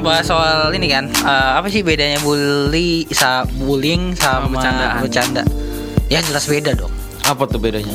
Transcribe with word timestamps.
ngebahas 0.00 0.24
soal 0.24 0.58
ini 0.70 0.86
kan 0.86 1.04
eh, 1.08 1.50
apa 1.54 1.66
sih 1.66 1.80
bedanya 1.80 2.18
bully 2.18 3.04
sa 3.08 3.42
bullying 3.44 4.14
sama, 4.14 4.46
Sama 4.46 4.52
bercandaan. 4.52 4.96
bercanda 5.00 5.42
ya 6.06 6.20
jelas 6.20 6.44
beda 6.44 6.72
dong 6.74 6.92
Apa 7.22 7.44
tuh 7.44 7.58
bedanya? 7.58 7.92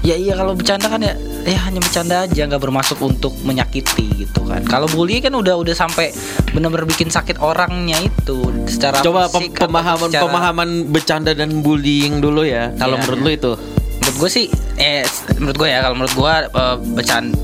ya 0.00 0.14
iya 0.14 0.32
kalau 0.32 0.56
bercanda 0.56 0.88
kan 0.88 0.96
ya 0.98 1.12
ya 1.42 1.60
hanya 1.60 1.76
bercanda 1.76 2.24
aja 2.24 2.42
nggak 2.42 2.56
bermaksud 2.58 2.96
untuk 3.00 3.36
menyakiti 3.42 4.08
gitu 4.18 4.40
kan 4.42 4.64
kalau 4.64 4.88
bully 4.88 5.18
kan 5.18 5.28
udah 5.30 5.52
udah 5.54 5.74
sampai 5.74 6.08
benar-benar 6.50 6.84
bikin 6.84 7.08
sakit 7.08 7.36
orangnya 7.38 8.00
itu 8.00 8.40
secara 8.64 9.00
Coba 9.00 9.28
pem- 9.28 9.52
pemahaman 9.52 10.08
secara- 10.08 10.24
pemahaman 10.24 10.68
bercanda 10.86 11.32
dan 11.32 11.60
bullying 11.60 12.16
dulu 12.18 12.42
ya. 12.42 12.72
Kalau 12.74 12.96
Iya. 12.96 13.02
menurut 13.02 13.20
lu 13.20 13.30
itu. 13.30 13.52
menurut 14.00 14.16
gue 14.18 14.30
sih 14.32 14.46
eh 14.74 15.04
menurut 15.36 15.56
gue 15.58 15.68
ya 15.68 15.78
kalau 15.80 15.94
menurut 15.94 16.14
gue 16.14 16.32
eh, 16.48 16.76
bercanda 16.90 17.36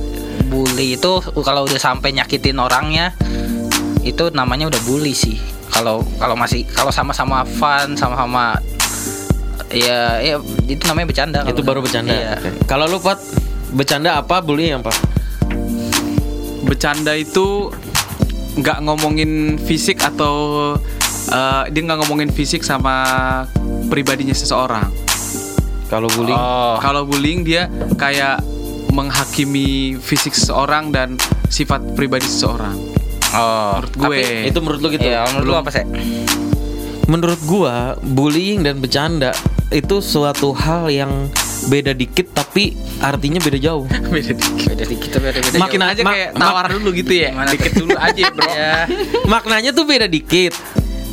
bully 0.46 0.96
itu 0.96 1.12
kalau 1.36 1.62
udah 1.62 1.76
sampai 1.76 2.10
nyakitin 2.10 2.56
orangnya 2.56 3.12
itu 4.06 4.30
namanya 4.30 4.70
udah 4.70 4.80
bully 4.86 5.12
sih 5.12 5.36
kalau 5.74 6.06
kalau 6.16 6.38
masih 6.38 6.62
kalau 6.70 6.94
sama-sama 6.94 7.42
fun 7.42 7.98
sama-sama 7.98 8.54
ya 9.70 10.22
ya 10.22 10.36
itu 10.70 10.82
namanya 10.86 11.06
bercanda 11.10 11.40
itu 11.44 11.62
baru 11.62 11.82
bercanda. 11.82 12.14
iya. 12.14 12.34
Kalau 12.70 12.86
lu 12.86 13.02
Pat 13.02 13.18
bercanda 13.74 14.16
apa, 14.18 14.38
bullying 14.40 14.78
apa? 14.78 14.92
Bercanda 16.62 17.14
itu 17.18 17.70
nggak 18.56 18.78
ngomongin 18.88 19.60
fisik 19.60 20.00
atau 20.00 20.34
eh, 21.28 21.62
dia 21.70 21.80
nggak 21.82 21.98
ngomongin 22.06 22.30
fisik 22.30 22.62
sama 22.62 23.04
pribadinya 23.90 24.32
seseorang. 24.32 24.88
Kalau 25.86 26.10
bullying 26.10 26.34
oh 26.34 26.82
Kalau 26.82 27.06
bullying 27.06 27.46
dia 27.46 27.70
kayak 27.94 28.42
menghakimi 28.90 29.98
fisik 30.00 30.32
seseorang 30.32 30.88
dan 30.94 31.20
sifat 31.52 31.84
pribadi 31.94 32.26
seseorang. 32.26 32.95
Oh 33.36 33.78
Menurut 33.94 34.16
gue. 34.16 34.48
itu 34.48 34.58
menurut 34.58 34.80
lu 34.80 34.88
gitu. 34.90 35.04
Iya, 35.04 35.22
menurut 35.28 35.44
lu 35.44 35.52
belum. 35.52 35.62
apa 35.62 35.70
sih? 35.70 35.84
Menurut 37.06 37.40
gua 37.44 37.76
bullying 38.02 38.60
dan 38.60 38.76
bercanda 38.76 39.30
itu 39.68 40.00
suatu 40.00 40.50
hal 40.52 40.88
yang 40.88 41.30
beda 41.66 41.92
dikit 41.92 42.30
tapi 42.32 42.74
artinya 42.98 43.38
beda 43.38 43.58
jauh. 43.58 43.86
Beda 44.12 44.32
dikit. 44.32 44.66
Beda 44.66 44.84
dikit 44.84 45.10
beda 45.14 45.38
beda. 45.40 45.56
Makin 45.56 45.80
aja 45.82 46.00
mak- 46.00 46.12
kayak 46.12 46.30
mak- 46.32 46.42
tawar 46.42 46.66
dulu 46.68 46.88
gitu 46.92 47.12
ya. 47.12 47.30
Gimana 47.30 47.50
dikit 47.50 47.72
dulu 47.74 47.94
aja, 47.96 48.22
Bro. 48.28 48.46
ya. 48.58 48.74
Maknanya 49.24 49.70
tuh 49.70 49.84
beda 49.84 50.06
dikit. 50.06 50.54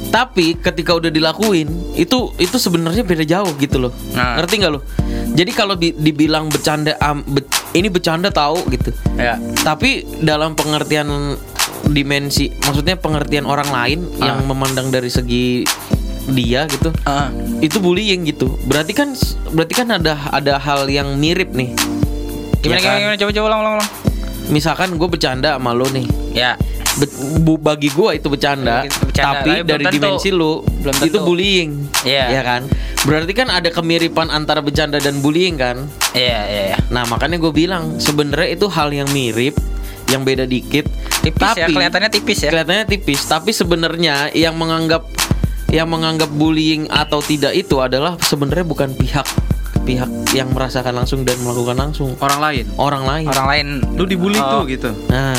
Tapi 0.08 0.54
ketika 0.56 0.94
udah 0.94 1.10
dilakuin 1.10 1.66
itu 1.96 2.18
itu 2.38 2.56
sebenarnya 2.56 3.02
beda 3.02 3.22
jauh 3.24 3.50
gitu 3.56 3.78
loh. 3.80 3.92
Nah. 4.14 4.38
Ngerti 4.38 4.54
nggak 4.62 4.72
lo? 4.72 4.82
Jadi 5.34 5.52
kalau 5.52 5.74
bi- 5.74 5.94
dibilang 5.96 6.46
bercanda 6.48 6.94
am- 7.00 7.26
be- 7.26 7.46
ini 7.74 7.86
bercanda 7.88 8.30
tahu 8.30 8.62
gitu. 8.70 8.94
Ya. 9.16 9.42
Tapi 9.60 10.06
dalam 10.20 10.54
pengertian 10.54 11.10
dimensi, 11.86 12.48
maksudnya 12.60 12.96
pengertian 12.96 13.44
orang 13.44 13.68
lain 13.68 14.00
Ah. 14.18 14.32
yang 14.32 14.38
memandang 14.44 14.88
dari 14.88 15.08
segi 15.08 15.68
dia 16.26 16.64
gitu. 16.66 16.90
Ah. 17.04 17.28
Itu 17.60 17.78
bullying 17.78 18.24
gitu. 18.24 18.56
Berarti 18.64 18.92
kan 18.92 19.12
berarti 19.50 19.74
kan 19.74 19.88
ada 19.92 20.16
ada 20.30 20.56
hal 20.56 20.88
yang 20.88 21.16
mirip 21.16 21.52
nih. 21.52 21.76
Gimana, 22.60 22.72
Ya 22.72 22.80
gimana 22.80 22.88
kan? 22.88 23.02
gimana 23.02 23.18
coba 23.18 23.32
coba 23.34 23.46
ulang 23.46 23.60
ulang 23.60 23.76
ulang. 23.76 23.90
Misalkan 24.46 24.90
gue 24.94 25.08
bercanda 25.08 25.56
sama 25.56 25.72
lo 25.72 25.88
nih. 25.88 26.08
Ya. 26.32 26.56
Be- 26.94 27.10
bu- 27.40 27.58
bagi 27.58 27.90
gua 27.90 28.14
itu 28.14 28.30
bercanda, 28.30 28.86
Itu 28.86 29.02
bercanda, 29.02 29.42
tapi 29.42 29.66
dari 29.66 29.82
tentu. 29.84 29.98
dimensi 29.98 30.30
lu 30.30 30.62
Belum 30.62 30.94
itu 31.02 31.18
bullying, 31.18 31.70
Iya. 32.06 32.30
ya 32.30 32.42
kan? 32.46 32.62
Berarti 33.02 33.34
kan 33.34 33.50
ada 33.50 33.66
kemiripan 33.68 34.30
antara 34.30 34.62
bercanda 34.62 35.02
dan 35.02 35.18
bullying 35.18 35.58
kan? 35.58 35.90
Iya 36.14 36.40
iya 36.46 36.64
iya. 36.70 36.78
Nah 36.88 37.02
makanya 37.10 37.42
gue 37.42 37.50
bilang 37.50 37.98
sebenarnya 37.98 38.54
itu 38.54 38.70
hal 38.70 38.94
yang 38.94 39.10
mirip, 39.10 39.58
yang 40.14 40.22
beda 40.22 40.46
dikit, 40.46 40.86
Tipis 41.20 41.42
ya, 41.52 41.66
tapi 41.66 41.74
kelihatannya 41.74 42.10
tipis 42.10 42.40
ya. 42.40 42.50
kelihatannya 42.54 42.86
tipis, 42.86 43.20
tapi 43.26 43.50
sebenarnya 43.50 44.30
yang 44.32 44.54
menganggap 44.54 45.10
yang 45.68 45.90
menganggap 45.90 46.30
bullying 46.30 46.86
atau 46.88 47.18
tidak 47.20 47.52
itu 47.52 47.82
adalah 47.82 48.14
sebenarnya 48.22 48.62
bukan 48.62 48.94
pihak 48.94 49.26
pihak 49.84 50.08
yang 50.32 50.48
merasakan 50.48 50.96
langsung 50.96 51.26
dan 51.26 51.36
melakukan 51.42 51.76
langsung 51.76 52.14
Orang 52.18 52.40
lain. 52.40 52.66
orang 52.78 53.04
lain. 53.04 53.26
Orang 53.26 53.48
lain 53.48 53.68
Lu 53.94 54.06
dibully 54.06 54.38
Oh. 54.38 54.62
tuh 54.62 54.70
gitu. 54.70 54.90
Nah, 55.10 55.36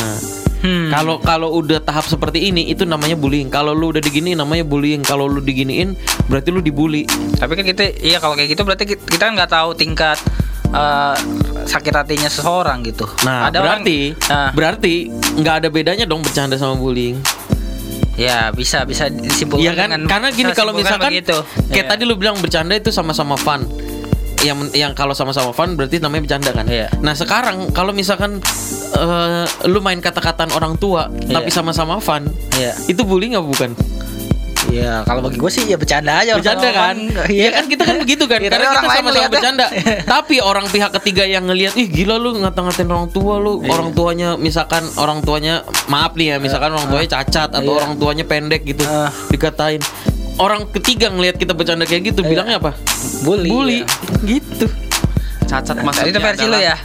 Hmm. 0.60 0.88
kalau 0.88 1.16
kalau 1.18 1.48
udah 1.54 1.76
tahap 1.78 2.04
seperti 2.04 2.48
ini 2.48 2.66
itu 2.66 2.84
namanya 2.84 3.14
bullying. 3.14 3.46
Kalau 3.46 3.72
lu 3.72 3.88
udah 3.88 4.00
diginiin 4.00 4.36
namanya 4.36 4.64
bullying. 4.64 5.00
Kalau 5.00 5.24
lu 5.24 5.38
diginiin 5.38 5.92
berarti 6.26 6.48
lu 6.48 6.60
dibully. 6.60 7.04
Tapi 7.36 7.52
kan 7.52 7.64
kita 7.64 7.82
iya 8.00 8.16
kalau 8.16 8.32
kayak 8.32 8.48
gitu 8.48 8.64
berarti 8.64 8.84
kita, 8.86 9.00
kita 9.06 9.22
kan 9.22 9.32
nggak 9.32 9.48
tahu 9.50 9.70
tingkat 9.72 10.16
eh, 10.74 11.14
sakit 11.64 11.94
hatinya 11.94 12.26
seseorang 12.26 12.82
gitu. 12.82 13.06
Nah, 13.22 13.48
Ada 13.48 13.62
orang- 13.62 13.80
berarti 13.80 13.98
Nah, 14.26 14.50
berarti 14.50 14.94
nggak 15.34 15.54
ada 15.56 15.68
bedanya 15.68 16.04
dong 16.04 16.20
bercanda 16.20 16.54
sama 16.54 16.74
bullying. 16.74 17.16
ya 18.14 18.50
bisa 18.50 18.82
bisa 18.82 19.10
disimpulkan 19.10 19.58
Iya 19.58 19.72
kan? 19.74 19.90
dengan 19.90 20.06
Karena 20.06 20.28
gini 20.30 20.50
kalau 20.52 20.70
misalkan 20.70 21.10
begitu. 21.10 21.34
kayak 21.66 21.82
Iya. 21.84 21.90
tadi 21.90 22.02
lu 22.04 22.14
bilang 22.14 22.38
bercanda 22.38 22.70
itu 22.72 22.90
sama-sama 22.90 23.34
fun. 23.34 23.66
Yang 24.38 24.70
yang 24.72 24.92
kalau 24.92 25.10
sama-sama 25.10 25.50
fun 25.50 25.74
berarti 25.74 25.98
namanya 25.98 26.22
bercanda 26.22 26.50
kan. 26.52 26.62
Iya. 26.64 26.94
Nah, 27.00 27.10
sekarang 27.10 27.70
kalau 27.70 27.90
misalkan 27.90 28.38
eh, 28.94 29.44
lu 29.66 29.82
main 29.82 29.98
kata-kataan 29.98 30.52
orang 30.52 30.76
tua 30.76 31.10
Iya. 31.10 31.34
tapi 31.34 31.50
sama-sama 31.50 31.98
fun, 31.98 32.22
Iya. 32.54 32.78
itu 32.86 33.02
bullying 33.02 33.34
nggak 33.34 33.46
bukan? 33.48 33.70
Iya, 34.72 35.04
kalau 35.04 35.20
bagi 35.20 35.36
gue 35.36 35.50
sih 35.52 35.62
ya 35.64 35.76
bercanda 35.76 36.24
aja. 36.24 36.34
bercanda 36.34 36.68
kan? 36.70 36.96
Iya 37.28 37.48
kan 37.52 37.64
kita 37.68 37.82
kan 37.84 37.96
begitu 38.00 38.24
kan? 38.24 38.38
Iya, 38.40 38.50
Karena 38.50 38.66
tapi 38.66 38.76
kita 38.80 38.94
sama-sama 38.96 39.30
bercanda. 39.30 39.66
tapi 40.16 40.34
orang 40.40 40.66
pihak 40.68 40.90
ketiga 41.00 41.24
yang 41.24 41.44
ngelihat, 41.44 41.76
ih 41.76 41.86
gila 41.86 42.16
lu 42.16 42.38
ngata-ngatain 42.40 42.88
orang 42.88 43.08
tua 43.10 43.36
lu. 43.38 43.60
Iya. 43.60 43.70
Orang 43.70 43.88
tuanya 43.92 44.28
misalkan 44.34 44.82
orang 44.96 45.20
tuanya 45.20 45.62
maaf 45.86 46.16
nih 46.16 46.34
ya, 46.34 46.36
misalkan 46.40 46.72
orang 46.72 46.88
tuanya 46.88 47.08
cacat 47.12 47.50
atau 47.52 47.62
Iya. 47.62 47.78
orang 47.80 47.92
tuanya 47.96 48.24
pendek 48.24 48.62
gitu. 48.64 48.82
Ah. 48.84 49.12
Dikatain. 49.28 49.80
Orang 50.34 50.66
ketiga 50.68 51.14
ngelihat 51.14 51.38
kita 51.38 51.54
bercanda 51.54 51.86
kayak 51.86 52.10
gitu, 52.10 52.20
Iya. 52.20 52.28
bilangnya 52.28 52.56
apa? 52.58 52.72
bully. 53.22 53.48
Bully. 53.48 53.78
ya. 53.80 53.86
Gitu. 54.24 54.66
Cacat 55.44 55.76
Tadi 55.76 55.84
maksudnya 55.84 56.10
itu 56.10 56.20
versi 56.20 56.46
lu 56.46 56.58
ya. 56.58 56.76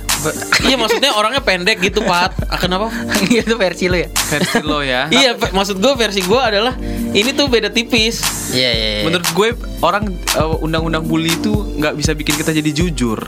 Iya 0.67 0.75
maksudnya 0.75 1.11
orangnya 1.15 1.41
pendek 1.43 1.79
gitu, 1.79 2.03
Pat. 2.03 2.35
Kenapa? 2.59 2.91
itu 3.29 3.55
versi 3.55 3.87
lu 3.87 3.97
ya. 3.99 4.09
Versi 4.11 4.59
lo 4.61 4.79
ya. 4.83 5.07
iya, 5.09 5.35
maksud 5.35 5.79
gue 5.79 5.93
versi 5.95 6.21
gue 6.23 6.39
adalah 6.39 6.75
ini 7.15 7.31
tuh 7.33 7.47
beda 7.47 7.71
tipis. 7.71 8.21
Iya 8.51 8.69
iya. 8.71 8.89
iya. 8.99 9.03
Menurut 9.07 9.27
gue 9.31 9.47
orang 9.81 10.11
eh, 10.11 10.63
undang-undang 10.65 11.07
bully 11.07 11.31
itu 11.33 11.53
nggak 11.79 11.93
bisa 11.95 12.11
bikin 12.13 12.35
kita 12.35 12.51
jadi 12.51 12.71
jujur. 12.71 13.19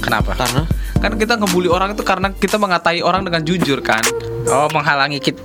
kenapa? 0.00 0.32
Karena 0.32 0.64
Kan 1.00 1.16
kita 1.16 1.40
ngebully 1.40 1.72
orang 1.72 1.96
itu 1.96 2.04
karena 2.04 2.28
kita 2.36 2.60
mengatai 2.60 3.00
orang 3.00 3.24
dengan 3.24 3.40
jujur 3.40 3.80
kan. 3.80 4.04
Oh, 4.52 4.68
menghalangi 4.68 5.16
kita 5.16 5.40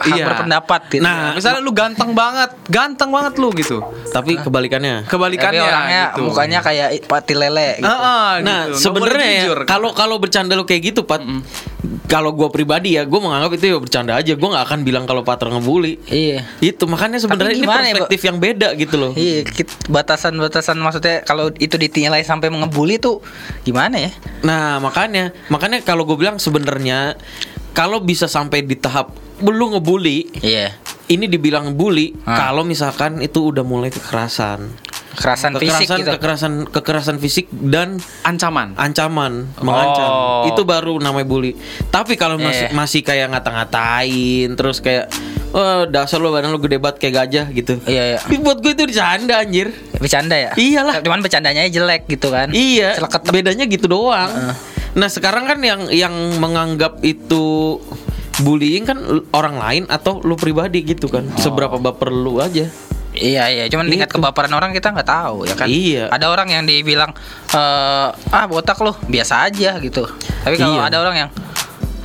hak 0.00 0.08
Iya. 0.10 0.24
berpendapat 0.26 0.80
gitu. 0.88 1.02
Nah, 1.04 1.36
Misalnya 1.36 1.60
lu 1.60 1.70
ganteng 1.70 2.10
banget, 2.10 2.50
ganteng 2.66 3.12
banget 3.12 3.36
lu 3.36 3.52
gitu. 3.52 3.84
tapi 4.10 4.34
kebalikannya. 4.34 5.04
Tapi 5.04 5.10
Kebalikannya 5.12 5.60
orangnya 5.62 6.02
gitu. 6.10 6.22
mukanya 6.26 6.58
kayak 6.60 6.88
pati 7.04 7.34
lele 7.34 7.78
gitu. 7.78 7.86
Ah, 7.86 7.94
ah, 7.94 8.30
Nah, 8.40 8.60
gitu. 8.66 8.80
Sebenarnya 8.80 9.28
ya, 9.28 9.42
kalau 9.64 9.92
kalau 9.92 10.16
bercanda 10.16 10.56
lo 10.56 10.64
kayak 10.64 10.82
gitu, 10.90 11.04
Pat. 11.04 11.20
Kalau 12.06 12.34
gua 12.34 12.50
pribadi 12.50 12.96
ya, 12.96 13.06
gua 13.06 13.22
menganggap 13.22 13.54
itu 13.54 13.70
ya 13.70 13.78
bercanda 13.78 14.12
aja. 14.14 14.32
Gua 14.34 14.48
nggak 14.50 14.64
akan 14.66 14.80
bilang 14.82 15.04
kalau 15.04 15.22
Patra 15.22 15.46
ngebully. 15.48 16.00
Iya. 16.06 16.42
Itu 16.58 16.84
makanya 16.84 17.16
sebenarnya 17.16 17.54
ini 17.54 17.62
ya, 17.62 17.70
perspektif 17.70 18.20
yang 18.24 18.36
beda 18.36 18.74
gitu 18.74 18.96
loh. 18.98 19.12
Iya, 19.14 19.46
kit- 19.46 19.86
batasan-batasan 19.86 20.76
maksudnya 20.76 21.22
kalau 21.22 21.54
itu 21.54 21.76
dinilai 21.76 22.20
sampai 22.20 22.48
mengebully 22.48 22.96
tuh 22.96 23.22
gimana 23.62 23.96
ya? 23.96 24.10
Nah, 24.42 24.80
makanya 24.80 25.30
makanya 25.46 25.80
kalau 25.80 26.02
gue 26.02 26.16
bilang 26.16 26.36
sebenarnya 26.36 27.14
kalau 27.70 28.00
bisa 28.00 28.26
sampai 28.26 28.60
di 28.60 28.74
tahap 28.74 29.14
belum 29.40 29.74
ngebully, 29.74 30.28
Iya. 30.38 30.76
ini 31.08 31.26
dibilang 31.26 31.72
bully 31.72 32.14
Ah. 32.22 32.48
kalau 32.48 32.62
misalkan 32.62 33.18
itu 33.18 33.42
udah 33.42 33.60
mulai 33.60 33.88
kekerasan. 33.88 34.70
Kekerasan 35.10 35.52
fisik 35.54 35.66
Kekerasan 35.84 35.98
gitu. 35.98 36.10
kekerasan 36.14 36.52
kekerasan 36.70 37.16
fisik 37.18 37.46
dan 37.50 37.98
ancaman. 38.22 38.72
ancaman, 38.74 39.50
mengancam. 39.58 40.06
Oh. 40.06 40.46
Itu 40.46 40.62
baru 40.62 40.96
namanya 40.96 41.26
bully. 41.26 41.58
Tapi 41.88 42.14
kalau 42.14 42.38
masih 42.38 42.68
Eh. 42.68 42.72
masih 42.72 43.02
kayak 43.02 43.28
ngata-ngatain 43.28 44.54
terus 44.54 44.78
kayak 44.78 45.10
oh, 45.50 45.82
dasar 45.84 46.18
lo 46.18 46.30
badan 46.30 46.48
lo 46.48 46.58
gede 46.58 46.78
banget 46.78 47.02
kayak 47.02 47.14
gajah 47.18 47.46
gitu. 47.50 47.72
Iya, 47.84 48.02
iya. 48.06 48.18
Tapi 48.18 48.38
buat 48.38 48.62
gue 48.62 48.70
itu 48.70 48.86
bercanda 48.86 49.34
anjir. 49.36 49.74
Bercanda 49.92 50.36
ya? 50.38 50.54
Iyalah. 50.54 51.02
Cuman 51.02 51.20
bercandanya 51.20 51.66
jelek 51.66 52.06
gitu 52.06 52.30
kan. 52.30 52.48
Iya, 52.50 52.94
Seleket. 52.94 53.20
bedanya 53.28 53.64
gitu 53.66 53.90
doang. 53.90 54.30
Nah, 54.90 55.06
sekarang 55.06 55.44
kan 55.44 55.58
yang 55.58 55.86
yang 55.86 56.14
menganggap 56.38 57.02
itu 57.02 57.76
bullying 58.40 58.84
kan 58.84 58.98
orang 59.30 59.56
lain 59.56 59.82
atau 59.86 60.20
lu 60.20 60.34
pribadi 60.34 60.82
gitu 60.82 61.06
kan. 61.06 61.24
Seberapa 61.36 61.76
baper 61.76 62.08
lu 62.08 62.40
aja. 62.40 62.66
Iya 63.10 63.50
iya, 63.50 63.64
cuman 63.66 63.90
tingkat 63.90 64.06
Gitu. 64.06 64.22
kebaperan 64.22 64.54
orang 64.54 64.70
kita 64.70 64.94
nggak 64.94 65.08
tahu 65.08 65.42
ya 65.42 65.54
kan. 65.58 65.66
Iya. 65.66 66.14
Ada 66.14 66.30
orang 66.30 66.46
yang 66.46 66.62
dibilang 66.62 67.10
eh 67.50 68.08
ah 68.14 68.44
botak 68.46 68.78
lo 68.78 68.94
biasa 69.02 69.50
aja 69.50 69.82
gitu. 69.82 70.06
Tapi 70.46 70.54
kalau 70.54 70.78
Iya. 70.78 70.86
ada 70.86 70.96
orang 71.02 71.16
yang 71.18 71.30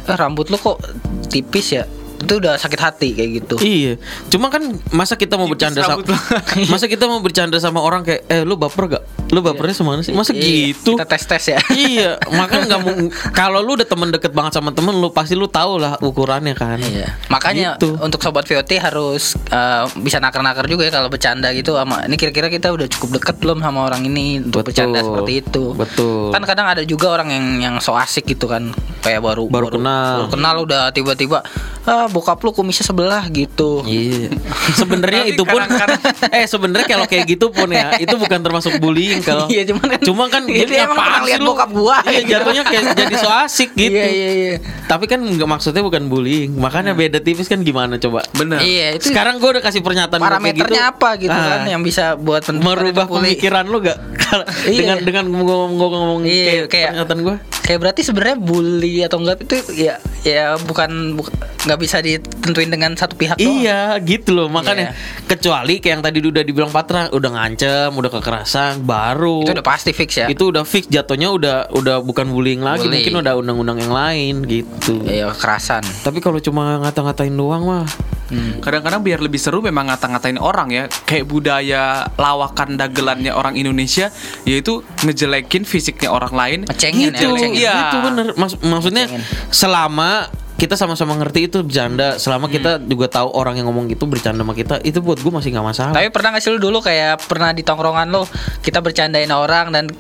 eh, 0.06 0.18
rambut 0.18 0.50
lu 0.50 0.58
kok 0.58 0.82
tipis 1.30 1.78
ya, 1.78 1.86
itu 2.18 2.34
udah 2.36 2.56
sakit 2.56 2.80
hati 2.80 3.10
kayak 3.12 3.30
gitu. 3.38 3.56
Iya, 3.58 4.00
cuma 4.28 4.48
kan 4.48 4.62
masa 4.90 5.14
kita 5.14 5.36
mau 5.36 5.46
bercanda 5.46 5.80
sama 5.80 6.02
masa 6.72 6.86
kita 6.86 7.06
mau 7.06 7.20
bercanda 7.20 7.58
sama 7.58 7.80
orang 7.80 8.02
kayak 8.02 8.22
eh 8.26 8.42
lu 8.42 8.56
baper 8.56 8.88
gak? 8.90 9.04
Lu 9.28 9.40
bapernya 9.40 9.74
semana 9.74 10.00
sih? 10.00 10.12
Masa 10.12 10.32
Iya, 10.32 10.72
gitu? 10.72 10.94
Kita 10.94 11.06
tes 11.06 11.24
tes 11.24 11.44
ya. 11.48 11.60
iya, 11.76 12.10
makanya 12.30 12.64
nggak 12.68 12.82
mau 12.82 12.94
kalau 13.32 13.60
lu 13.60 13.74
udah 13.74 13.86
temen 13.86 14.10
deket 14.10 14.32
banget 14.32 14.54
sama 14.54 14.70
temen 14.70 14.94
lu 14.94 15.10
pasti 15.10 15.34
lu 15.34 15.46
tahu 15.46 15.78
lah 15.78 15.98
ukurannya 16.00 16.54
kan. 16.54 16.78
Iya. 16.78 17.16
Makanya 17.28 17.68
Gitu. 17.76 17.98
untuk 17.98 18.20
sobat 18.20 18.46
VOT 18.46 18.72
harus 18.76 19.36
eh, 19.50 19.84
bisa 19.98 20.18
nakar-nakar 20.18 20.66
juga 20.66 20.84
ya 20.84 20.94
kalau 20.94 21.08
bercanda 21.08 21.50
gitu 21.52 21.74
sama 21.74 22.04
ini 22.04 22.16
kira-kira 22.16 22.48
kita 22.48 22.70
udah 22.70 22.88
cukup 22.88 23.18
deket 23.18 23.36
belum 23.38 23.60
sama 23.60 23.84
orang 23.84 24.04
ini 24.04 24.40
untuk 24.40 24.62
Betul. 24.62 24.68
bercanda 24.72 25.00
seperti 25.02 25.34
itu. 25.42 25.64
Betul. 25.74 26.30
Kan 26.30 26.44
kadang 26.44 26.68
ada 26.68 26.82
juga 26.82 27.12
orang 27.12 27.30
yang 27.30 27.46
yang 27.60 27.76
so 27.78 27.94
asik 27.94 28.26
gitu 28.28 28.46
kan. 28.46 28.72
Kayak 29.02 29.22
baru 29.22 29.46
Baru 29.46 29.68
kenal. 29.70 30.26
baru 30.26 30.30
kenal 30.32 30.56
udah 30.62 30.84
tiba-tiba 30.90 31.42
ah 32.06 32.12
bokap 32.12 32.38
lu 32.40 32.52
kumisnya 32.52 32.86
sebelah 32.86 33.26
gitu. 33.28 33.82
Iya. 33.82 34.30
Sebenarnya 34.80 35.22
Tapi 35.24 35.34
itu 35.34 35.44
pun 35.44 35.62
eh 36.38 36.46
sebenarnya 36.46 36.86
kalau 36.88 37.06
kayak 37.06 37.26
gitu 37.28 37.50
pun 37.50 37.66
ya, 37.68 37.98
itu 37.98 38.14
bukan 38.14 38.40
termasuk 38.40 38.78
bullying 38.78 39.20
kalau. 39.20 39.48
Iya, 39.48 39.66
cuman 39.66 39.86
kan- 39.90 40.04
Cuma 40.04 40.24
kan 40.28 40.44
Iya, 40.46 40.58
jadi 40.62 40.72
dia 40.72 40.84
emang 40.86 40.98
pernah 40.98 41.18
sih 41.18 41.28
lihat 41.28 41.40
lu? 41.40 41.48
bokap 41.48 41.70
gua, 41.72 41.98
Iya, 42.04 42.20
gitu. 42.20 42.32
jatuhnya 42.32 42.64
kayak 42.64 42.84
jadi 42.94 43.16
so 43.16 43.30
asik 43.32 43.70
gitu. 43.74 43.92
Iya 43.92 44.06
iya 44.08 44.30
iya. 44.32 44.54
Tapi 44.86 45.06
kan 45.06 45.20
nggak 45.20 45.50
maksudnya 45.50 45.82
bukan 45.82 46.06
bullying. 46.06 46.54
Makanya 46.54 46.94
beda 46.94 47.18
tipis 47.20 47.46
kan 47.46 47.60
gimana 47.60 47.98
coba? 47.98 48.22
Bener. 48.32 48.62
Iya, 48.62 48.96
itu 48.96 49.10
Sekarang 49.10 49.38
gue 49.38 49.50
udah 49.50 49.64
kasih 49.64 49.82
pernyataan 49.82 50.20
gua 50.20 50.28
kayak 50.28 50.38
parameternya 50.54 50.82
gitu. 50.84 50.94
apa 50.94 51.10
gitu 51.18 51.34
Ah, 51.34 51.46
kan 51.48 51.60
yang 51.66 51.82
bisa 51.82 52.14
buat 52.16 52.46
merubah 52.52 53.06
pemikiran 53.06 53.66
lu 53.66 53.82
gak? 53.82 53.98
Iya. 54.66 54.98
dengan 54.98 54.98
dengan 55.02 55.26
ngomong-ngomong 55.32 56.22
Iya, 56.24 56.46
kayak, 56.46 56.64
kayak- 56.68 56.90
pernyataan 56.92 57.20
gue. 57.24 57.36
Kayak 57.66 57.80
berarti 57.82 58.02
sebenarnya 58.02 58.38
bully 58.38 59.02
atau 59.02 59.18
enggak 59.18 59.42
itu 59.42 59.58
ya 59.74 59.98
ya 60.22 60.54
bukan 60.60 61.18
buk- 61.18 61.34
nggak 61.66 61.80
bisa 61.80 61.98
ditentuin 61.98 62.70
dengan 62.70 62.94
satu 62.94 63.14
pihak 63.14 63.36
doang. 63.36 63.42
Iya 63.42 63.98
gitu 64.00 64.34
loh 64.34 64.46
makanya 64.48 64.94
Iya. 64.94 65.26
kecuali 65.26 65.74
kayak 65.76 65.92
yang 65.92 66.04
tadi 66.04 66.18
udah 66.22 66.44
dibilang 66.44 66.70
Patra 66.70 67.10
udah 67.10 67.30
ngancem 67.32 67.90
udah 67.90 68.12
kekerasan 68.12 68.86
baru 68.86 69.42
Itu 69.42 69.54
udah 69.56 69.66
pasti 69.66 69.90
fix 69.92 70.14
ya. 70.16 70.28
itu 70.28 70.46
udah 70.46 70.62
fix 70.62 70.86
jatuhnya 70.86 71.26
udah 71.28 71.56
udah 71.72 71.96
bukan 72.00 72.30
bullying 72.30 72.62
lagi 72.62 72.86
Bullying. 72.86 73.02
mungkin 73.02 73.14
udah 73.20 73.34
undang-undang 73.36 73.78
yang 73.80 73.90
lain 73.92 74.36
gitu 74.46 75.02
Iya, 75.02 75.34
kekerasan. 75.34 75.82
tapi 76.02 76.22
kalau 76.22 76.38
cuma 76.38 76.78
ngata-ngatain 76.80 77.34
doang 77.34 77.66
mah 77.66 77.86
Hmm. 78.26 78.58
Kadang-kadang 78.58 79.02
biar 79.02 79.20
lebih 79.20 79.38
seru 79.38 79.60
memang 79.60 79.86
ngata-ngatain 79.86 80.36
orang 80.36 80.70
ya 80.70 80.84
Kayak 81.04 81.26
budaya 81.26 81.84
lawakan 82.14 82.74
dagelannya 82.74 83.30
orang 83.30 83.54
Indonesia 83.54 84.10
Yaitu 84.44 84.82
ngejelekin 85.00 85.62
fisiknya 85.62 86.10
orang 86.10 86.32
lain 86.32 86.60
Ngecengin 86.64 87.12
ya, 87.12 87.22
gitu. 87.22 87.36
Iya. 87.54 87.74
gitu 87.80 87.98
bener 88.02 88.26
Mas- 88.34 88.58
maksudnya 88.60 89.06
Ngecengin. 89.06 89.24
selama 89.50 90.10
kita 90.56 90.74
sama-sama 90.74 91.14
ngerti 91.16 91.46
itu 91.46 91.60
bercanda 91.60 92.16
selama 92.16 92.48
kita 92.48 92.80
Hmm. 92.80 92.88
juga 92.88 93.12
tahu 93.12 93.28
orang 93.30 93.56
yang 93.56 93.68
ngomong 93.68 93.86
gitu 93.88 94.08
bercanda 94.08 94.40
sama 94.40 94.56
kita 94.56 94.80
itu 94.82 94.98
buat 95.00 95.20
gue 95.20 95.28
masih 95.30 95.52
nggak 95.52 95.68
masalah 95.68 95.92
Tapi 95.92 96.08
pernah 96.10 96.32
nggak 96.32 96.42
sih 96.42 96.50
lu 96.50 96.60
dulu 96.60 96.80
kayak 96.80 97.20
pernah 97.22 97.52
di 97.52 97.60
tongkrongan 97.60 98.08
lo 98.08 98.24
kita 98.60 98.80
bercandain 98.80 99.28
orang 99.30 99.70
dan 99.70 99.92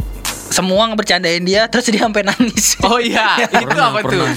semua 0.55 0.87
ngebercandain 0.87 1.43
dia 1.43 1.67
terus 1.67 1.83
dia 1.85 1.99
sampai 2.01 2.23
nangis. 2.23 2.79
Oh 2.85 2.95
iya, 2.95 3.43
itu 3.43 3.65
Pernah, 3.65 3.91
apa 3.91 3.99
tuh? 3.99 4.23
pernah. 4.23 4.33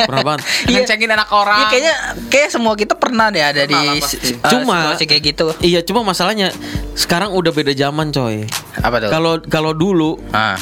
pernah 0.00 0.22
banget 0.24 0.40
Iya. 0.70 0.78
Ngecengin 0.80 1.10
anak 1.10 1.28
orang 1.30 1.58
Iya 1.58 1.66
kayaknya 1.68 1.94
kayak 2.28 2.48
semua 2.48 2.72
kita 2.74 2.94
pernah 2.94 3.28
deh 3.28 3.42
ada 3.42 3.62
di 3.62 3.74
Pernah 3.74 3.84
lah 3.84 3.94
pasti. 4.00 4.16
uh, 4.32 4.48
Cuma- 4.48 4.80
situasi 4.80 5.04
kayak 5.04 5.22
gitu. 5.26 5.46
Iya, 5.60 5.80
cuma 5.82 6.00
masalahnya 6.02 6.48
sekarang 6.94 7.30
udah 7.30 7.50
beda 7.50 7.72
zaman, 7.72 8.08
coy. 8.08 8.48
Apa 8.78 8.96
tuh? 8.98 9.10
Kalau 9.10 9.32
kalau 9.44 9.72
dulu 9.72 10.16
ah. 10.30 10.56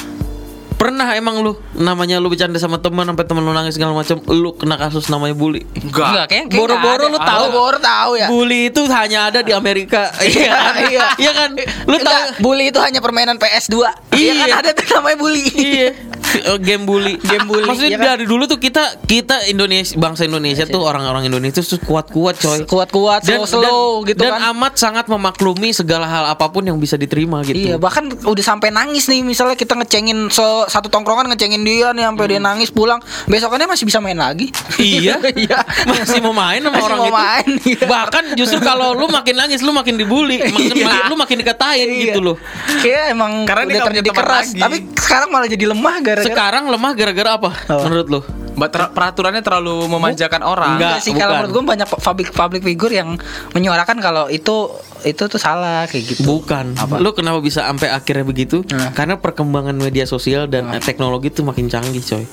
Pernah 0.79 1.11
emang 1.11 1.43
lu 1.43 1.59
namanya 1.75 2.23
lu 2.23 2.31
bercanda 2.31 2.55
sama 2.55 2.79
teman 2.79 3.03
sampai 3.03 3.27
teman 3.27 3.43
lu 3.43 3.51
nangis 3.51 3.75
segala 3.75 3.91
macam, 3.91 4.15
lu 4.31 4.55
kena 4.55 4.79
kasus 4.79 5.11
namanya 5.11 5.35
bully. 5.35 5.67
Enggak 5.75 6.07
Enggak, 6.07 6.25
kayak 6.31 6.45
Boro-boro 6.55 7.05
lu 7.11 7.19
tahu. 7.19 7.43
Boro-boro 7.51 7.77
tahu 7.77 8.11
ya. 8.15 8.27
Bully 8.31 8.71
itu 8.71 8.81
hanya 8.87 9.27
ada 9.27 9.43
di 9.43 9.51
Amerika. 9.51 10.07
Iya, 10.23 10.55
iya. 10.87 11.07
Iya 11.19 11.31
kan? 11.35 11.49
Lu 11.83 11.97
tahu 11.99 12.23
bully 12.39 12.71
itu 12.71 12.79
hanya 12.79 13.03
permainan 13.03 13.35
PS2. 13.35 13.75
Iya 14.15 14.33
kan 14.39 14.47
Iya. 14.47 14.55
ada 14.63 14.69
tuh 14.71 14.85
namanya 14.95 15.17
bully. 15.19 15.43
Iya. 15.51 15.89
Eh, 16.31 16.59
game 16.67 16.83
bully. 16.83 17.17
Game 17.17 17.45
bully, 17.45 17.65
Maksudnya 17.65 17.89
iya 17.89 17.97
kan? 17.97 18.07
dari 18.11 18.25
dulu 18.25 18.45
tuh 18.45 18.57
kita 18.57 19.01
kita 19.01 19.45
Indonesia 19.45 19.95
bangsa 19.95 20.23
Indonesia 20.23 20.63
tuh 20.63 20.79
orang-orang 20.79 21.25
Indonesia 21.25 21.59
tuh 21.59 21.79
kuat-kuat 21.79 22.35
coy. 22.37 22.59
Kuat-kuat, 22.63 23.23
slow-slow 23.23 24.05
gitu 24.05 24.19
dan 24.19 24.37
kan. 24.37 24.51
amat 24.51 24.73
sangat 24.75 25.05
memaklumi 25.05 25.71
segala 25.71 26.05
hal 26.05 26.25
apa 26.27 26.45
pun 26.47 26.61
yang 26.61 26.77
bisa 26.77 26.95
diterima 26.95 27.41
gitu. 27.41 27.57
Iya, 27.57 27.75
bahkan 27.75 28.07
udah 28.11 28.43
sampai 28.43 28.69
nangis 28.69 29.05
nih 29.05 29.21
misalnya 29.21 29.53
kita 29.53 29.73
ngecengin 29.75 30.29
se- 30.29 30.67
satu 30.67 30.87
tongkrongan 30.87 31.29
ngecengin 31.29 31.61
dia 31.61 31.89
nih 31.91 32.05
sampai 32.05 32.25
dia 32.27 32.39
nangis 32.39 32.69
pulang, 32.69 32.99
besokannya 33.25 33.65
masih 33.65 33.85
bisa 33.85 33.97
main 33.97 34.15
lagi. 34.15 34.53
Iya, 34.75 35.17
iya. 35.35 35.59
masih 35.83 36.19
mau 36.19 36.31
main 36.31 36.59
sama 36.59 36.71
Masih 36.71 36.85
orang 36.85 36.99
mau 36.99 37.07
itu. 37.07 37.17
main, 37.17 37.47
iya. 37.65 37.83
Bahkan 37.85 38.23
justru 38.35 38.59
kalau 38.59 38.93
lu 38.93 39.07
makin 39.07 39.35
nangis, 39.35 39.59
lu 39.59 39.71
makin 39.71 39.95
dibully, 39.95 40.37
makin, 40.45 40.75
Iya. 40.75 41.09
lu 41.09 41.15
makin 41.15 41.35
dikatain 41.37 41.87
Iya. 41.87 42.03
gitu 42.05 42.19
loh. 42.21 42.35
Kayak 42.79 43.03
emang 43.11 43.31
Karena 43.43 43.63
udah 43.67 43.81
terjadi 43.89 44.09
keras, 44.11 44.47
lagi. 44.51 44.59
tapi 44.59 44.77
sekarang 44.95 45.29
malah 45.29 45.47
jadi 45.47 45.65
lemah 45.67 45.95
gara-gara 46.19 46.27
Sekarang 46.29 46.63
lemah 46.67 46.91
gara-gara 46.93 47.29
apa? 47.33 47.49
Apa? 47.65 47.83
Menurut 47.85 48.07
lu? 48.09 48.21
Mbak, 48.51 48.69
ter- 48.69 48.91
peraturannya 48.91 49.39
terlalu 49.39 49.87
memanjakan 49.87 50.41
orang 50.41 50.75
Enggak. 50.75 50.99
Sih 50.99 51.13
kalau 51.13 51.39
menurut 51.39 51.51
gue 51.53 51.63
banyak 51.65 51.87
public 51.87 52.27
public 52.29 52.61
figure 52.61 52.91
yang 52.93 53.15
menyuarakan 53.51 53.97
kalau 53.97 54.27
itu 54.27 54.67
itu 55.01 55.23
tuh 55.25 55.39
salah 55.39 55.85
kayak 55.85 56.03
gitu. 56.09 56.27
Bukan. 56.27 56.75
Lu 56.97 57.11
kenapa 57.11 57.39
bisa 57.39 57.63
sampai 57.63 57.87
akhirnya 57.87 58.23
begitu? 58.23 58.67
Nah. 58.67 58.91
Karena 58.91 59.15
perkembangan 59.15 59.73
media 59.73 60.03
sosial 60.03 60.45
dan 60.45 60.67
eh, 60.69 60.79
teknologi 60.79 61.31
tuh 61.31 61.43
makin 61.43 61.65
canggih, 61.65 62.01
coy. 62.01 62.27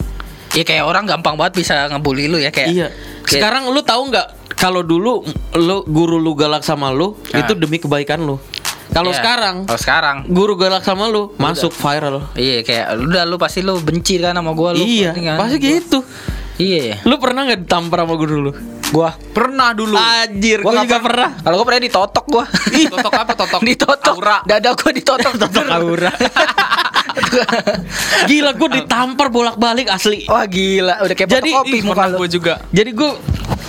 Iya 0.52 0.64
kayak 0.64 0.84
orang 0.84 1.04
gampang 1.04 1.36
banget 1.36 1.58
bisa 1.58 1.86
ngebully 1.86 2.26
lu 2.26 2.38
ya 2.38 2.50
kayak. 2.50 2.68
Iya. 2.68 2.88
kayak- 3.22 3.28
Sekarang 3.28 3.68
lu 3.68 3.80
tahu 3.80 4.10
nggak 4.10 4.26
kalau 4.56 4.80
dulu 4.80 5.20
lu 5.54 5.76
guru 5.84 6.16
lu 6.16 6.32
galak 6.32 6.64
sama 6.64 6.88
lu 6.88 7.12
Nah. 7.30 7.44
itu 7.44 7.52
demi 7.54 7.76
kebaikan 7.76 8.18
lu. 8.18 8.40
Kalau 8.96 9.12
Iya. 9.12 9.20
sekarang 9.20 9.56
kalau 9.69 9.81
sekarang 9.81 10.16
guru 10.32 10.56
galak 10.56 10.81
sama 10.81 11.04
lu 11.04 11.37
masuk 11.37 11.69
viral. 11.69 12.32
Iya 12.32 12.64
kayak 12.64 12.87
udah 12.96 13.22
lu 13.28 13.37
pasti 13.37 13.60
lu 13.60 13.76
benci 13.84 14.16
kan 14.16 14.32
sama 14.32 14.56
gua 14.56 14.72
lu. 14.72 14.81
Iya, 14.81 15.12
kan. 15.12 15.37
pasti 15.37 15.56
gitu. 15.60 16.00
Iya 16.56 16.78
ya. 16.81 16.96
Lu 17.04 17.20
pernah 17.20 17.44
nggak 17.44 17.69
ditampar 17.69 18.08
sama 18.08 18.16
guru 18.16 18.37
lu? 18.48 18.52
Gua 18.88 19.12
Pernah 19.12 19.75
dulu 19.76 19.98
Anjir, 19.98 20.64
Gua 20.64 20.72
gua 20.72 20.82
juga 20.88 20.96
pernah. 21.04 21.31
Kalau 21.44 21.54
gua 21.60 21.66
pernah 21.69 21.82
ditotok 21.84 22.25
gua. 22.25 22.44
Totok 22.96 23.12
apa? 23.12 23.32
Totok 23.37 23.60
ditotok. 23.60 24.14
Aura 24.16 24.37
Dada 24.48 24.70
gua 24.72 24.90
ditotok 24.96 25.32
totok 25.37 25.66
Aura. 25.69 26.12
Gila, 28.28 28.50
gua 28.52 28.68
ditampar 28.72 29.26
bolak-balik 29.28 29.88
asli. 29.88 30.24
Wah 30.26 30.44
gila, 30.44 31.00
udah 31.00 31.14
kayak 31.14 31.30
Jadi, 31.30 31.50
Ih, 31.68 31.82
muka 31.82 32.06
lu. 32.06 32.16
gue 32.18 32.28
juga 32.32 32.60
Jadi 32.70 32.90
gua 32.92 33.16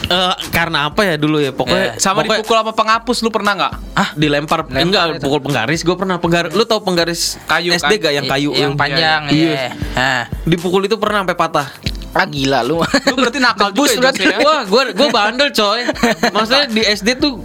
eh, 0.07 0.35
karena 0.49 0.87
apa 0.87 1.01
ya 1.03 1.15
dulu 1.15 1.37
ya? 1.37 1.51
Pokoknya 1.51 1.95
Sama 1.97 2.21
pokoknya- 2.21 2.39
dipukul 2.39 2.57
apa 2.57 2.71
penghapus 2.73 3.17
lu 3.19 3.29
pernah 3.29 3.53
nggak? 3.53 3.73
Ah, 3.93 4.09
dilempar 4.13 4.59
Lempar 4.63 4.79
enggak 4.79 5.03
itu. 5.13 5.23
pukul 5.23 5.41
penggaris 5.41 5.81
gua 5.81 5.95
pernah 5.95 6.17
penggaris 6.17 6.51
lu 6.51 6.63
tahu 6.63 6.79
penggaris 6.81 7.21
Kayu, 7.43 7.73
SD 7.73 7.93
kan? 7.93 8.03
gak 8.03 8.13
yang 8.13 8.25
kayu 8.25 8.49
Yang 8.51 8.73
panjang 8.75 9.21
Iya. 9.27 9.51
iya. 9.51 9.67
Nah. 9.93 10.23
dipukul 10.43 10.83
itu 10.83 10.95
pernah 10.95 11.21
sampai 11.21 11.35
patah 11.35 11.67
Ah 12.15 12.25
gila 12.25 12.63
lu. 12.63 12.79
Lu 12.81 13.15
berarti 13.19 13.39
nakal 13.39 13.71
juga 13.75 13.91
ya, 13.93 13.99
berarti. 13.99 14.23
Ya? 14.25 14.37
Wah, 14.41 14.61
gua 14.67 14.83
gua 14.95 15.07
bandel 15.11 15.49
coy. 15.51 15.85
Maksudnya 16.33 16.65
di 16.71 16.81
SD 16.81 17.09
tuh 17.19 17.39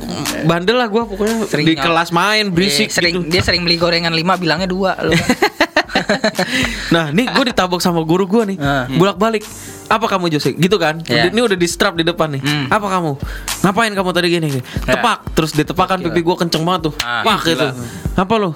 bandel 0.45 0.77
lah 0.79 0.89
gua 0.89 1.07
pokoknya 1.07 1.45
Sering 1.47 1.67
di 1.67 1.75
kelas 1.77 2.11
main 2.11 2.51
berisik 2.51 2.89
Iya, 2.89 2.95
sering 2.95 3.15
gitu. 3.21 3.29
dia 3.31 3.43
sering 3.45 3.63
beli 3.67 3.77
gorengan 3.77 4.15
5 4.15 4.43
bilangnya 4.43 4.69
dua 4.69 4.97
lu. 5.03 5.13
Nah, 6.93 7.13
nih 7.13 7.29
gue 7.29 7.45
ditabok 7.53 7.81
sama 7.81 8.01
guru 8.05 8.25
gua 8.29 8.45
nih. 8.49 8.57
Ah. 8.61 8.89
Bolak-balik. 8.89 9.45
Apa 9.93 10.09
kamu 10.09 10.33
Jose? 10.33 10.57
Gitu 10.57 10.77
kan? 10.81 11.05
Iya. 11.05 11.29
Ini 11.29 11.41
udah 11.45 11.57
di 11.57 11.69
strap 11.69 11.97
di 11.97 12.05
depan 12.05 12.33
nih. 12.33 12.43
Hmm. 12.43 12.67
Apa 12.73 12.89
kamu? 12.89 13.13
Ngapain 13.61 13.93
kamu 13.93 14.11
tadi 14.13 14.27
gini? 14.33 14.47
gini? 14.49 14.63
Tepak. 14.89 15.37
Terus 15.37 15.53
ditepakan 15.53 16.01
Gila. 16.01 16.07
pipi 16.11 16.21
gua 16.25 16.37
kenceng 16.41 16.65
banget 16.65 16.91
tuh. 16.91 16.95
Ah, 17.05 17.25
Wah, 17.29 17.39
gitu. 17.45 17.69
Apa 18.17 18.35
lu? 18.41 18.51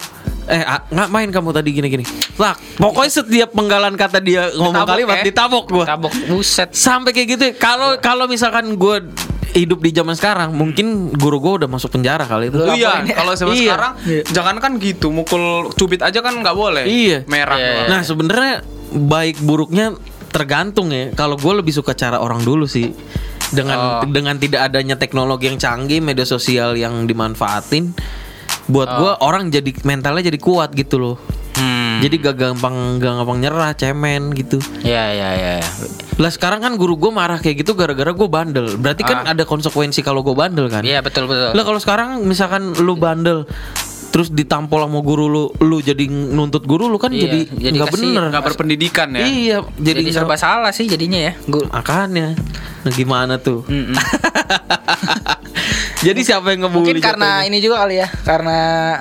Eh, 0.47 0.63
a- 0.63 0.87
ngapain 0.87 1.27
kamu 1.27 1.51
tadi 1.51 1.69
gini-gini? 1.71 2.07
Lah, 2.37 2.55
pokoknya 2.77 3.13
setiap 3.13 3.51
penggalan 3.51 3.95
kata 3.95 4.19
dia 4.19 4.47
ngomong 4.53 4.79
Ditabok, 4.79 4.95
kalimat 4.95 5.17
ya? 5.17 5.25
ditabok 5.25 5.65
gua. 5.67 5.85
Tabok 5.85 6.13
buset. 6.27 6.71
Sampai 6.71 7.11
kayak 7.11 7.29
gitu. 7.35 7.45
Kalau 7.57 7.99
kalau 7.99 8.25
misalkan 8.27 8.71
gue 8.73 9.11
hidup 9.53 9.81
di 9.81 9.91
zaman 9.91 10.13
sekarang, 10.13 10.53
mungkin 10.53 11.11
guru 11.11 11.41
gue 11.41 11.65
udah 11.65 11.69
masuk 11.69 11.91
penjara 11.91 12.23
kali 12.23 12.47
itu. 12.47 12.63
Iya, 12.63 13.03
ya. 13.03 13.15
kalau 13.17 13.33
sama 13.33 13.53
Iya. 13.53 13.61
sekarang 13.65 13.93
jangan 14.29 14.57
kan 14.61 14.73
gitu, 14.77 15.09
mukul 15.09 15.43
cubit 15.73 15.99
aja 16.01 16.21
kan 16.21 16.37
nggak 16.37 16.55
boleh. 16.55 16.85
Iya. 16.85 17.19
Merah. 17.27 17.57
Iya, 17.57 17.67
doang. 17.67 17.89
Nah 17.89 18.01
sebenarnya 18.03 18.55
baik 18.93 19.41
buruknya 19.41 19.97
tergantung 20.29 20.93
ya. 20.93 21.11
Kalau 21.11 21.35
gue 21.35 21.53
lebih 21.57 21.73
suka 21.73 21.91
cara 21.91 22.21
orang 22.21 22.41
dulu 22.41 22.69
sih. 22.69 22.93
Dengan 23.47 23.79
Oh. 23.79 24.03
dengan 24.05 24.37
tidak 24.37 24.67
adanya 24.67 24.95
teknologi 24.95 25.47
yang 25.47 25.57
canggih, 25.57 25.99
media 25.99 26.23
sosial 26.23 26.75
yang 26.75 27.07
dimanfaatin, 27.07 27.95
buat 28.67 28.89
gue 28.99 29.13
orang 29.23 29.49
jadi 29.51 29.71
mentalnya 29.87 30.27
jadi 30.27 30.39
kuat 30.43 30.75
gitu 30.75 30.99
loh. 30.99 31.17
Hmm. 31.57 32.05
Jadi 32.05 32.21
gak 32.21 32.37
gampang 32.37 33.01
gak 33.01 33.25
gampang 33.25 33.39
nyerah, 33.41 33.73
cemen 33.73 34.37
gitu. 34.37 34.61
Ya 34.85 35.09
ya 35.17 35.31
ya. 35.33 35.53
ya. 35.63 35.69
Lah 36.21 36.29
sekarang 36.29 36.61
kan 36.61 36.77
guru 36.77 37.01
gue 37.01 37.09
marah 37.09 37.41
kayak 37.41 37.65
gitu 37.65 37.73
gara-gara 37.73 38.13
gue 38.13 38.29
bandel. 38.29 38.77
Berarti 38.77 39.03
kan 39.07 39.25
ada 39.25 39.45
konsekuensi 39.49 40.05
kalau 40.05 40.21
gue 40.21 40.37
bandel 40.37 40.69
kan? 40.69 40.85
Iya 40.85 41.01
betul 41.01 41.25
betul. 41.25 41.57
Lah 41.57 41.65
kalau 41.65 41.81
sekarang 41.81 42.21
misalkan 42.29 42.77
lu 42.85 43.01
bandel 43.01 43.49
terus 44.17 44.33
ditampol 44.33 44.89
sama 44.89 45.05
guru 45.05 45.29
lu, 45.29 45.45
lu 45.61 45.77
jadi 45.85 46.09
nuntut 46.09 46.65
guru 46.65 46.89
lu 46.89 46.97
kan 46.97 47.13
Iya, 47.13 47.29
jadi 47.29 47.41
jadi 47.53 47.77
nggak 47.77 47.93
bener. 47.93 48.23
nggak 48.33 48.45
berpendidikan 48.49 49.09
ya. 49.13 49.29
Iya, 49.29 49.57
jadi, 49.77 50.09
jadi, 50.09 50.17
serba 50.17 50.41
salah 50.41 50.73
sih 50.73 50.89
jadinya 50.89 51.21
ya. 51.21 51.33
Gua 51.45 51.69
makanya. 51.69 52.33
Nah, 52.87 52.93
gimana 52.97 53.37
tuh? 53.37 53.69
Mm-mm. 53.69 53.93
Jadi 56.07 56.21
siapa 56.23 56.55
yang 56.55 56.71
ngebully? 56.71 56.95
Mungkin 56.95 57.03
karena 57.03 57.43
jatuhnya? 57.43 57.49
ini 57.51 57.59
juga 57.59 57.77
kali 57.83 57.95
ya, 57.99 58.09
karena 58.23 58.59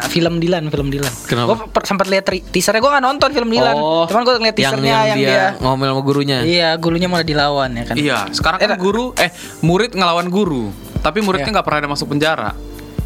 film 0.09 0.33
Dilan, 0.41 0.63
film 0.73 0.87
Dilan. 0.89 1.13
Kenapa? 1.29 1.47
Gue 1.53 1.83
sempat 1.85 2.07
lihat 2.09 2.25
teasernya, 2.25 2.81
gue 2.81 2.91
nggak 2.97 3.05
nonton 3.05 3.29
film 3.29 3.49
Dilan. 3.53 3.75
Oh, 3.77 4.09
Cuman 4.09 4.21
gue 4.25 4.33
ngeliat 4.41 4.57
yang, 4.57 4.73
teasernya 4.73 4.89
yang, 4.89 5.05
yang, 5.05 5.19
dia, 5.21 5.29
dia, 5.29 5.45
ngomel 5.61 5.93
sama 5.93 6.01
gurunya. 6.01 6.37
iya 6.41 6.69
gurunya 6.75 7.05
malah 7.05 7.21
dilawan 7.21 7.69
ya 7.77 7.83
kan. 7.85 7.95
Iya, 7.95 8.17
sekarang 8.33 8.57
kan 8.57 8.69
Eh, 8.73 8.79
guru 8.81 9.13
eh 9.15 9.29
murid 9.61 9.93
ngelawan 9.93 10.27
guru, 10.33 10.73
tapi 11.05 11.21
muridnya 11.21 11.45
Iya. 11.45 11.53
nggak 11.61 11.65
pernah 11.69 11.79
ada 11.85 11.89
masuk 11.93 12.07
penjara. 12.09 12.49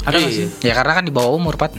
Ada 0.07 0.15
nggak 0.15 0.31
sih? 0.31 0.47
Ya 0.63 0.71
karena 0.71 0.95
kan 0.95 1.03
di 1.03 1.11
bawah 1.11 1.35
umur 1.35 1.59
Pat. 1.59 1.75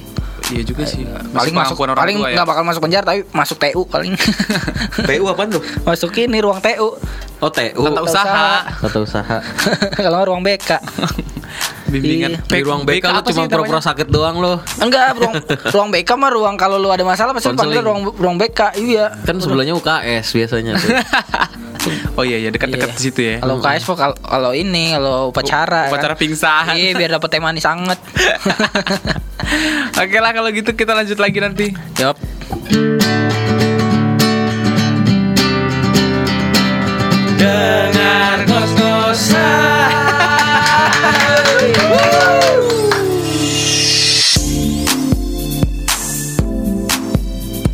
Iya 0.51 0.67
juga 0.67 0.83
sih. 0.83 1.07
Paling 1.07 1.55
masuk 1.55 1.79
orang 1.79 1.95
paling 1.95 2.19
ya. 2.21 2.43
nggak 2.43 2.47
bakal 2.49 2.63
masuk 2.67 2.83
penjara 2.85 3.05
tapi 3.07 3.23
masuk 3.31 3.57
TU 3.57 3.83
paling. 3.87 4.13
PU 5.09 5.25
apa 5.31 5.43
tuh? 5.47 5.63
masuk 5.87 6.11
ini 6.19 6.43
ruang 6.43 6.59
TU. 6.59 6.99
Oh, 7.41 7.49
TU. 7.49 7.81
Tata 7.87 8.01
usaha. 8.05 8.49
Tata 8.69 8.99
usaha. 9.01 9.37
Kalau 10.05 10.21
ruang 10.27 10.45
BK. 10.45 10.77
Bimbingan. 11.91 12.31
Iya. 12.33 12.47
Di 12.47 12.63
ruang 12.63 12.83
BK 12.83 13.05
lu 13.05 13.19
apa 13.19 13.29
sih 13.29 13.37
cuma 13.37 13.51
pura-pura 13.51 13.83
sakit 13.83 14.07
doang 14.07 14.39
lo. 14.39 14.63
Enggak, 14.79 15.19
ruang 15.19 15.35
ruang 15.75 15.89
BK 15.91 16.11
mah 16.15 16.31
ruang 16.31 16.55
kalau 16.55 16.79
lu 16.79 16.89
ada 16.89 17.03
masalah 17.03 17.35
pasti 17.35 17.51
lu 17.51 17.59
panggil 17.59 17.83
ruang 17.83 18.01
ruang 18.15 18.37
BK. 18.37 18.79
Iya. 18.79 19.11
Kan 19.21 19.37
sebelahnya 19.37 19.75
UKS 19.75 20.27
biasanya 20.33 20.73
tuh. 20.77 20.91
Oh 22.13 22.21
iya 22.21 22.37
iya 22.37 22.53
dekat-dekat 22.53 22.93
Iya. 22.93 22.95
di 22.95 23.03
situ 23.03 23.21
ya. 23.25 23.37
Kalau 23.41 23.57
KS 23.57 23.89
mah 23.89 23.97
kalau 23.97 24.17
kalau 24.21 24.51
ini 24.53 24.93
kalau 24.93 25.33
upacara 25.33 25.89
Upacara 25.89 26.13
kan. 26.13 26.21
pingsan. 26.21 26.77
Iya, 26.77 26.93
biar 26.93 27.11
dapet 27.17 27.29
teh 27.33 27.41
manis 27.41 27.65
anget. 27.65 27.97
Oke 30.05 30.19
lah 30.21 30.37
kalau 30.37 30.53
gitu 30.53 30.77
kita 30.77 30.93
lanjut 30.93 31.17
lagi 31.17 31.41
nanti. 31.41 31.73
Yup. 31.97 32.21
Dengar 37.41 38.45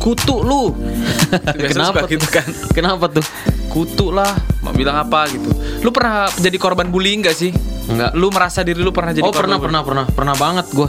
Kutu 0.07 0.39
lu. 0.39 0.71
Kenapa 1.75 2.07
tuh? 2.07 2.15
gitu 2.15 2.27
kan? 2.31 2.47
Kenapa 2.71 3.11
tuh? 3.11 3.25
Kutu 3.67 4.15
lah, 4.15 4.39
mau 4.63 4.71
bilang 4.71 4.95
apa 4.95 5.27
gitu. 5.27 5.51
Lu 5.83 5.91
pernah 5.91 6.31
jadi 6.39 6.55
korban 6.55 6.87
bullying 6.87 7.27
gak 7.27 7.35
sih? 7.35 7.51
Enggak. 7.91 8.15
Lu 8.15 8.31
merasa 8.31 8.63
diri 8.63 8.79
lu 8.79 8.95
pernah 8.95 9.11
jadi 9.11 9.27
oh, 9.27 9.35
pernah 9.35 9.59
korban 9.59 9.83
pernah 9.83 9.83
pernah 9.83 10.05
pernah 10.07 10.35
banget 10.39 10.71
gua. 10.71 10.87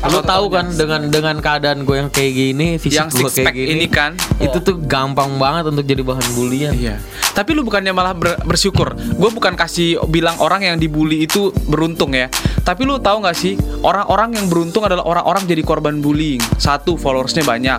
Lu 0.00 0.24
tahu 0.24 0.48
kan 0.48 0.72
dengan 0.72 1.12
dengan 1.12 1.36
keadaan 1.44 1.84
gue 1.84 1.96
yang 2.00 2.08
kayak 2.08 2.32
gini, 2.32 2.66
fisik 2.80 2.96
Yang 2.96 3.08
gue 3.20 3.30
kayak 3.44 3.52
gini, 3.52 3.68
ini 3.76 3.86
kan? 3.86 4.16
itu 4.40 4.56
tuh 4.64 4.80
gampang 4.80 5.36
banget 5.36 5.68
untuk 5.68 5.84
jadi 5.84 6.00
bahan 6.00 6.26
bulian. 6.32 6.72
Iya. 6.72 6.96
Tapi 7.36 7.52
lu 7.52 7.60
bukannya 7.60 7.92
malah 7.92 8.16
ber- 8.16 8.40
bersyukur. 8.48 8.96
Gue 8.96 9.30
bukan 9.30 9.52
kasih 9.52 10.00
bilang 10.08 10.40
orang 10.40 10.64
yang 10.64 10.76
dibully 10.80 11.28
itu 11.28 11.52
beruntung 11.68 12.16
ya. 12.16 12.32
Tapi 12.64 12.88
lu 12.88 12.96
tahu 12.96 13.20
nggak 13.20 13.36
sih 13.36 13.60
orang-orang 13.84 14.40
yang 14.40 14.48
beruntung 14.48 14.88
adalah 14.88 15.04
orang-orang 15.04 15.44
jadi 15.44 15.60
korban 15.60 16.00
bullying. 16.00 16.40
Satu 16.56 16.96
followersnya 16.96 17.44
banyak, 17.44 17.78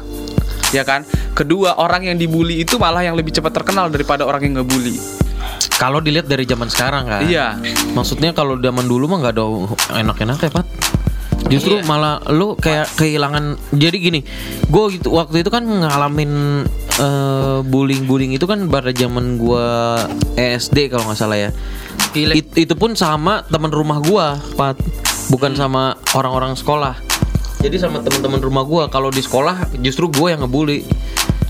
ya 0.77 0.85
kan. 0.85 1.01
Kedua 1.33 1.81
orang 1.81 2.05
yang 2.05 2.21
dibully 2.21 2.61
itu 2.61 2.77
malah 2.77 3.01
yang 3.01 3.17
lebih 3.17 3.33
cepat 3.33 3.49
terkenal 3.49 3.89
daripada 3.89 4.29
orang 4.29 4.45
yang 4.45 4.61
ngebully. 4.61 4.93
Kalau 5.81 5.97
dilihat 5.97 6.29
dari 6.29 6.45
zaman 6.45 6.69
sekarang 6.69 7.09
kan. 7.09 7.25
Iya. 7.25 7.57
Maksudnya 7.97 8.29
kalau 8.37 8.61
zaman 8.61 8.85
dulu 8.85 9.09
mah 9.09 9.25
nggak 9.25 9.33
ada 9.33 9.45
enak-enak 10.05 10.37
ya, 10.37 10.51
Pat. 10.53 10.67
Justru 11.51 11.77
Iya. 11.77 11.86
malah 11.86 12.24
lu 12.31 12.55
kayak 12.55 12.88
kehilangan. 12.96 13.60
Jadi 13.75 13.98
gini, 14.00 14.20
gue 14.65 14.84
gitu, 14.96 15.12
waktu 15.12 15.43
itu 15.43 15.51
kan 15.51 15.67
ngalamin 15.67 16.63
eh, 16.91 17.60
bullying-bullying 17.63 18.31
itu 18.31 18.46
kan 18.46 18.67
pada 18.67 18.91
zaman 18.91 19.36
gua 19.36 19.98
SD 20.36 20.88
kalau 20.88 21.08
nggak 21.08 21.17
salah 21.17 21.39
ya. 21.39 21.50
It- 22.13 22.55
itu 22.55 22.74
pun 22.75 22.93
sama 22.93 23.41
teman 23.48 23.72
rumah 23.72 24.00
gua, 24.00 24.38
Pat. 24.53 24.77
Bukan 25.27 25.55
sama 25.55 25.96
orang-orang 26.13 26.53
sekolah. 26.53 27.00
Jadi 27.60 27.77
sama 27.77 28.01
teman-teman 28.01 28.41
rumah 28.41 28.65
gua 28.65 28.84
kalau 28.88 29.10
di 29.10 29.22
sekolah 29.22 29.70
justru 29.79 30.10
gua 30.10 30.36
yang 30.36 30.43
ngebully. 30.43 30.84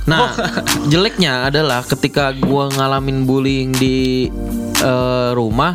Nah, 0.05 0.33
jeleknya 0.91 1.47
adalah 1.47 1.81
ketika 1.83 2.31
gua 2.31 2.69
ngalamin 2.69 3.25
bullying 3.25 3.73
di 3.73 4.29
eh, 4.77 5.29
rumah, 5.33 5.73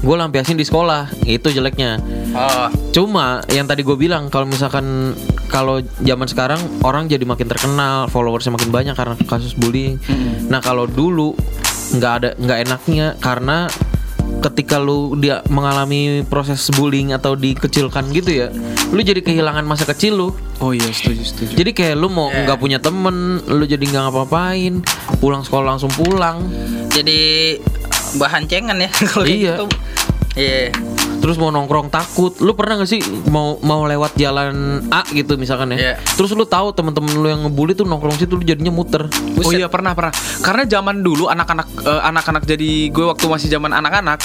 gua 0.00 0.14
lampiasin 0.20 0.54
di 0.54 0.62
sekolah. 0.62 1.10
Itu 1.24 1.48
jeleknya. 1.48 1.98
Oh, 2.30 2.68
Cuma 2.90 3.26
yang 3.48 3.64
tadi 3.64 3.80
gue 3.80 3.94
bilang 3.94 4.28
kalau 4.28 4.44
misalkan 4.44 5.16
kalau 5.46 5.78
zaman 5.98 6.24
sekarang 6.24 6.56
orang 6.82 7.06
jadi 7.06 7.24
makin 7.24 7.46
terkenal, 7.46 8.06
followersnya 8.06 8.52
makin 8.52 8.68
banyak 8.68 8.92
karena 8.92 9.16
kasus 9.22 9.52
bullying. 9.52 9.96
Nah 10.44 10.58
kalau 10.58 10.84
dulu 10.84 11.32
nggak 11.90 12.12
ada 12.14 12.28
nggak 12.36 12.58
enaknya 12.62 13.06
karena 13.16 13.64
ketika 14.38 14.76
lu 14.76 15.16
dia 15.16 15.40
mengalami 15.48 16.20
proses 16.22 16.60
bullying 16.70 17.10
atau 17.10 17.32
dikecilkan 17.32 18.12
gitu 18.12 18.30
ya, 18.36 18.48
lu 18.88 19.00
jadi 19.00 19.18
kehilangan 19.18 19.64
masa 19.64 19.82
kecil 19.84 20.14
lu. 20.14 20.28
Oh 20.60 20.70
iya 20.70 20.90
setuju 20.90 21.22
setuju. 21.24 21.52
Jadi 21.54 21.70
kayak 21.72 21.96
lu 21.96 22.06
mau 22.06 22.28
nggak 22.28 22.58
punya 22.58 22.76
temen, 22.76 23.40
lu 23.42 23.64
jadi 23.64 23.80
nggak 23.80 24.02
ngapa-ngapain, 24.04 24.84
pulang 25.18 25.40
sekolah 25.40 25.74
langsung 25.74 25.90
pulang. 25.90 26.44
jadi 26.88 27.56
bahan 28.16 28.44
cengan 28.44 28.78
ya 28.78 28.90
kalau 29.10 29.24
Iya. 29.24 29.54
gitu. 29.54 29.64
Iya. 30.34 30.70
Terus 31.28 31.36
mau 31.36 31.52
nongkrong 31.52 31.92
takut. 31.92 32.32
Lu 32.40 32.56
pernah 32.56 32.80
gak 32.80 32.88
sih 32.88 33.04
mau 33.28 33.60
mau 33.60 33.84
lewat 33.84 34.16
jalan 34.16 34.80
A 34.88 35.04
gitu 35.12 35.36
misalkan 35.36 35.76
ya? 35.76 35.92
Iya. 35.92 35.94
Terus 36.16 36.32
lu 36.32 36.48
tahu 36.48 36.72
temen-temen 36.72 37.20
lu 37.20 37.28
yang 37.28 37.44
ngebully 37.44 37.76
tuh 37.76 37.84
nongkrong 37.84 38.16
situ 38.16 38.32
lu 38.40 38.44
jadinya 38.48 38.72
muter. 38.72 39.04
Oh 39.44 39.52
iya 39.52 39.68
pernah 39.68 39.92
pernah. 39.92 40.16
Karena 40.40 40.64
zaman 40.64 41.04
dulu 41.04 41.28
anak-anak 41.28 41.68
eh, 41.84 42.00
anak-anak 42.00 42.48
jadi 42.48 42.88
gue 42.88 43.04
waktu 43.04 43.28
masih 43.28 43.52
zaman 43.52 43.76
anak-anak 43.76 44.24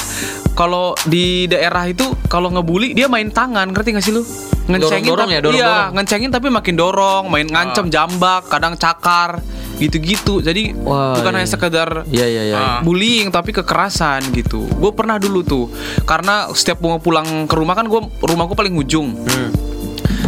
kalau 0.56 0.96
di 1.04 1.50
daerah 1.52 1.90
itu 1.92 2.08
kalau 2.32 2.54
ngebully 2.54 2.96
dia 2.96 3.12
main 3.12 3.28
tangan, 3.34 3.68
ngerti 3.74 4.00
gak 4.00 4.06
sih 4.06 4.14
lu? 4.16 4.24
Ngencengin 4.64 5.12
Dorong-dorong 5.12 5.28
tapi 5.28 5.36
ya, 5.36 5.42
dorong-dorong. 5.44 5.76
iya, 5.76 5.92
ngencengin 5.92 6.32
tapi 6.32 6.48
makin 6.48 6.76
dorong, 6.80 7.24
main 7.28 7.48
ngancem 7.52 7.92
jambak, 7.92 8.48
kadang 8.48 8.80
cakar, 8.80 9.44
gitu-gitu. 9.82 10.42
Jadi 10.44 10.74
Wah, 10.84 11.18
bukan 11.18 11.32
iya. 11.34 11.38
hanya 11.42 11.50
sekedar 11.50 11.90
Iya 12.10 12.26
iya 12.30 12.44
iya. 12.50 12.58
Ah. 12.58 12.80
bullying 12.82 13.34
tapi 13.34 13.56
kekerasan 13.56 14.34
gitu. 14.34 14.66
Gue 14.78 14.92
pernah 14.94 15.18
dulu 15.18 15.42
tuh 15.42 15.66
karena 16.06 16.50
setiap 16.54 16.82
mau 16.84 17.00
pulang 17.02 17.46
ke 17.50 17.56
rumah 17.56 17.74
kan 17.78 17.90
gue 17.90 18.02
rumah 18.26 18.46
gue 18.50 18.58
paling 18.58 18.76
ujung. 18.78 19.18
Hmm. 19.26 19.50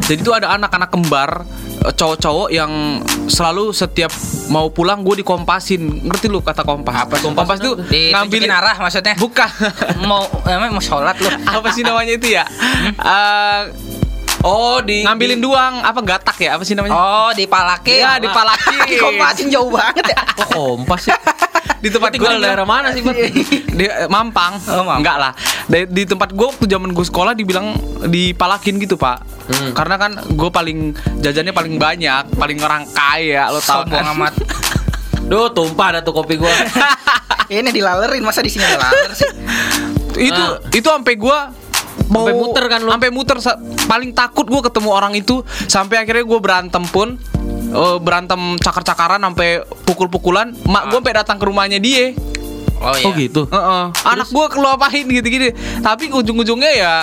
Jadi 0.05 0.21
tuh 0.21 0.37
ada 0.37 0.53
anak-anak 0.53 0.89
kembar 0.93 1.29
eh, 1.81 1.93
cowok-cowok 1.93 2.49
yang 2.53 3.01
selalu 3.25 3.73
setiap 3.73 4.13
mau 4.53 4.69
pulang 4.69 5.01
gue 5.01 5.25
dikompasin. 5.25 5.81
Ngerti 6.05 6.29
lu 6.29 6.45
kata 6.45 6.61
kompas? 6.61 7.09
Apa 7.09 7.17
kompas 7.21 7.57
tuh 7.57 7.79
Di 7.89 8.13
ngambil 8.13 8.49
arah 8.49 8.77
maksudnya. 8.77 9.17
Bukan. 9.17 9.49
mau 10.09 10.29
emang 10.45 10.77
mau 10.77 10.83
sholat 10.83 11.17
lu. 11.17 11.29
apa 11.57 11.67
sih 11.73 11.81
namanya 11.81 12.13
itu 12.13 12.37
ya? 12.37 12.45
Eh, 12.93 13.61
Oh 14.45 14.77
di 14.77 15.01
ngambilin 15.01 15.41
doang 15.41 15.81
apa 15.81 16.05
gatak 16.05 16.37
ya? 16.37 16.53
Apa 16.53 16.61
sih 16.61 16.77
namanya? 16.77 16.93
Oh, 16.93 17.29
dipalakin. 17.33 17.97
Iya, 17.97 18.11
dipalakin. 18.21 18.77
Dikompasin 18.93 19.47
jauh 19.49 19.73
banget 19.73 20.13
ya. 20.13 20.17
Oh, 20.53 20.77
kompas 20.77 21.09
sih. 21.09 21.13
di 21.83 21.89
tempat 21.89 22.13
gue 22.13 22.29
daerah 22.37 22.65
mana 22.65 22.93
sih, 22.93 23.01
Bat? 23.01 23.17
di 23.73 23.85
eh, 23.89 24.05
Mampang. 24.05 24.61
Oh, 24.69 24.85
Mampang. 24.85 25.01
Enggak 25.01 25.17
lah. 25.17 25.31
Di, 25.65 25.89
di 25.89 26.03
tempat 26.05 26.29
gue 26.29 26.45
waktu 26.45 26.65
zaman 26.69 26.93
gue 26.93 27.05
sekolah 27.05 27.33
dibilang 27.33 27.73
dipalakin 28.05 28.77
gitu, 28.77 29.01
Pak. 29.01 29.17
Hmm. 29.49 29.71
Karena 29.73 29.95
kan 29.97 30.11
gue 30.21 30.49
paling 30.53 30.93
jajannya 31.25 31.53
paling 31.53 31.81
banyak, 31.81 32.37
paling 32.37 32.57
orang 32.61 32.85
kaya, 32.93 33.49
lo 33.49 33.57
tau 33.65 33.81
kan? 33.89 34.13
amat. 34.13 34.33
Duh, 35.29 35.49
tumpah 35.49 35.89
ada 35.89 35.99
tuh 36.05 36.13
kopi 36.13 36.37
gua. 36.37 36.53
Ini 37.49 37.73
dilalerin 37.73 38.21
masa 38.21 38.45
di 38.45 38.49
sini 38.53 38.61
dilaler 38.61 39.09
sih? 39.09 39.25
itu 40.15 40.31
Ah. 40.39 40.55
itu 40.71 40.87
sampai 40.87 41.19
gua 41.19 41.51
mau 42.05 42.25
Sampai 42.25 42.35
muter 42.37 42.63
kan 42.69 42.79
lu? 42.81 42.89
sampai 42.91 43.09
muter 43.09 43.37
paling 43.85 44.11
takut 44.13 44.45
gua 44.45 44.61
ketemu 44.61 44.89
orang 44.93 45.13
itu 45.17 45.41
sampai 45.65 46.01
akhirnya 46.01 46.21
gua 46.21 46.39
berantem 46.39 46.83
pun 46.85 47.17
eh, 47.71 47.97
berantem 47.97 48.57
cakar-cakaran 48.61 49.17
sampai 49.19 49.61
pukul-pukulan 49.83 50.53
mak 50.65 50.89
gua 50.89 51.01
sampai 51.01 51.13
datang 51.15 51.37
ke 51.41 51.45
rumahnya 51.45 51.81
dia 51.81 52.13
Oh 52.75 52.91
Oh 52.91 53.15
gitu. 53.15 53.47
Heeh. 53.47 53.83
anak 54.03 54.27
gua 54.29 54.51
keluapain 54.51 55.07
gitu-gitu 55.07 55.55
tapi 55.79 56.11
ujung-ujungnya 56.11 56.71
ya 56.75 56.95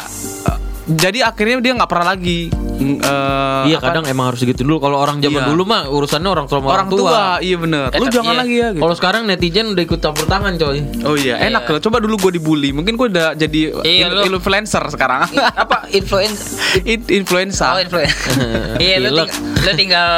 jadi 0.85 1.19
akhirnya 1.25 1.59
dia 1.59 1.73
nggak 1.73 1.87
pernah 1.87 2.09
lagi 2.11 2.51
eh, 2.83 3.63
Iya, 3.65 3.79
kadang 3.79 4.03
emang 4.05 4.27
harus 4.29 4.43
gitu 4.43 4.63
dulu. 4.63 4.83
Kalau 4.83 4.99
orang 4.99 5.19
zaman 5.19 5.39
Iya. 5.39 5.49
dulu 5.49 5.63
mah 5.63 5.87
urusannya 5.87 6.27
orang 6.27 6.47
tua 6.47 6.59
orang 6.61 6.89
tua. 6.89 7.39
iya 7.39 7.55
bener 7.55 7.89
Eh, 7.89 7.99
lu 7.99 8.11
jangan 8.11 8.35
iya. 8.35 8.41
lagi 8.43 8.55
ya 8.57 8.69
gitu. 8.71 8.83
Kalau 8.83 8.95
sekarang 8.95 9.23
netizen 9.25 9.67
udah 9.71 9.85
ikut 9.85 10.01
campur 10.01 10.27
tangan, 10.27 10.53
coy. 10.57 10.83
Oh 11.03 11.15
iya, 11.15 11.39
Iya. 11.39 11.47
enak 11.49 11.63
loh. 11.69 11.79
Coba 11.79 11.97
dulu 11.99 12.19
gue 12.19 12.43
dibully. 12.43 12.75
Mungkin 12.75 12.95
gue 12.97 13.07
udah 13.09 13.33
jadi 13.33 13.61
Iya, 13.81 14.11
in- 14.11 14.27
lu- 14.27 14.35
influencer 14.35 14.83
sekarang. 14.89 15.31
Apa 15.55 15.87
influence 15.89 16.59
In- 16.83 17.07
influenza. 17.09 17.71
Oh 17.71 17.79
influence 17.79 18.19
Iya 18.83 18.97
lu, 19.01 19.23
ting- 19.23 19.35
lu 19.61 19.71
tinggal 19.77 20.11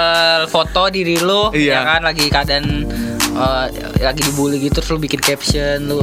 foto 0.49 0.89
diri 0.89 1.21
lu 1.21 1.53
Iya. 1.53 1.73
ya 1.75 1.81
kan 1.87 2.01
lagi 2.03 2.25
keadaan 2.27 2.65
eh, 3.35 3.67
lagi 4.01 4.21
dibully 4.23 4.57
gitu 4.59 4.81
terus 4.81 4.89
lu 4.89 4.99
bikin 4.99 5.19
caption 5.19 5.85
lu 5.85 6.01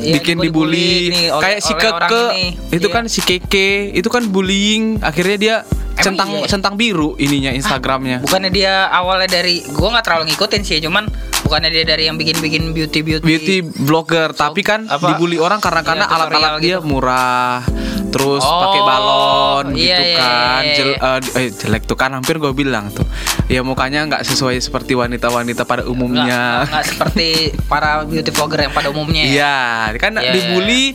ya, 0.00 0.16
bikin 0.18 0.36
dibully. 0.40 1.12
nih 1.12 1.24
kayak 1.30 1.60
si 1.60 1.72
keke. 1.76 2.24
itu 2.72 2.88
Iya. 2.88 2.94
kan 2.94 3.04
si 3.06 3.20
keke. 3.20 3.92
Itu 3.92 4.08
kan 4.08 4.24
bullying. 4.32 4.98
Akhirnya 5.04 5.36
dia 5.36 5.56
centang 6.00 6.30
iya? 6.32 6.48
centang 6.48 6.74
biru 6.80 7.14
ininya 7.20 7.52
Instagramnya. 7.52 8.24
bukannya 8.24 8.50
dia 8.50 8.88
awalnya 8.88 9.28
dari 9.28 9.60
gua 9.76 9.98
nggak 9.98 10.04
terlalu 10.08 10.32
ngikutin 10.32 10.62
sih 10.64 10.78
cuman 10.80 11.04
bukannya 11.50 11.66
dia 11.68 11.82
dari 11.82 12.06
yang 12.06 12.14
bikin-bikin 12.14 12.70
beauty 12.70 13.02
beauty. 13.02 13.26
beauty 13.26 13.56
blogger 13.82 14.30
tapi 14.32 14.62
kan 14.62 14.86
apa? 14.86 15.02
dibully 15.10 15.34
orang 15.34 15.58
karena 15.58 15.82
karena 15.82 16.04
Iya, 16.04 16.14
alat-alat 16.14 16.30
tutorial 16.30 16.62
dia 16.62 16.76
gitu. 16.76 16.86
murah 16.86 17.58
terus 18.06 18.42
Oh, 18.42 18.58
pakai 18.60 18.80
balon 18.80 19.64
iya, 19.72 19.82
gitu 19.82 20.02
iya, 20.04 20.14
kan 20.16 20.62
iya, 20.62 20.74
Jel- 20.74 20.94
iya. 20.94 21.08
eh, 21.08 21.18
di- 21.20 21.32
eh, 21.36 21.48
jelek 21.52 21.82
tuh 21.84 21.94
kan 21.94 22.10
hampir 22.12 22.38
gue 22.38 22.52
bilang 22.52 22.86
tuh 22.88 23.02
ya 23.46 23.60
mukanya 23.60 24.02
nggak 24.04 24.22
sesuai 24.24 24.58
seperti 24.58 24.94
wanita-wanita 24.94 25.62
pada 25.64 25.82
umumnya 25.84 26.62
nggak 26.64 26.86
seperti 26.86 27.28
para 27.66 28.02
beauty 28.04 28.30
vlogger 28.30 28.60
yang 28.62 28.72
pada 28.72 28.88
umumnya. 28.88 29.22
ya. 29.22 29.30
iya 29.32 29.54
kan 29.96 30.14
Iya, 30.16 30.30
dibully 30.30 30.94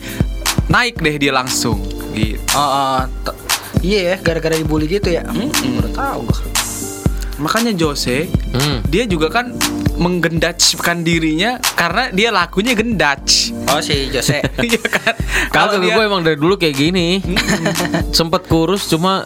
naik 0.65 0.95
deh 0.97 1.15
dia 1.17 1.31
langsung 1.31 1.83
gitu 2.11 2.39
Oh, 2.51 2.63
oh, 2.63 2.97
t- 3.21 3.37
iya 3.81 3.99
ya, 4.09 4.15
gara-gara 4.17 4.55
dibully 4.55 4.87
gitu 4.89 5.07
ya. 5.09 5.23
Hmm, 5.25 5.51
baru 5.51 5.91
tahu 5.91 6.23
makanya 7.37 7.75
Jose 7.75 8.31
Hmm. 8.49 8.79
dia 8.85 9.03
juga 9.03 9.27
kan 9.27 9.51
menggendachkan 9.95 11.01
dirinya 11.01 11.55
karena 11.73 12.11
dia 12.11 12.29
lakunya 12.29 12.75
gendach 12.75 13.51
Oh 13.65 13.79
si 13.79 14.07
Jose. 14.09 14.39
Iya 14.65 14.79
kan 14.81 15.15
Kalau 15.49 15.79
dia- 15.79 15.95
gue 15.95 16.03
emang 16.03 16.21
dari 16.21 16.35
dulu 16.35 16.55
kayak 16.55 16.75
gini. 16.75 17.19
Sempet 18.11 18.45
kurus 18.45 18.85
cuma 18.85 19.25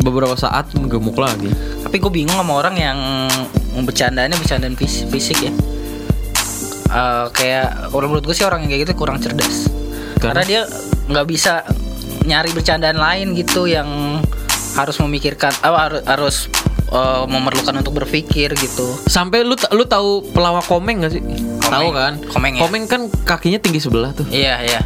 beberapa 0.00 0.32
saat 0.32 0.72
gemuk 0.72 1.16
lagi. 1.16 1.50
Tapi 1.82 1.96
gue 1.96 2.12
bingung 2.12 2.36
sama 2.36 2.56
orang 2.56 2.76
yang 2.76 2.98
bercandanya 3.82 4.36
bercandaan 4.36 4.72
fis- 4.74 5.04
fisik 5.06 5.38
ya. 5.40 5.52
Eh, 6.90 7.26
kayak 7.30 7.92
kalau 7.92 8.06
menurut 8.08 8.24
gue 8.24 8.34
sih 8.34 8.42
orang 8.42 8.64
yang 8.64 8.70
kayak 8.72 8.82
gitu 8.88 8.94
kurang 8.96 9.18
cerdas. 9.18 9.68
Karena, 10.18 10.40
Karena? 10.40 10.42
dia 10.44 10.60
nggak 11.10 11.26
bisa 11.26 11.64
nyari 12.24 12.50
bercandaan 12.52 12.96
lain 12.96 13.32
gitu 13.32 13.64
yang 13.64 14.20
harus 14.76 14.96
memikirkan 15.00 15.50
apa 15.60 15.78
harus, 15.88 16.02
harus 16.06 16.36
eh, 16.90 17.24
memerlukan 17.26 17.74
untuk 17.78 17.94
berpikir 17.96 18.52
gitu. 18.54 18.86
Sampai 19.06 19.42
lu 19.42 19.54
lu 19.70 19.84
tahu 19.86 20.26
pelawak 20.30 20.66
komeng 20.66 21.06
gak 21.06 21.14
sih? 21.14 21.22
Tahu 21.62 21.88
kan? 21.94 22.18
Komeng 22.26 22.58
ya? 22.58 22.86
kan 22.86 23.00
kakinya 23.24 23.58
tinggi 23.58 23.78
sebelah 23.78 24.10
tuh. 24.10 24.26
Iya 24.28 24.60
iya. 24.62 24.80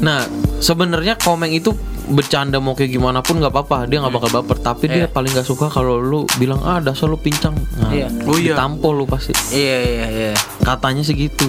Nah, 0.00 0.24
sebenarnya 0.60 1.16
komeng 1.16 1.52
itu 1.52 1.72
bercanda 2.10 2.58
mau 2.58 2.74
kayak 2.74 2.90
gimana 2.90 3.22
pun 3.22 3.38
nggak 3.38 3.54
apa-apa 3.54 3.86
dia 3.86 4.02
nggak 4.02 4.10
bakal 4.10 4.42
baper 4.42 4.58
tapi 4.58 4.90
dia 4.90 5.06
Iya. 5.06 5.14
paling 5.14 5.30
nggak 5.30 5.46
suka 5.46 5.70
kalau 5.70 6.02
lu 6.02 6.26
bilang 6.42 6.58
ah 6.66 6.82
dasar 6.82 7.06
lu 7.06 7.14
pincang 7.14 7.54
nah, 7.78 7.94
Iya. 7.94 8.10
Oh 8.26 8.34
iya. 8.34 8.58
ditampol 8.58 8.98
lu 8.98 9.06
pasti 9.06 9.30
Iya 9.54 9.78
iya 9.78 10.06
iya. 10.10 10.32
katanya 10.66 11.06
segitu 11.06 11.46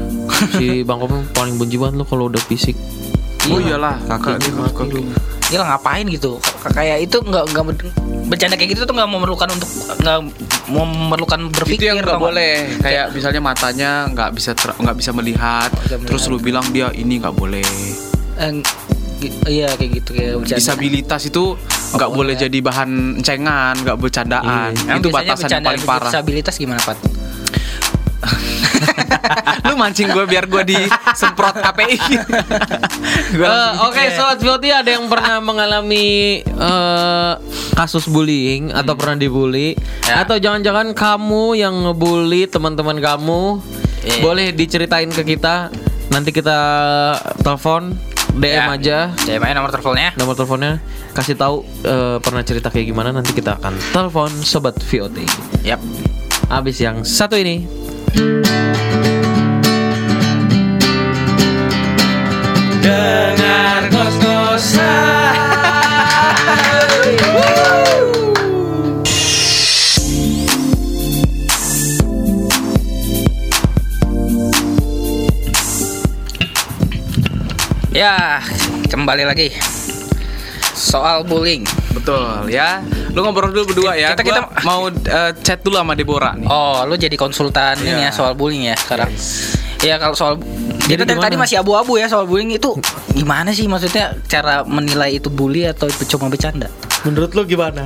si 0.60 0.84
bang 0.84 1.00
komeng 1.00 1.24
paling 1.32 1.56
benci 1.56 1.80
banget 1.80 1.96
lu 1.96 2.04
kalau 2.04 2.28
udah 2.28 2.42
fisik 2.44 2.76
oh 3.48 3.56
iyalah 3.56 3.96
kakak 4.04 4.44
dia 4.44 4.52
mati 4.52 4.92
lu. 4.92 5.08
Gila 5.54 5.64
ngapain 5.68 6.02
gitu? 6.04 6.42
Kayak 6.68 6.98
itu 7.00 7.16
nggak 7.16 7.44
nggak 7.46 7.64
ber- 7.64 7.94
bercanda 8.26 8.54
kayak 8.54 8.70
gitu 8.72 8.82
tuh 8.82 8.90
nggak 8.90 9.06
memerlukan 9.06 9.48
untuk 9.48 9.70
nggak 9.96 10.18
memerlukan 10.66 11.40
berpikir. 11.48 11.78
itu 11.78 11.84
yang 11.86 11.98
nggak 12.00 12.18
boleh 12.18 12.54
kayak 12.80 13.12
misalnya 13.12 13.38
matanya 13.38 13.90
nggak 14.08 14.30
bisa 14.32 14.50
nggak 14.56 14.96
bisa 14.96 15.10
melihat 15.12 15.70
bisa 15.76 15.94
terus 16.02 16.26
lu 16.26 16.40
bilang 16.40 16.66
dia 16.68 16.90
ini 16.90 17.20
nggak 17.20 17.30
boleh 17.32 17.62
Eh, 18.34 18.50
gi- 19.20 19.34
iya 19.46 19.70
kayak 19.70 19.90
gitu 19.94 20.10
kayak 20.10 20.34
bercanda. 20.36 20.58
disabilitas 20.58 21.22
itu 21.22 21.54
nggak 21.94 22.10
Oh, 22.10 22.16
boleh 22.16 22.34
boleh. 22.34 22.42
jadi 22.42 22.58
bahan 22.60 22.90
cengan 23.20 23.74
nggak 23.78 23.94
bercandaan 23.96 24.72
Emang 24.74 24.98
itu 24.98 25.08
biasanya 25.08 25.30
batasan 25.30 25.48
yang 25.52 25.62
paling 25.62 25.84
parah 25.84 26.10
Disabilitas 26.10 26.54
gimana 26.56 26.80
Pat? 26.82 26.98
lu 29.64 29.74
mancing 29.74 30.06
gue 30.06 30.24
biar 30.24 30.44
gue 30.44 30.62
disemprot 30.66 31.54
KPI 31.54 31.96
Gua 33.34 33.46
Eh, 33.46 33.70
Oke, 33.82 34.02
sobat 34.12 34.38
Filty 34.38 34.68
ada 34.68 34.86
yang 34.86 35.06
pernah 35.06 35.40
mengalami 35.40 36.40
eh, 36.40 37.32
kasus 37.72 38.06
bullying 38.06 38.70
atau 38.70 38.94
pernah 38.94 39.16
dibully 39.16 39.74
Ya. 40.04 40.20
atau 40.20 40.36
jangan-jangan 40.36 40.92
kamu 40.92 41.56
yang 41.56 41.74
ngebully 41.82 42.44
teman-teman 42.46 42.98
kamu 42.98 43.42
Iya. 44.04 44.20
boleh 44.20 44.46
diceritain 44.52 45.08
ke 45.08 45.24
kita 45.24 45.72
nanti 46.06 46.28
kita 46.28 46.58
telepon 47.40 47.96
DM 48.34 48.52
Ya. 48.52 48.68
aja 48.70 48.98
CMI 49.16 49.54
nomor 49.54 49.70
teleponnya. 49.70 50.12
nomor 50.14 50.34
teleponnya 50.34 50.76
kasih 51.12 51.34
tahu 51.34 51.56
eh, 51.82 52.20
pernah 52.20 52.42
cerita 52.42 52.68
kayak 52.68 52.84
gimana 52.86 53.10
nanti 53.10 53.32
kita 53.32 53.56
akan 53.56 53.72
telepon 53.90 54.28
sobat 54.36 54.76
VOT. 54.78 55.24
Yap. 55.62 55.80
Habis 56.44 56.76
yang 56.78 57.00
satu 57.00 57.34
ini 57.34 57.64
dengar 62.82 63.90
ngos-ngosan 63.90 65.34
Ya, 77.94 78.42
kembali 78.90 79.22
lagi. 79.22 79.54
Soal 80.74 81.22
bullying. 81.22 81.62
Betul 81.94 82.50
ya 82.50 82.82
lu 83.08 83.22
ngobrol 83.22 83.48
dulu 83.48 83.70
berdua 83.70 83.94
ya 83.94 84.12
Kita- 84.12 84.20
Gua 84.20 84.34
kita- 84.34 84.44
mau 84.62 84.82
eh, 84.90 85.32
chat 85.40 85.62
dulu 85.62 85.76
sama 85.76 85.94
Deborah 85.94 86.34
nih 86.34 86.46
Oh, 86.46 86.82
lu 86.82 86.94
jadi 86.94 87.14
konsultan 87.14 87.78
ini 87.78 87.94
Iya. 87.96 87.98
ya 88.04 88.10
soal 88.10 88.34
bullying 88.34 88.66
ya 88.66 88.74
sekarang. 88.74 89.08
Iya, 89.78 89.96
kalau 89.96 90.12
soal 90.12 90.40
Jadi 90.82 90.96
kita 90.96 91.04
dari 91.06 91.20
tadi 91.22 91.36
masih 91.36 91.56
abu-abu 91.56 91.96
ya 91.96 92.08
soal 92.08 92.24
bullying 92.24 92.50
itu 92.50 92.72
gimana 93.10 93.50
sih 93.50 93.64
maksudnya 93.64 94.16
cara 94.24 94.60
menilai 94.62 95.14
itu 95.14 95.28
bully 95.28 95.64
atau 95.64 95.86
itu 95.86 96.04
cuma 96.08 96.26
bercanda? 96.26 96.68
menurut 97.02 97.30
lu 97.30 97.44
gimana? 97.44 97.84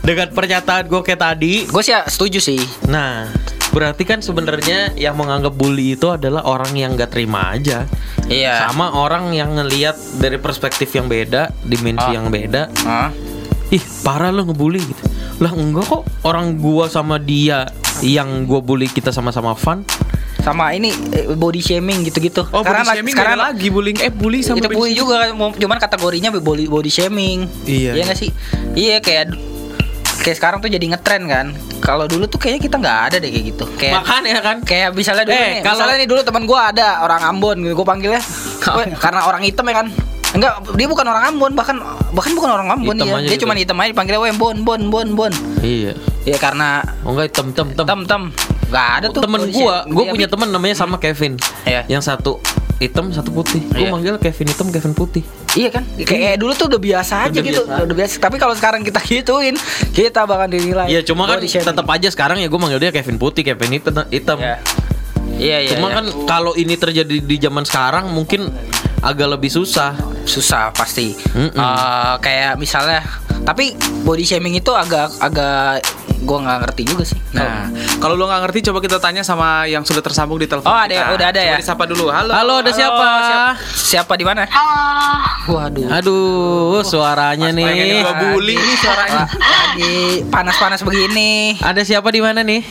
Dengan 0.00 0.28
pernyataan 0.28 0.84
gue 0.84 1.00
kayak 1.00 1.20
tadi, 1.22 1.64
Gue 1.64 1.80
sih 1.80 1.90
ya 1.90 2.04
setuju 2.04 2.36
sih. 2.38 2.60
Nah, 2.86 3.28
berarti 3.70 4.04
kan 4.04 4.20
sebenarnya 4.20 4.92
yang 4.94 5.12
menganggap 5.14 5.52
bully 5.52 5.92
itu 5.92 6.08
adalah 6.08 6.44
orang 6.44 6.72
yang 6.72 6.92
gak 6.92 7.08
terima 7.10 7.52
aja. 7.52 7.84
Iya. 8.24 8.68
Sama 8.68 8.92
orang 8.94 9.32
yang 9.32 9.52
ngelihat 9.54 9.96
dari 10.14 10.36
perspektif 10.36 10.92
yang 10.92 11.06
beda, 11.06 11.52
dimensi 11.62 12.04
Ah. 12.04 12.12
yang 12.14 12.28
beda. 12.28 12.68
Hah? 12.82 13.08
Ih, 13.70 13.82
parah 14.00 14.28
lo 14.28 14.44
ngebully 14.44 14.80
gitu. 14.82 15.02
Lah 15.36 15.50
enggak 15.50 15.86
kok, 15.86 16.02
orang 16.22 16.54
gua 16.54 16.86
sama 16.86 17.16
dia 17.16 17.64
yang 18.00 18.44
gua 18.44 18.58
bully 18.58 18.86
kita 18.86 19.10
sama-sama 19.10 19.54
fun. 19.54 19.82
sama 20.36 20.70
ini 20.70 20.92
eh, 21.10 21.32
body 21.32 21.56
shaming 21.58 22.04
gitu-gitu. 22.04 22.44
oh 22.44 22.60
body 22.60 22.84
lagi- 22.84 23.00
shaming 23.00 23.14
sekarang 23.16 23.40
lagi 23.40 23.72
bullying 23.72 23.96
eh 23.96 24.12
bully 24.12 24.44
sama 24.44 24.60
itu 24.60 24.66
body 24.66 24.76
bully 24.76 24.92
juga 24.92 25.16
cuman 25.32 25.78
kategorinya 25.78 26.28
body 26.34 26.68
body 26.68 26.90
shaming. 26.90 27.48
Iya. 27.64 27.96
Iya 27.96 28.02
nggak 28.04 28.18
sih? 28.18 28.28
Iya 28.76 29.00
kayak 29.00 29.32
kayak 30.20 30.36
sekarang 30.36 30.58
tuh 30.60 30.68
jadi 30.68 30.84
ngetren 30.84 31.24
kan. 31.24 31.46
Kalau 31.80 32.04
dulu 32.04 32.24
tuh 32.26 32.36
kayaknya 32.36 32.60
kita 32.62 32.76
nggak 32.76 32.98
ada 33.02 33.16
deh 33.18 33.30
kayak 33.30 33.44
gitu. 33.50 33.64
Kayak 33.74 33.94
Makanya 33.98 34.36
kan 34.38 34.56
kayak 34.60 34.88
misalnya 34.92 35.24
dulu 35.24 35.32
Eh, 35.34 35.40
nih, 35.40 35.56
kalau- 35.58 35.72
misalnya 35.80 35.96
nih 35.96 36.08
dulu 36.08 36.20
teman 36.20 36.42
gua 36.44 36.60
ada 36.68 36.86
orang 37.00 37.20
Ambon 37.24 37.56
gua 37.66 37.86
panggilnya 37.86 38.20
"Weh, 38.70 38.88
karena 38.94 39.20
orang 39.24 39.42
hitam 39.42 39.64
ya 39.64 39.74
kan 39.74 39.88
enggak 40.34 40.52
dia 40.74 40.86
bukan 40.86 41.06
orang 41.06 41.24
Ambon 41.30 41.52
bahkan 41.54 41.78
bahkan 42.10 42.32
bukan 42.34 42.50
orang 42.52 42.68
Ambon 42.68 42.96
Hitam 42.96 43.06
ya 43.08 43.16
dia 43.20 43.30
gitu. 43.32 43.46
cuma 43.46 43.54
hitam 43.54 43.78
aja 43.78 43.88
dipanggilnya 43.88 44.20
weh 44.20 44.34
bon 44.34 44.56
bon 44.60 44.82
bon 44.90 45.08
bon 45.14 45.32
Iya. 45.60 45.94
ya 46.22 46.36
karena 46.36 46.82
Oh 47.02 47.14
enggak 47.14 47.30
hitam 47.30 47.46
hitam 47.48 47.66
hitam. 47.70 47.86
tem 47.86 48.00
tem 48.04 48.22
nggak 48.64 48.88
ada 48.92 49.06
tuh 49.08 49.22
Temen 49.22 49.40
body 49.40 49.52
gua, 49.52 49.62
shaming. 49.78 49.94
gua 49.94 50.02
Dia 50.02 50.12
punya 50.12 50.28
temen 50.28 50.48
namanya 50.50 50.74
sama 50.74 50.96
Kevin. 50.98 51.32
Iya. 51.62 51.86
Yang 51.86 52.02
satu 52.04 52.42
hitam, 52.74 53.06
satu 53.08 53.30
putih. 53.30 53.62
Gua 53.64 53.78
Iya. 53.78 53.90
manggil 53.92 54.14
Kevin 54.18 54.46
hitam, 54.50 54.66
Kevin 54.68 54.92
putih. 54.92 55.22
Iya 55.54 55.68
kan, 55.70 55.86
kayak 55.94 56.34
dulu 56.36 56.50
tuh 56.52 56.66
udah 56.66 56.80
biasa 56.82 57.14
aja 57.22 57.38
Udah 57.38 57.44
gitu, 57.44 57.62
biasa. 57.62 57.84
udah 57.86 57.94
biasa. 57.94 58.14
Tapi 58.18 58.36
kalau 58.36 58.54
sekarang 58.56 58.82
kita 58.82 58.98
gituin, 59.06 59.54
kita 59.94 60.26
bakal 60.26 60.50
dinilai. 60.50 60.90
Iya, 60.90 61.06
cuma 61.06 61.24
kan 61.24 61.38
tetap 61.38 61.86
aja 61.86 62.08
sekarang 62.10 62.42
ya 62.42 62.50
gua 62.50 62.58
manggil 62.58 62.80
dia 62.80 62.90
Kevin 62.90 63.14
putih, 63.14 63.46
Kevin 63.46 63.78
hitam. 63.78 63.94
hitam. 64.10 64.38
Iya. 64.42 64.58
Iya 65.34 65.56
iya. 65.60 65.70
Cuma 65.72 65.88
iya. 65.88 65.94
kan 65.94 66.04
kalau 66.26 66.52
ini 66.54 66.74
terjadi 66.74 67.16
di 67.16 67.36
zaman 67.36 67.62
sekarang 67.62 68.10
mungkin 68.10 68.50
agak 69.04 69.28
lebih 69.30 69.52
susah. 69.52 69.92
susah 70.24 70.72
pasti. 70.72 71.12
Mm-mm. 71.36 71.52
Eh, 71.52 72.14
kayak 72.18 72.56
misalnya, 72.56 73.04
tapi 73.44 73.76
body 74.02 74.24
shaming 74.24 74.56
itu 74.56 74.72
agak 74.72 75.12
agak 75.20 75.84
gua 76.24 76.40
nggak 76.40 76.58
ngerti 76.64 76.82
juga 76.88 77.04
sih. 77.04 77.20
Nah, 77.36 77.68
kalau 78.00 78.16
lu 78.16 78.24
nggak 78.24 78.48
ngerti 78.48 78.72
coba 78.72 78.80
kita 78.80 78.96
tanya 78.96 79.20
sama 79.20 79.68
yang 79.68 79.84
sudah 79.84 80.00
tersambung 80.00 80.40
di 80.40 80.48
telepon. 80.48 80.64
Oh, 80.64 80.80
ada 80.80 80.88
ya? 80.88 81.04
kita. 81.04 81.12
Udah 81.12 81.26
ada 81.28 81.40
Coba 81.44 81.52
ya? 81.52 81.56
disapa 81.60 81.84
dulu. 81.84 82.08
Halo. 82.08 82.32
Halo, 82.32 82.54
ada 82.64 82.72
siapa? 82.72 83.04
siapa? 83.04 83.52
Siapa 83.76 84.12
di 84.16 84.24
mana? 84.24 84.48
Halo, 84.48 84.80
Waduh. 85.52 85.88
Aduh, 85.92 86.80
suaranya 86.80 87.52
pengen 87.52 87.84
nih. 87.84 88.00
gua 88.00 88.14
bully 88.24 88.56
nih 88.56 88.76
suaranya. 88.80 89.28
Lagi 89.28 89.96
panas-panas 90.32 90.80
begini. 90.80 91.60
Ada 91.60 91.84
siapa 91.84 92.08
di 92.08 92.24
mana 92.24 92.40
nih? 92.40 92.64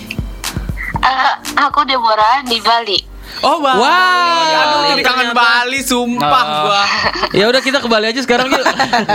eh, 0.98 1.34
aku 1.62 1.86
Deborah 1.86 2.42
di 2.42 2.58
Bali. 2.58 3.13
Oh, 3.44 3.60
Bali. 3.60 3.76
Wow. 3.78 4.56
Aduh, 4.56 4.80
jadi 4.90 5.04
kangen 5.04 5.30
Bali, 5.32 5.80
sumpah 5.80 6.32
Oh. 6.42 6.62
gua. 6.64 6.84
Ya 7.32 7.46
udah 7.46 7.60
kita 7.60 7.78
ke 7.78 7.88
Bali 7.88 8.08
aja 8.08 8.20
sekarang 8.20 8.48
yuk. 8.48 8.64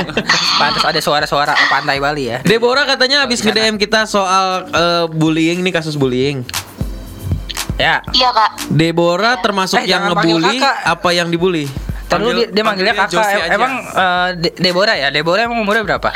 Pantas 0.61 0.85
ada 0.85 1.01
suara-suara 1.01 1.57
pantai 1.67 1.97
Bali 1.97 2.29
ya. 2.29 2.39
Deborah 2.43 2.85
katanya 2.85 3.25
habis 3.25 3.41
nge 3.41 3.51
DM 3.51 3.77
kita 3.77 4.05
soal 4.05 4.69
eh, 4.69 5.05
bullying 5.09 5.61
nih 5.61 5.73
kasus 5.73 5.95
bullying. 5.95 6.45
Ya. 7.77 8.05
Iya 8.11 8.29
kak. 8.31 8.69
Deborah 8.69 9.39
termasuk 9.39 9.81
Eh, 9.81 9.89
yang 9.89 10.05
ngebully 10.05 10.59
apa 10.61 11.09
yang 11.11 11.29
dibully? 11.29 11.71
Tadi 12.05 12.21
dulu 12.21 12.41
dia, 12.43 12.49
dia 12.51 12.65
manggilnya 12.65 12.95
kakak. 12.99 13.49
Emang 13.49 13.73
eh, 13.87 14.29
De- 14.37 14.57
Deborah 14.59 14.93
ya? 14.95 15.09
Deborah 15.09 15.41
emang 15.43 15.63
umurnya 15.63 15.85
berapa? 15.87 16.11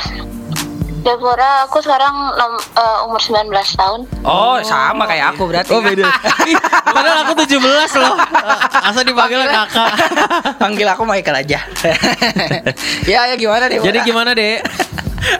Deborah, 1.03 1.67
aku 1.67 1.79
sekarang 1.79 2.15
nom- 2.33 2.63
eh, 2.73 2.99
umur 3.03 3.19
19 3.19 3.51
tahun. 3.75 4.01
Oh, 4.23 4.63
sama 4.63 5.03
kayak 5.05 5.35
aku 5.35 5.51
berarti. 5.51 5.71
Oh 5.71 5.83
beda. 5.83 6.07
Ih, 6.47 6.55
Padahal 6.95 7.27
aku 7.27 7.35
17 7.37 7.59
loh. 7.99 8.15
Asa 8.87 9.03
dipanggil 9.03 9.43
kakak. 9.43 9.91
Panggil 10.63 10.87
aku 10.87 11.03
Michael 11.03 11.43
aja. 11.43 11.59
ya, 13.03 13.21
ya 13.27 13.35
gimana 13.35 13.67
deh? 13.67 13.79
Jadi 13.79 13.99
gimana 14.03 14.31
dek? 14.31 14.63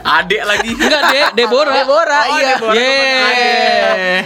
Adek 0.01 0.43
lagi. 0.43 0.71
Enggak 0.73 1.01
dek, 1.09 1.27
Deborah. 1.33 1.75
Deborah, 1.75 2.21
Oh, 2.25 2.37
iya. 2.37 2.47
Deborah. 2.53 2.75
Yeay. 2.75 4.19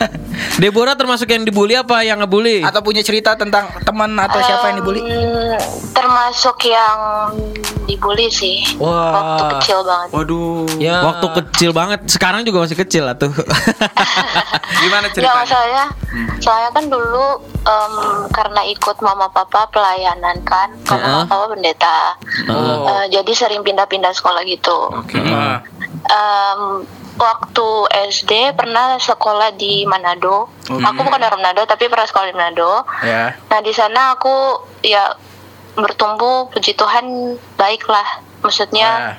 Deborah 0.62 0.94
termasuk 0.94 1.28
yang 1.30 1.42
dibully 1.42 1.74
apa 1.76 2.04
yang 2.04 2.20
ngebully? 2.22 2.62
Atau 2.62 2.80
punya 2.84 3.00
cerita 3.04 3.34
tentang 3.34 3.68
teman 3.82 4.12
atau 4.18 4.38
siapa 4.42 4.72
yang 4.72 4.84
dibully? 4.84 5.00
Termasuk 5.92 6.56
yang 6.68 6.98
dibully 7.84 8.30
sih. 8.30 8.62
Wah. 8.78 9.12
Waktu 9.12 9.44
kecil 9.58 9.78
banget. 9.84 10.08
Waduh. 10.14 10.66
Ya. 10.78 10.96
Waktu 11.02 11.26
kecil 11.42 11.70
banget, 11.74 12.00
sekarang 12.08 12.46
juga 12.46 12.64
masih 12.64 12.78
kecil 12.78 13.04
lah 13.06 13.16
tuh. 13.18 13.32
Gimana 14.82 15.06
Ya 15.10 15.12
ceritanya? 15.14 15.40
masalahnya, 15.44 15.84
saya 16.42 16.68
kan 16.74 16.84
dulu 16.90 17.26
em, 17.62 17.94
karena 18.34 18.60
ikut 18.66 18.96
mama 19.02 19.30
papa 19.30 19.68
pelayanan 19.70 20.36
kan, 20.42 20.68
karena 20.86 21.06
Heeh. 21.06 21.22
mama 21.22 21.30
papa 21.30 21.46
pendeta. 21.54 21.98
Oh. 22.50 22.86
Eh, 22.88 23.06
jadi 23.14 23.32
sering 23.34 23.62
pindah-pindah 23.62 24.10
sekolah 24.14 24.42
gitu. 24.46 24.90
Oke. 24.90 25.22
Ah. 25.22 25.62
Em, 26.10 26.82
waktu 27.12 27.68
SD 28.08 28.56
pernah 28.56 28.96
sekolah 28.96 29.52
di 29.52 29.84
Manado. 29.84 30.48
Aku 30.64 31.00
bukan 31.00 31.20
orang 31.20 31.40
Manado 31.40 31.62
tapi 31.64 31.86
pernah 31.86 32.04
sekolah 32.04 32.26
di 32.28 32.34
Manado. 32.34 32.84
Ya. 33.02 33.36
Nah 33.46 33.60
di 33.60 33.72
sana 33.72 34.16
aku 34.16 34.32
ya 34.80 35.12
bertumbuh 35.72 36.48
puji 36.48 36.72
Tuhan 36.72 37.36
baik 37.56 37.84
lah. 37.86 38.20
Maksudnya 38.40 38.88
Ya. 38.90 39.12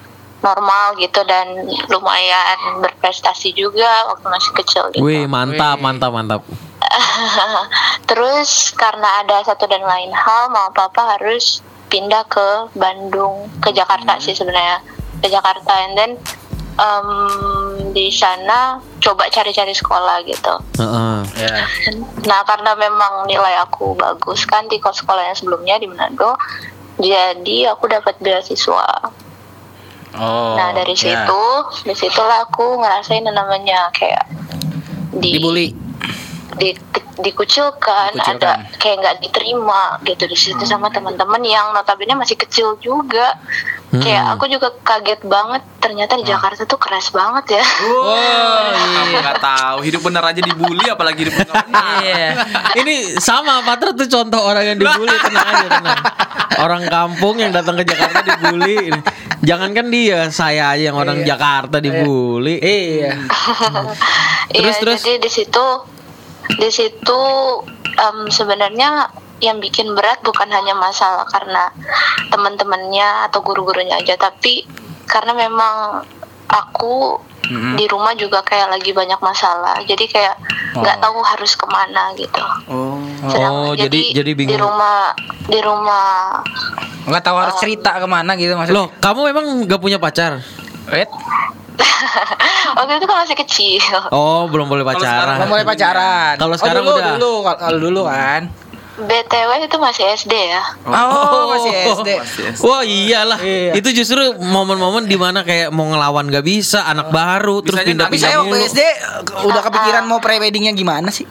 normal 0.43 0.99
gitu 0.99 1.23
dan 1.23 1.55
lumayan 1.87 2.83
berprestasi 2.83 3.55
juga 3.55 3.87
waktu 4.11 4.27
masih 4.27 4.51
kecil 4.53 4.83
gitu. 4.91 4.99
Wih, 4.99 5.23
mantap, 5.23 5.79
Wih. 5.79 5.83
mantap, 5.83 6.11
mantap. 6.11 6.41
Terus 8.09 8.75
karena 8.75 9.23
ada 9.23 9.39
satu 9.41 9.65
dan 9.65 9.81
lain 9.81 10.11
hal, 10.11 10.51
mama 10.51 10.69
papa 10.69 11.15
harus 11.15 11.63
pindah 11.87 12.27
ke 12.27 12.47
Bandung, 12.75 13.47
ke 13.61 13.71
Jakarta 13.71 14.19
sih 14.19 14.35
sebenarnya, 14.35 14.83
ke 15.21 15.31
Jakarta. 15.31 15.71
And 15.87 15.93
then 15.95 16.11
em, 16.75 17.07
di 17.93 18.09
sana 18.09 18.81
coba 18.97 19.29
cari-cari 19.29 19.71
sekolah 19.71 20.25
gitu. 20.25 20.53
Heeh. 20.81 21.17
Ya. 21.37 21.55
Nah 22.25 22.41
karena 22.43 22.73
memang 22.73 23.29
nilai 23.29 23.61
aku 23.61 23.93
bagus 23.93 24.43
kan 24.49 24.65
di 24.65 24.81
kos 24.81 25.05
sekolah 25.05 25.29
yang 25.29 25.37
sebelumnya 25.37 25.77
di 25.77 25.85
Manado, 25.85 26.33
jadi 26.97 27.71
aku 27.71 27.85
dapat 27.87 28.17
beasiswa. 28.19 29.13
Oh. 30.13 30.53
nah 30.53 30.69
dari 30.77 30.93
ya. 30.93 31.25
situ, 31.25 31.43
di 31.89 31.93
situlah 31.97 32.45
aku 32.45 32.77
ngerasain 32.77 33.25
yang 33.25 33.33
namanya 33.33 33.89
kayak 33.97 34.29
di 35.17 35.41
dibully. 35.41 35.73
di, 36.61 36.69
dikucilkan, 37.17 38.13
Dikucilkan. 38.13 38.37
ada 38.37 38.69
kayak 38.77 39.01
nggak 39.01 39.17
diterima 39.25 39.97
gitu 40.05 40.29
di 40.29 40.37
situ 40.37 40.61
sama 40.69 40.93
teman-teman 40.93 41.41
yang 41.41 41.73
notabene 41.73 42.13
masih 42.13 42.37
kecil 42.37 42.77
juga 42.77 43.41
kayak 44.01 44.23
aku 44.33 44.49
juga 44.49 44.73
kaget 44.81 45.21
banget 45.21 45.61
ternyata 45.77 46.17
di 46.17 46.25
Jakarta 46.25 46.65
tuh 46.65 46.81
keras 46.81 47.13
banget 47.13 47.61
ya 47.61 47.63
Wah, 47.85 48.73
kamu 48.97 49.13
nggak 49.21 49.37
tahu 49.37 49.77
hidup 49.85 50.01
bener 50.01 50.23
aja 50.25 50.41
dibully 50.41 50.85
apalagi 50.89 51.29
hidup 51.29 51.35
benar. 51.37 51.61
Iya. 52.01 52.27
Ini 52.73 52.95
sama 53.21 53.61
Patra 53.61 53.93
tuh 53.93 54.09
contoh 54.09 54.41
orang 54.41 54.73
yang 54.73 54.77
dibully 54.81 55.13
tenang 55.21 55.45
aja 55.45 55.67
tenang. 55.69 56.01
Orang 56.57 56.83
kampung 56.89 57.35
yang 57.37 57.51
datang 57.53 57.77
ke 57.77 57.85
Jakarta 57.85 58.25
dibully. 58.25 58.89
Jangankan 59.43 59.87
dia, 59.91 60.19
saya 60.31 60.73
aja 60.73 60.89
yang 60.89 60.97
orang 60.97 61.21
Jakarta 61.21 61.77
dibully. 61.77 62.57
Iya. 62.57 63.13
Terus, 64.53 64.53
Iya, 64.53 64.71
terus? 64.81 64.99
jadi 65.01 65.17
di 65.17 65.31
situ 65.31 65.65
di 66.59 66.69
situ 66.69 67.21
em, 67.83 68.17
sebenarnya 68.29 69.09
yang 69.43 69.59
bikin 69.59 69.91
berat 69.91 70.23
bukan 70.23 70.47
hanya 70.47 70.71
masalah 70.73 71.27
karena 71.27 71.67
teman-temannya 72.29 73.27
atau 73.27 73.43
guru-gurunya 73.43 73.99
aja 73.99 74.15
tapi 74.15 74.63
karena 75.03 75.35
memang 75.35 76.01
aku 76.47 77.19
Mhm. 77.43 77.75
di 77.75 77.85
rumah 77.85 78.15
juga 78.15 78.39
kayak 78.39 78.71
lagi 78.71 78.89
banyak 78.89 79.19
masalah 79.19 79.75
jadi 79.83 80.05
kayak 80.07 80.35
nggak 80.73 80.95
tahu 80.97 81.19
harus 81.19 81.53
ke 81.53 81.67
mana 81.67 82.15
gitu 82.15 82.39
Oh. 82.65 83.03
Oh, 83.35 83.75
jadi- 83.75 84.15
jadi 84.15 84.31
bingung. 84.31 84.47
di 84.47 84.57
rumah 84.57 85.11
di 85.43 85.59
rumah 85.59 86.39
Nggak 87.03 87.19
tahu 87.21 87.35
harus 87.35 87.59
cerita 87.59 87.99
ke 87.99 88.07
mana 88.07 88.31
gitu 88.33 88.55
maksudnya. 88.55 88.79
Loh, 88.79 88.87
kamu 88.95 89.27
memang 89.27 89.45
gak 89.67 89.75
punya 89.77 89.99
pacar? 89.99 90.39
Wait. 90.87 91.11
waktu 92.75 92.95
itu 92.95 93.05
kan 93.05 93.17
masih 93.19 93.37
kecil 93.37 93.83
Oh, 94.07 94.47
belum 94.47 94.71
boleh 94.71 94.87
Kalau 94.87 95.03
sekarang 95.03 95.19
pacaran. 95.19 95.35
Belum 95.35 95.51
mulai 95.51 95.65
pacaran. 95.65 96.33
Kalau 96.37 96.53
Oh, 96.53 96.57
sekarang 96.57 96.81
dulu, 96.81 96.95
udah. 96.95 97.07
Dulu, 97.13 97.33
kalau 97.43 97.79
dulu 97.81 98.01
kan. 98.07 98.41
Btw 98.95 99.49
itu 99.59 99.75
masih 99.75 100.07
SD 100.13 100.31
ya 100.31 100.61
Oh, 100.85 101.49
masih 101.49 101.71
SD. 101.91 102.09
Masih 102.13 102.41
SD. 102.51 102.61
Wah 102.61 102.81
iyalah, 102.81 103.37
Iya. 103.37 103.71
itu 103.73 103.87
justru 103.91 104.33
momen-momen 104.35 105.03
di 105.03 105.15
mana 105.15 105.41
kayak 105.41 105.69
mau 105.69 105.85
ngelawan 105.85 106.27
gak 106.27 106.41
bisa, 106.41 106.83
anak 106.83 107.09
baru, 107.09 107.59
terus 107.59 107.75
Bisanya 107.75 108.05
Tapi 108.05 108.13
pindah-pindah 108.13 108.23
saya 108.23 108.35
waktu. 108.39 108.67
SD 108.67 108.79
udah 109.43 109.61
kepikiran 109.63 110.03
mau 110.03 110.17
pre-weddingnya 110.17 110.71
gimana 110.71 111.09
sih? 111.09 111.23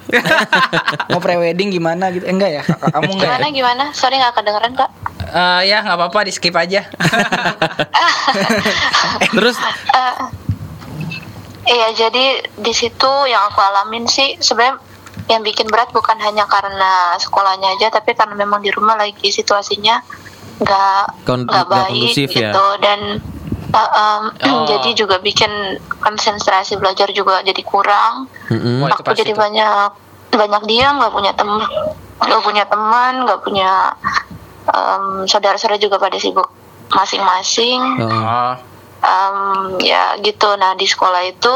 mau 1.09 1.19
pre-wedding 1.19 1.69
gimana 1.71 2.09
gitu? 2.11 2.23
Eh, 2.23 2.31
enggak 2.31 2.51
ya? 2.53 2.63
Kakak 2.63 2.89
Kamu 2.93 3.11
enggak 3.11 3.29
gimana 3.31 3.45
ya? 3.45 3.51
gimana 3.53 3.83
sorry 3.93 4.15
nggak 4.17 4.33
kedengeran 4.35 4.73
kak 4.75 4.89
Eh, 5.25 5.61
ya 5.65 5.81
nggak 5.81 5.97
apa-apa 5.97 6.19
di 6.27 6.31
skip 6.31 6.53
aja. 6.53 6.83
Terus 9.33 9.57
Eh, 9.89 10.15
Iya, 11.63 11.87
jadi 11.97 12.43
di 12.53 12.73
situ 12.75 13.07
yang 13.23 13.47
aku 13.47 13.57
alamin 13.63 14.03
sih 14.05 14.35
sebenarnya 14.37 14.77
yang 15.31 15.43
bikin 15.47 15.71
berat 15.71 15.91
bukan 15.95 16.19
hanya 16.19 16.47
karena 16.51 17.15
sekolahnya 17.19 17.79
aja, 17.79 17.95
tapi 17.95 18.15
karena 18.17 18.35
memang 18.35 18.63
di 18.63 18.71
rumah 18.75 18.99
lagi 18.99 19.31
situasinya 19.31 20.03
nggak 20.63 21.27
nggak 21.27 21.67
baik 21.67 22.15
ya? 22.15 22.27
gitu 22.29 22.67
dan 22.79 23.19
uh, 23.75 23.91
um, 23.99 24.23
Oh. 24.53 24.67
jadi 24.69 24.95
juga 24.95 25.19
bikin 25.19 25.51
konsentrasi 26.03 26.79
belajar 26.79 27.11
juga 27.11 27.43
jadi 27.43 27.63
kurang. 27.63 28.29
Itu 28.51 28.87
aku 28.87 29.15
jadi 29.15 29.33
tuh. 29.35 29.41
banyak 29.41 29.89
banyak 30.33 30.63
diam, 30.65 30.97
nggak 31.03 31.13
punya 31.13 31.33
teman, 31.37 31.69
nggak 32.23 32.43
punya 32.43 32.65
teman, 32.65 33.13
nggak 33.29 33.41
punya 33.45 33.71
um, 34.69 35.25
saudara-saudara 35.27 35.81
juga 35.81 35.99
pada 35.99 36.17
sibuk 36.19 36.49
masing-masing 36.93 37.81
Oh. 38.05 38.55
Em, 39.03 39.39
ya 39.83 40.15
gitu 40.23 40.55
nah 40.63 40.79
di 40.79 40.87
sekolah 40.87 41.27
itu 41.27 41.55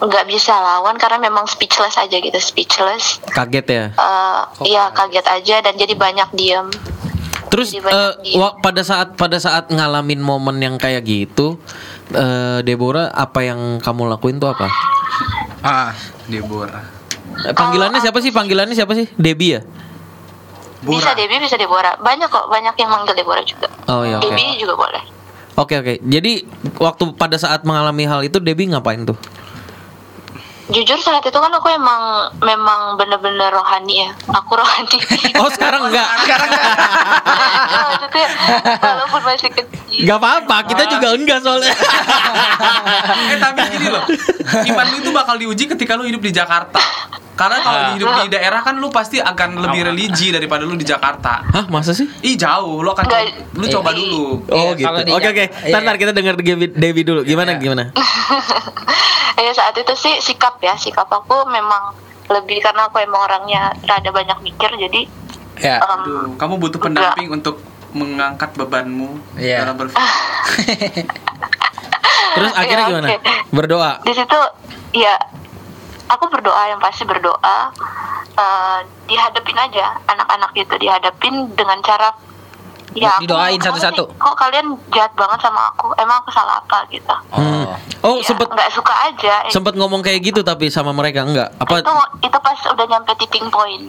nggak 0.00 0.24
bisa 0.26 0.52
lawan 0.52 0.96
karena 0.96 1.20
memang 1.20 1.44
speechless 1.44 1.94
aja 1.94 2.16
gitu 2.16 2.36
speechless 2.36 3.20
kaget 3.28 3.66
ya. 3.68 3.84
Eh, 3.92 4.40
ya 4.68 4.88
kaget 4.90 5.26
aja 5.26 5.56
dan 5.60 5.76
jadi 5.76 5.92
banyak 5.92 6.28
diem 6.32 6.68
Terus 7.50 7.74
Jadi 7.74 7.82
banyak 7.82 7.98
eh, 7.98 8.12
di- 8.22 8.36
wa- 8.38 8.54
pada 8.58 8.80
saat 8.80 9.18
pada 9.18 9.34
saat 9.36 9.68
ngalamin 9.68 10.22
momen 10.22 10.62
yang 10.62 10.78
kayak 10.78 11.02
gitu, 11.02 11.58
eh, 12.10 12.62
Deborah 12.62 13.10
apa 13.10 13.42
yang 13.42 13.82
kamu 13.82 14.06
lakuin 14.06 14.38
tuh 14.38 14.54
apa? 14.54 14.70
Ah. 15.60 15.90
Deborah. 16.30 16.86
Panggilannya 17.50 17.98
siapa 17.98 18.22
sih? 18.22 18.30
Panggilannya 18.30 18.72
siapa 18.72 18.94
sih? 18.94 19.10
Debbie 19.12 19.58
ya? 19.58 19.62
bisa 20.80 21.12
Debbie 21.12 21.36
bisa 21.36 21.60
Deborah 21.60 21.92
banyak 22.00 22.24
kok 22.24 22.48
banyak 22.48 22.72
yang 22.72 22.88
manggil 22.88 23.12
Deborah 23.12 23.44
juga 23.44 23.68
Oh 23.84 24.00
ya 24.00 24.16
oke. 24.16 24.24
Debbie 24.24 24.56
juga 24.56 24.74
boleh 24.76 25.02
Oke 25.58 25.76
oke. 25.76 26.00
Jadi 26.00 26.40
waktu 26.80 27.12
pada 27.20 27.36
saat 27.36 27.68
mengalami 27.68 28.08
hal 28.08 28.24
itu 28.24 28.40
Debbie 28.40 28.64
ngapain 28.64 29.04
tuh? 29.04 29.12
Jujur 30.70 30.94
saat 30.96 31.20
itu 31.20 31.34
kan 31.34 31.50
aku 31.50 31.68
emang 31.68 32.00
memang 32.38 32.94
bener-bener 32.94 33.50
rohani 33.50 34.00
ya 34.00 34.10
aku 34.28 34.54
rohani 34.54 34.98
Oh 35.36 35.48
sekarang 35.48 35.82
enggak. 35.84 36.06
maksudnya 37.90 38.26
walaupun 38.78 39.20
masih 39.24 39.50
kecil 39.50 39.78
Gak 40.00 40.16
apa-apa, 40.16 40.56
kita 40.64 40.86
juga 40.88 41.12
enggak 41.12 41.38
soalnya. 41.40 41.74
eh 43.26 43.36
tapi 43.36 43.60
gini 43.68 43.90
loh, 43.90 44.06
iman 44.64 44.86
lu 44.86 44.96
itu 44.96 45.10
bakal 45.10 45.34
diuji 45.36 45.66
ketika 45.66 45.92
lu 45.92 46.06
hidup 46.06 46.22
di 46.22 46.30
Jakarta. 46.30 46.78
Karena 47.34 47.58
kalau 47.58 47.78
Ah. 47.80 47.92
hidup 47.92 48.08
di 48.20 48.30
daerah 48.30 48.60
kan 48.60 48.76
lu 48.76 48.88
pasti 48.88 49.18
akan 49.18 49.60
lebih 49.60 49.80
religi 49.86 50.30
daripada 50.30 50.62
lu 50.62 50.72
di 50.74 50.84
Jakarta. 50.84 51.42
Hah, 51.42 51.66
masa 51.66 51.90
sih? 51.90 52.06
Ih 52.22 52.32
jauh, 52.34 52.80
lu 52.80 52.88
akan 52.88 53.02
Enggak. 53.02 53.22
lu 53.50 53.66
coba 53.70 53.90
dulu. 53.92 54.40
Oh 54.46 54.72
Iya, 54.72 54.78
gitu. 54.78 55.10
Oke 55.10 55.28
oke. 55.28 55.44
iya. 55.58 55.68
Ntar, 55.68 55.80
ntar 55.82 55.96
kita 55.98 56.12
dengar 56.12 56.34
Debbie, 56.34 56.70
Debbie 56.70 57.02
dulu. 57.02 57.20
Gimana 57.22 57.50
Iya. 57.50 57.60
gimana? 57.60 57.84
ya 59.34 59.52
saat 59.52 59.74
itu 59.74 59.92
sih 59.94 60.18
sikap 60.18 60.58
ya 60.58 60.74
sikap 60.74 61.06
aku 61.06 61.46
memang 61.46 61.94
lebih 62.26 62.58
karena 62.58 62.86
aku 62.86 62.98
emang 62.98 63.20
orangnya 63.20 63.74
rada 63.82 64.10
banyak 64.10 64.38
mikir 64.40 64.70
jadi 64.72 65.06
Ya. 65.60 65.76
Aduh, 65.76 66.40
kamu 66.40 66.56
butuh 66.56 66.80
pendamping 66.80 67.28
untuk 67.28 67.60
mengangkat 67.92 68.48
bebanmu 68.56 69.20
Iya. 69.36 69.68
dalam 69.68 69.76
berpikir. 69.76 70.00
Terus 72.32 72.52
akhirnya 72.54 72.80
Iya, 72.80 72.90
gimana? 72.90 73.06
oke. 73.12 73.18
Berdoa. 73.52 73.92
di 74.00 74.12
situ 74.14 74.40
ya 74.96 75.14
aku 76.08 76.32
berdoa 76.32 76.62
yang 76.64 76.80
pasti 76.80 77.04
berdoa 77.04 77.56
eh, 78.32 78.78
dihadapin 79.04 79.58
aja 79.58 80.00
anak-anak 80.06 80.48
itu 80.56 80.74
dihadapin 80.78 81.52
dengan 81.52 81.76
cara 81.84 82.08
ya 82.92 83.10
aku- 83.12 83.22
Didoain 83.22 83.56
satu-satu. 83.56 84.04
kok 84.12 84.34
kalian 84.34 84.66
jahat 84.90 85.12
banget 85.14 85.38
sama 85.40 85.70
aku 85.70 85.94
emang 85.94 86.18
aku 86.18 86.30
salah 86.30 86.58
apa 86.58 86.82
gitu 86.88 87.14
Oh. 87.30 87.70
Oh, 88.02 88.16
Ya, 88.16 88.26
sempet 88.26 88.46
nggak 88.46 88.70
suka 88.70 88.94
aja 89.04 89.34
sempet 89.46 89.74
ngomong 89.74 90.00
kayak 90.00 90.20
gitu 90.24 90.40
tapi 90.40 90.66
sama 90.68 90.90
mereka 90.90 91.22
enggak? 91.22 91.54
Apa? 91.56 91.80
itu 91.80 91.94
itu 92.24 92.38
pas 92.38 92.58
udah 92.66 92.86
nyampe 92.86 93.12
tipping 93.16 93.46
point 93.48 93.86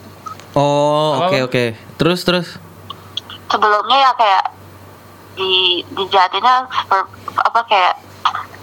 Oh, 0.51 1.15
oke 1.17 1.31
Apa? 1.33 1.47
oke. 1.47 1.65
Terus 1.95 2.19
terus. 2.21 2.47
sebelumnya 3.47 3.97
ya 4.01 4.11
kayak 4.13 4.45
di 5.33 5.51
dijahatinnya 5.89 6.67
apa 7.37 7.59
kayak 7.65 7.95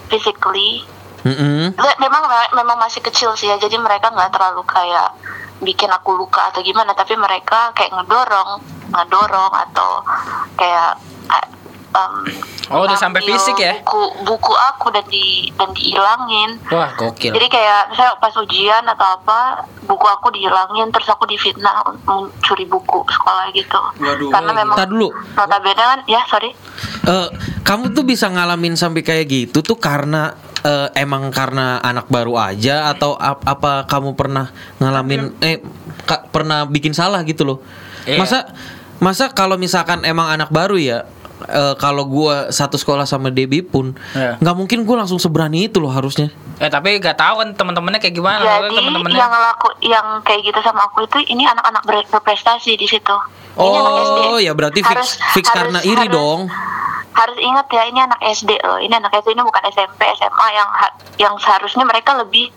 physically 0.07 0.81
Mm-mm. 1.21 1.73
Le- 1.73 1.99
memang 1.99 2.23
memang 2.53 2.77
masih 2.77 3.01
kecil 3.01 3.33
sih 3.33 3.45
ya 3.45 3.55
jadi 3.55 3.75
mereka 3.75 4.07
nggak 4.07 4.31
terlalu 4.31 4.63
kayak 4.63 5.11
bikin 5.59 5.87
aku 5.87 6.13
luka 6.13 6.47
atau 6.47 6.59
gimana 6.59 6.91
tapi 6.91 7.13
mereka 7.13 7.71
kayak 7.71 7.91
ngedorong 7.93 8.63
ngedorong 8.89 9.51
atau 9.61 9.99
kayak 10.55 10.95
em, 11.89 12.13
Oh, 12.69 12.85
udah 12.85 12.93
sampai 12.93 13.25
fisik 13.25 13.57
ya? 13.57 13.73
buku 13.75 13.97
buku 14.23 14.53
aku 14.53 14.93
dan 14.93 15.01
di 15.09 15.49
dan 15.51 15.73
dihilangin 15.73 16.61
Wah, 16.69 16.93
gokil. 16.93 17.33
jadi 17.33 17.49
kayak 17.49 17.89
misalnya 17.89 18.13
pas 18.15 18.29
ujian 18.37 18.85
atau 18.85 19.07
apa 19.11 19.39
buku 19.83 20.05
aku 20.07 20.29
dihilangin 20.29 20.93
terus 20.93 21.09
aku 21.09 21.25
difitnah 21.25 21.73
mencuri 22.05 22.63
buku 22.63 23.01
sekolah 23.09 23.49
gitu 23.51 23.81
Waduh. 23.97 24.29
karena 24.29 24.51
memang 24.53 24.77
Ntar 24.77 24.85
dulu. 24.85 25.09
notabene 25.33 25.73
kan 25.75 25.99
ya 26.05 26.21
sorry 26.23 26.53
Eh, 27.01 27.27
kamu 27.63 27.89
tuh 27.89 28.05
bisa 28.05 28.29
ngalamin 28.29 28.77
sampai 28.77 29.01
kayak 29.01 29.25
gitu 29.25 29.65
tuh 29.65 29.73
karena 29.73 30.37
eh, 30.61 30.87
emang 30.95 31.29
karena 31.29 31.79
anak 31.79 32.07
baru 32.07 32.35
aja 32.35 32.89
atau 32.89 33.13
ap- 33.13 33.43
apa 33.43 33.85
kamu 33.85 34.13
pernah 34.13 34.51
ngalamin 34.77 35.35
eh 35.39 35.63
ka- 36.03 36.27
pernah 36.27 36.63
bikin 36.63 36.91
salah 36.91 37.21
gitu 37.23 37.43
loh. 37.43 37.57
Iya. 38.03 38.17
Masa 38.17 38.51
masa 38.97 39.29
kalau 39.29 39.55
misalkan 39.55 40.03
emang 40.03 40.27
anak 40.27 40.49
baru 40.49 40.75
ya 40.75 41.07
eh, 41.45 41.75
kalau 41.75 42.03
gua 42.03 42.49
satu 42.49 42.75
sekolah 42.75 43.03
sama 43.03 43.29
Debbie 43.29 43.61
pun 43.61 43.95
Iya. 44.11 44.35
nggak 44.37 44.55
mungkin 44.55 44.83
gua 44.83 44.99
langsung 44.99 45.17
seberani 45.17 45.65
itu 45.65 45.79
loh 45.79 45.89
harusnya. 45.89 46.27
Eh 46.59 46.67
tapi 46.67 46.99
gak 46.99 47.15
tahu 47.15 47.39
kan 47.39 47.55
teman-temannya 47.55 47.97
kayak 47.97 48.11
gimana. 48.13 48.43
Jadi 48.43 48.75
teman-temannya. 48.75 49.15
yang 49.15 49.31
ngelaku 49.31 49.67
yang 49.79 50.07
kayak 50.21 50.43
gitu 50.43 50.59
sama 50.59 50.83
aku 50.83 51.07
itu 51.07 51.31
ini 51.31 51.47
anak-anak 51.47 51.83
ber- 51.83 52.09
berprestasi 52.09 52.75
di 52.75 52.83
situ 52.83 53.15
ini 53.55 53.71
anak 53.73 53.91
SD. 53.97 54.19
Oh 54.25 54.37
ya 54.37 54.51
berarti 54.51 54.79
fix 54.81 54.91
Harus- 54.91 55.15
fix 55.33 55.45
harus- 55.45 55.55
karena 55.71 55.79
iri 55.81 55.95
harus- 56.03 56.11
dong. 56.13 56.39
Harus 57.11 57.37
ingat 57.37 57.67
ya 57.67 57.83
ini 57.83 57.99
anak 57.99 58.19
SD 58.23 58.51
loh 58.59 58.77
ini 58.77 58.91
anak 58.91 59.11
SD 59.13 59.31
ini 59.31 59.41
bukan 59.41 59.63
SMP 59.67 60.07
SMA 60.13 60.47
yang 60.51 60.69
yang 61.17 61.33
seharusnya 61.35 61.83
mereka 61.83 62.15
lebih 62.15 62.49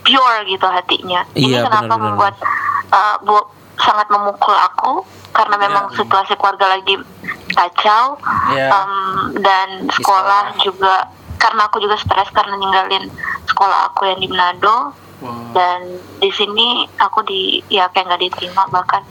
pure 0.00 0.38
gitu 0.44 0.64
hatinya 0.64 1.22
ini 1.32 1.52
Iya, 1.52 1.62
kenapa 1.62 1.86
benar-benar. 1.88 2.04
membuat 2.08 2.34
uh, 2.88 3.16
bu- 3.20 3.48
sangat 3.76 4.06
memukul 4.08 4.52
aku 4.52 4.92
karena 5.30 5.54
memang 5.56 5.84
situasi 5.92 6.34
keluarga 6.34 6.66
lagi 6.72 6.98
kacau 7.50 8.18
Iya. 8.50 8.68
um, 8.68 8.92
dan 9.36 9.68
sekolah 9.88 10.50
sekolah. 10.50 10.62
juga 10.62 10.94
karena 11.36 11.62
aku 11.64 11.78
juga 11.78 11.94
stres 11.94 12.26
karena 12.28 12.54
ninggalin 12.54 13.06
sekolah 13.44 13.88
aku 13.88 14.04
yang 14.04 14.18
di 14.18 14.26
Manado 14.26 14.92
Wow. 15.18 15.50
dan 15.50 15.82
di 16.16 16.30
sini 16.30 16.66
aku 16.94 17.22
di 17.22 17.40
ya 17.66 17.86
kayak 17.88 18.06
nggak 18.06 18.22
diterima 18.22 18.62
bahkan 18.68 19.02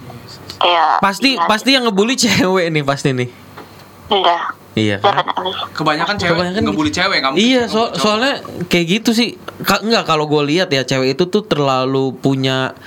kayak 0.57 1.03
Pasti 1.03 1.35
pasti 1.41 1.75
yang 1.75 1.83
ngebully 1.83 2.15
cewek 2.21 2.67
nih 2.69 2.79
pasti 2.81 3.11
nih. 3.11 3.27
iya 4.09 4.39
Iya 4.77 5.01
kan? 5.01 5.25
Kebanyakan 5.73 6.15
cewek 6.15 6.37
Kebanyakan 6.37 6.61
ngebully 6.69 6.91
cewek 6.93 7.19
kamu. 7.19 7.33
Iya, 7.35 7.65
so- 7.65 7.93
soalnya 7.97 8.39
kayak 8.69 8.85
gitu 9.01 9.09
sih. 9.11 9.33
Ka- 9.65 9.81
enggak 9.81 10.05
kalau 10.05 10.29
gue 10.29 10.43
lihat 10.45 10.69
ya 10.69 10.85
cewek 10.85 11.17
itu 11.17 11.25
tuh 11.27 11.41
terlalu 11.43 12.13
punya 12.13 12.77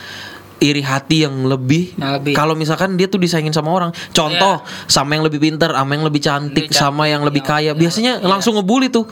iri 0.61 0.85
hati 0.85 1.27
yang 1.27 1.49
lebih. 1.49 1.99
Yang 1.99 2.13
lebih. 2.23 2.33
Kalau 2.39 2.55
misalkan 2.55 2.95
dia 2.95 3.11
tuh 3.11 3.19
disayangin 3.19 3.51
sama 3.51 3.75
orang. 3.75 3.91
Contoh, 4.13 4.63
sama 4.87 5.19
yang 5.19 5.27
lebih 5.27 5.43
pintar, 5.43 5.75
sama 5.75 5.99
yang 5.99 6.05
lebih 6.07 6.23
cantik, 6.23 6.71
Lebih 6.71 6.77
sama 6.79 7.11
yang 7.11 7.27
lebih 7.27 7.43
kaya. 7.43 7.73
cantik, 7.75 7.81
Biasanya 7.83 8.13
iya. 8.23 8.29
langsung 8.29 8.55
ngebully 8.55 8.93
tuh. 8.93 9.09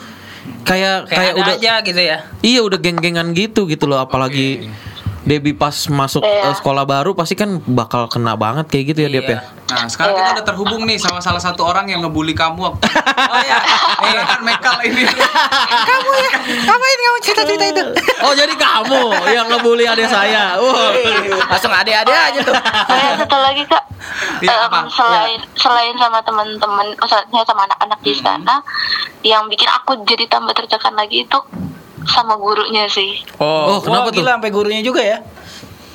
Kayak 0.65 1.09
kayak, 1.09 1.13
kayak, 1.13 1.33
ada 1.35 1.41
udah 1.41 1.55
aja 1.59 1.73
gitu 1.83 2.01
ya. 2.01 2.17
Iya, 2.41 2.61
udah 2.65 2.79
geng-gengan 2.79 3.29
gitu 3.35 3.67
gitu 3.67 3.85
loh, 3.85 4.01
apalagi 4.01 4.71
Debbie 5.29 5.53
pas 5.53 5.77
masuk 5.87 6.25
Iya. 6.25 6.49
eh, 6.49 6.55
sekolah 6.57 6.83
baru 6.83 7.13
pasti 7.13 7.37
kan 7.37 7.61
bakal 7.63 8.09
kena 8.09 8.33
banget 8.33 8.65
kayak 8.67 8.85
gitu 8.89 9.01
ya 9.05 9.11
ya. 9.11 9.21
Iya. 9.21 9.39
Nah, 9.69 9.85
sekarang 9.87 10.13
Iya. 10.13 10.21
kita 10.25 10.31
udah 10.33 10.47
terhubung 10.47 10.83
nih 10.83 10.97
sama 10.97 11.21
salah 11.21 11.37
satu 11.39 11.61
orang 11.63 11.85
yang 11.87 12.01
ngebully 12.01 12.33
kamu 12.33 12.57
waktu 12.57 12.81
Oh 13.29 13.39
iya. 13.39 13.61
Iya 14.09 14.23
kan 14.25 14.41
Mekal 14.41 14.77
ini. 14.83 15.05
kamu 15.85 16.11
ya. 16.17 16.31
Ngapain 16.65 16.99
kamu 16.99 17.19
cerita-cerita 17.21 17.65
itu? 17.69 17.85
Oh, 18.19 18.33
jadi 18.33 18.51
kamu 18.51 19.01
yang 19.31 19.47
ngebully 19.47 19.85
adik 19.85 20.09
saya. 20.09 20.57
Wah. 20.57 20.91
Langsung 21.47 21.71
ade-ade 21.71 22.11
aja 22.11 22.41
tuh. 22.41 22.57
Saya 22.89 23.15
satu 23.21 23.37
lagi 23.37 23.63
kak, 23.63 23.85
Iya, 24.41 24.51
Em, 24.51 24.65
apa? 24.65 24.89
selain 24.89 25.39
selain 25.55 25.95
sama 25.95 26.19
teman-teman, 26.21 26.87
maksudnya 26.95 27.43
sama 27.45 27.63
anak-anak 27.65 28.01
di 28.01 28.15
sana, 28.15 28.63
yang 29.21 29.45
bikin 29.47 29.69
aku 29.69 30.01
jadi 30.03 30.25
tambah 30.27 30.51
tertekan 30.53 30.95
lagi 30.95 31.23
itu 31.23 31.39
sama 32.07 32.39
gurunya 32.39 32.87
sih. 32.87 33.25
Oh, 33.41 33.83
kenapa 33.83 34.09
wah, 34.09 34.15
tuh? 34.15 34.23
Gila 34.23 34.31
sampai 34.39 34.51
gurunya 34.53 34.83
juga 34.85 35.03
ya. 35.03 35.19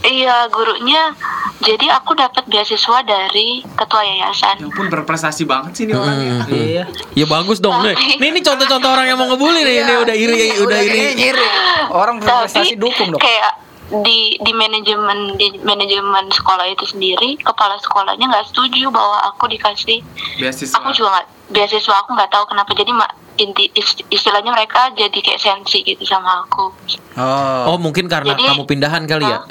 Iya 0.03 0.51
gurunya, 0.51 1.15
jadi 1.63 1.87
aku 1.95 2.11
dapat 2.11 2.43
beasiswa 2.51 3.07
dari 3.07 3.63
ketua 3.63 4.03
yayasan. 4.03 4.59
Yang 4.59 4.75
pun 4.75 4.91
berprestasi 4.91 5.47
banget 5.47 5.71
sih 5.79 5.83
ini 5.87 5.95
orangnya. 5.95 6.43
Iya. 6.51 6.83
Ya 7.15 7.23
bagus 7.23 7.63
dong 7.63 7.79
nih. 7.87 7.95
Nih 8.19 8.27
ini 8.35 8.43
contoh-contoh 8.43 8.89
orang 8.91 9.07
yang 9.07 9.15
mau 9.15 9.31
ngebully 9.31 9.63
nih. 9.63 9.87
Ini 9.87 9.93
udah 10.03 10.15
iri, 10.15 10.59
udah 10.59 10.79
iri. 10.83 10.91
kayaknya 10.91 11.27
iri. 11.31 11.47
Orang 11.87 12.19
berprestasi 12.19 12.75
Tapi 12.75 12.83
dukung 12.83 13.15
dong. 13.15 13.23
kayak 13.23 13.63
di 14.03 14.35
di 14.43 14.51
manajemen 14.51 15.39
di 15.39 15.55
manajemen 15.63 16.27
sekolah 16.35 16.67
itu 16.67 16.83
sendiri, 16.83 17.39
kepala 17.39 17.79
sekolahnya 17.79 18.27
nggak 18.27 18.51
setuju 18.51 18.91
bahwa 18.91 19.23
aku 19.31 19.47
dikasih 19.47 20.03
Beasiswa. 20.35 20.83
aku 20.83 20.91
juga 20.91 21.15
nggak 21.15 21.27
beasiswa 21.53 21.95
aku 22.01 22.11
nggak 22.17 22.31
tahu 22.33 22.43
kenapa 22.49 22.71
jadi 22.75 22.91
mak 22.91 23.11
inti 23.35 23.65
ist- 23.73 24.05
istilahnya 24.07 24.49
mereka 24.49 24.93
jadi 24.93 25.13
kayak 25.15 25.39
sensi 25.39 25.81
gitu 25.81 26.03
sama 26.03 26.43
aku 26.43 26.69
Oh. 27.13 27.73
Oh, 27.73 27.77
mungkin 27.77 28.05
karena 28.05 28.33
Jadi- 28.33 28.45
kamu 28.47 28.63
pindahan 28.65 29.05
kali 29.05 29.21
ya. 29.23 29.45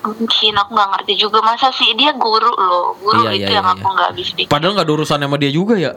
Mungkin 0.00 0.52
aku 0.54 0.70
nggak 0.72 0.88
ngerti 0.92 1.12
juga 1.14 1.40
masa 1.40 1.68
sih 1.70 1.92
dia 1.92 2.12
guru 2.12 2.48
loh 2.50 2.96
guru 2.96 3.20
Iya, 3.22 3.32
itu 3.34 3.48
iya, 3.48 3.56
yang 3.60 3.66
iya, 3.66 3.74
aku 3.74 3.84
iya. 3.84 3.94
nggak 3.96 4.08
habis 4.08 4.28
pikir 4.32 4.48
Padahal 4.48 4.72
nggak 4.74 4.86
ada 4.86 4.94
urusan 4.94 5.18
sama 5.18 5.36
dia 5.36 5.48
juga 5.48 5.74
ya. 5.76 5.92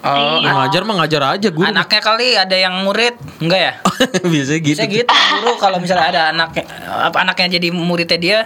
Oh, 0.00 0.40
Yang 0.40 0.56
ngajar 0.56 0.82
mah 0.82 0.94
ngajar 0.96 1.22
aja 1.30 1.48
guru. 1.50 1.64
Anaknya 1.66 2.00
kali 2.00 2.28
ada 2.34 2.56
yang 2.56 2.72
murid, 2.80 3.14
enggak 3.36 3.60
ya? 3.60 3.72
Biasanya 4.32 4.60
gitu. 4.62 4.80
Bisa 4.80 4.84
gitu 4.88 5.12
guru 5.12 5.52
kalau 5.56 5.76
misalnya 5.76 6.06
ada 6.08 6.22
anaknya 6.28 6.64
apa 6.88 7.16
anaknya 7.20 7.56
jadi 7.56 7.68
muridnya 7.70 8.16
dia 8.16 8.38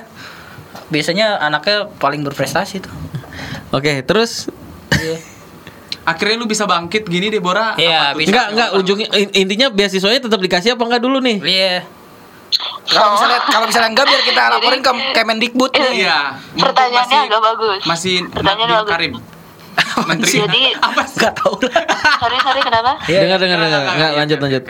biasanya 0.85 1.39
anaknya 1.41 1.87
paling 1.95 2.23
berprestasi 2.23 2.79
tuh. 2.79 2.95
Oke, 3.71 4.03
terus 4.03 4.51
Iya. 4.93 5.19
Akhirnya 6.05 6.37
lu 6.37 6.45
bisa 6.45 6.65
bangkit 6.65 7.05
gini 7.05 7.29
Deborah. 7.29 7.75
Iya, 7.75 8.13
enggak 8.13 8.47
enggak 8.53 8.69
ujungnya 8.77 9.09
in- 9.15 9.33
intinya 9.35 9.67
beasiswanya 9.69 10.21
tetap 10.21 10.37
dikasih 10.39 10.77
apa 10.77 10.83
enggak 10.83 11.01
dulu 11.01 11.19
nih? 11.19 11.41
Iya. 11.41 11.75
Kalau 12.87 13.17
misalnya 13.17 13.41
kalau 13.45 13.67
misalnya 13.67 13.91
enggak 13.91 14.07
biar 14.07 14.23
kita 14.23 14.43
laporin 14.49 14.81
ke 14.81 14.93
Kemendikbud 15.13 15.71
nih. 15.73 15.91
Iya. 16.05 16.19
Pertanyaannya 16.61 17.01
masih- 17.01 17.27
agak 17.27 17.41
bagus 17.43 17.81
Masih 17.85 18.15
pertanyaan 18.29 18.59
Nadiem 18.61 18.79
bagus 18.79 18.93
Karim. 18.93 19.13
Menteri. 20.09 20.37
Jadi 20.39 20.61
apa 20.77 21.03
sih? 21.03 21.17
Enggak 21.19 21.35
tahu 21.35 21.55
lah. 21.59 21.83
sorry 22.21 22.39
sorry 22.39 22.61
kenapa 22.61 22.93
Iya. 23.05 23.21
dengar 23.25 23.39
dengar 23.41 23.59
dengar. 23.59 23.81
Enggak, 23.91 24.11
lanjut 24.15 24.39
lanjut. 24.39 24.63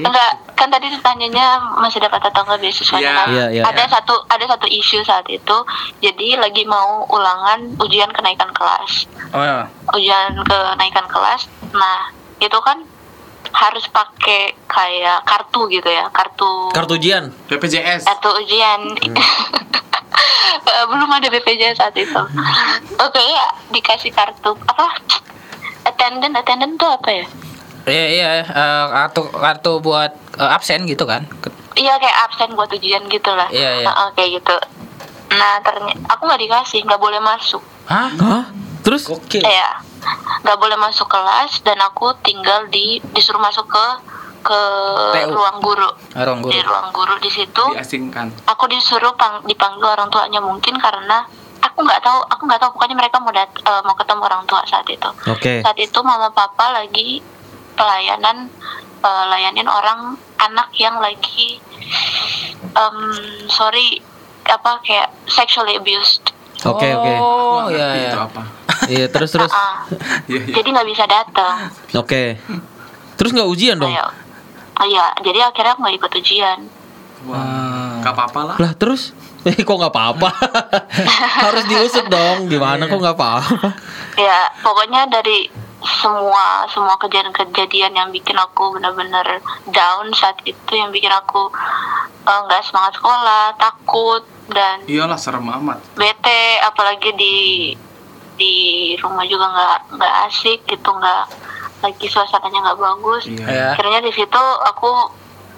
Enggak 0.00 0.30
kan 0.52 0.68
tadi 0.68 0.86
ditanyanya 0.88 1.46
masih 1.76 1.98
dapat 1.98 2.18
atau 2.20 2.42
enggak 2.42 2.60
beasiswanya 2.60 3.00
Iya. 3.00 3.14
kan? 3.14 3.26
Iya, 3.28 3.46
iya. 3.50 3.62
ada 3.64 3.82
satu 3.88 4.14
ada 4.24 4.44
satu 4.44 4.66
isu 4.66 5.00
saat 5.00 5.26
itu 5.26 5.56
jadi 5.98 6.36
lagi 6.36 6.62
mau 6.64 7.06
ulangan 7.06 7.58
ujian 7.78 8.10
kenaikan 8.10 8.50
kelas 8.50 9.06
Oh 9.30 9.40
iya. 9.40 9.66
ujian 9.92 10.34
kenaikan 10.42 11.06
kelas 11.06 11.46
nah 11.70 12.10
itu 12.38 12.58
kan 12.60 12.82
harus 13.48 13.86
pakai 13.88 14.52
kayak 14.66 15.24
kartu 15.24 15.66
gitu 15.68 15.86
ya 15.86 16.06
kartu 16.08 16.68
Kartu 16.68 16.94
ujian. 16.94 17.32
BPJS. 17.46 18.04
kartu 18.04 18.28
ujian 18.36 18.80
Eh, 20.68 20.84
belum 20.90 21.08
ada 21.08 21.28
BPJS 21.28 21.76
saat 21.76 21.94
itu 21.94 22.22
oke 22.94 23.22
ya 23.22 23.46
dikasih 23.68 24.10
kartu 24.10 24.52
apa 24.64 24.86
attendant 25.84 26.34
attendant 26.34 26.74
tuh 26.74 26.90
apa 26.90 27.10
ya 27.14 27.26
Iya 27.88 28.04
iya 28.06 28.28
eh, 28.42 28.84
kartu 28.88 29.22
kartu 29.28 29.72
buat 29.80 30.12
eh, 30.36 30.50
absen 30.52 30.84
gitu 30.84 31.02
kan. 31.02 31.24
Iya 31.74 31.94
kayak 31.96 32.16
absen 32.26 32.52
buat 32.52 32.68
ujian 32.68 33.06
gitu 33.06 33.30
lah 33.30 33.46
Iya, 33.48 33.80
iya. 33.80 33.86
Heeh, 33.86 34.08
kayak 34.12 34.30
gitu 34.42 34.56
nah 35.28 35.60
ternyata 35.60 36.00
aku 36.08 36.24
nggak 36.24 36.40
dikasih 36.40 36.80
nggak 36.82 36.96
boleh 36.96 37.20
masuk 37.20 37.60
Hah? 37.84 38.08
Hah? 38.16 38.44
Terus? 38.80 39.04
Gokil. 39.04 39.44
Iya, 39.44 39.76
nggak 40.40 40.56
boleh 40.56 40.74
masuk 40.74 41.04
kelas 41.04 41.60
dan 41.60 41.76
aku 41.78 42.16
tinggal 42.20 42.64
di 42.68 42.96
disuruh 43.12 43.36
masuk 43.36 43.64
ke 43.64 43.84
ke 44.40 44.60
TU. 45.14 45.34
ruang 45.34 45.60
guru. 45.60 45.90
Ah, 46.16 46.24
ruang 46.24 46.40
guru. 46.40 46.52
Di 46.52 46.64
ruang 46.64 46.88
guru 46.90 47.14
di 47.18 47.28
situ, 47.28 47.64
Diasingkan. 47.68 48.32
aku 48.46 48.64
disuruh 48.66 49.12
pang, 49.14 49.44
dipanggil 49.44 49.84
orang 49.84 50.08
tuanya 50.08 50.40
mungkin 50.40 50.78
karena 50.78 51.28
aku 51.60 51.84
nggak 51.84 52.00
tahu, 52.00 52.18
aku 52.24 52.42
nggak 52.44 52.58
tahu 52.58 52.70
pokoknya 52.72 52.96
mereka 52.96 53.20
mau 53.20 53.28
dat, 53.28 53.50
eh, 53.52 53.82
mau 53.84 53.92
ketemu 53.92 54.22
orang 54.24 54.42
tua 54.48 54.64
saat 54.64 54.88
itu. 54.88 55.10
Oke. 55.26 55.60
Saat 55.60 55.76
itu 55.76 55.98
mama 56.00 56.32
papa 56.32 56.72
lagi 56.72 57.20
pelayanan 57.78 58.50
eh, 59.00 59.24
layanin 59.30 59.68
orang 59.70 60.18
anak 60.38 60.68
yang 60.74 60.98
lagi 60.98 61.62
em, 62.74 62.96
sorry 63.48 64.02
apa 64.48 64.82
kayak 64.82 65.08
sexually 65.30 65.78
abused 65.78 66.34
Oke 66.66 66.90
oke. 66.90 67.12
Oh, 67.22 67.70
iya 67.70 67.86
iya. 67.94 68.10
itu 68.10 68.18
apa 68.18 68.42
Iya 68.90 69.06
terus 69.14 69.30
terus. 69.30 69.52
Ah, 69.54 69.86
Iya, 70.30 70.42
iya. 70.42 70.54
jadi 70.58 70.68
nggak 70.74 70.88
bisa 70.90 71.04
datang 71.06 71.70
Oke. 71.94 72.34
Terus 73.14 73.30
nggak 73.30 73.46
ujian 73.46 73.78
dong? 73.78 73.94
Ayo. 73.94 74.10
Oh 74.78 74.86
iya, 74.86 75.10
jadi 75.22 75.46
akhirnya 75.50 75.74
aku 75.74 75.86
nggak 75.86 75.96
ikut 76.02 76.12
ujian. 76.18 76.58
Wah, 77.26 77.98
gak 77.98 78.14
apa-apa 78.14 78.40
lah 78.54 78.56
Lah 78.58 78.72
terus? 78.78 79.10
Eh 79.46 79.54
kok 79.54 79.70
nggak 79.78 79.94
apa-apa? 79.94 80.34
Harus 81.46 81.64
diusut 81.70 82.10
dong. 82.10 82.50
Gimana 82.50 82.90
kok 82.90 82.98
nggak 82.98 83.14
apa-apa? 83.14 83.70
Ya, 84.18 84.50
pokoknya 84.60 85.06
dari 85.06 85.46
semua 85.78 86.66
semua 86.74 86.98
kejadian-kejadian 86.98 87.94
yang 87.94 88.08
bikin 88.10 88.34
aku 88.34 88.74
benar-benar 88.74 89.38
down 89.70 90.10
saat 90.10 90.34
itu, 90.42 90.72
yang 90.74 90.90
bikin 90.90 91.10
aku 91.10 91.46
eh, 92.26 92.40
nggak 92.46 92.62
semangat 92.66 92.98
sekolah, 92.98 93.54
takut 93.54 94.22
dan 94.50 94.82
Iyalah 94.90 95.20
serem 95.20 95.46
amat 95.46 95.78
bete, 95.94 96.58
apalagi 96.66 97.14
di 97.14 97.36
di 98.38 98.54
rumah 99.02 99.26
juga 99.26 99.46
nggak 99.50 99.78
nggak 99.98 100.14
asik 100.30 100.62
gitu, 100.66 100.90
nggak 100.90 101.24
lagi 101.78 102.06
suasananya 102.10 102.58
nggak 102.70 102.80
bagus. 102.80 103.22
Iya 103.26 103.46
Ya. 103.46 103.66
Akhirnya 103.74 104.02
di 104.02 104.10
situ 104.10 104.42
aku 104.66 104.90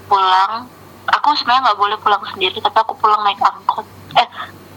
pulang. 0.04 0.68
Aku 1.10 1.32
sebenarnya 1.34 1.72
nggak 1.72 1.80
boleh 1.80 1.96
pulang 1.98 2.22
sendiri, 2.28 2.60
tapi 2.60 2.76
aku 2.76 2.92
pulang 3.00 3.24
naik 3.24 3.40
angkot. 3.40 3.88
Eh, 4.20 4.28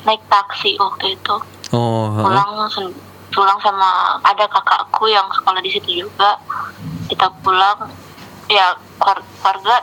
naik 0.08 0.24
taksi 0.32 0.80
waktu 0.80 1.20
itu. 1.20 1.36
Oh. 1.76 2.16
heeh. 2.16 2.24
Pulang 2.24 2.52
sen- 2.72 2.96
pulang 3.34 3.58
sama 3.60 3.90
ada 4.22 4.46
kakakku 4.46 5.06
yang 5.06 5.26
sekolah 5.32 5.60
di 5.60 5.70
situ 5.70 5.90
juga. 6.02 6.38
Kita 7.06 7.28
pulang, 7.42 7.90
ya 8.48 8.72
keluar- 8.96 9.26
keluarga 9.36 9.76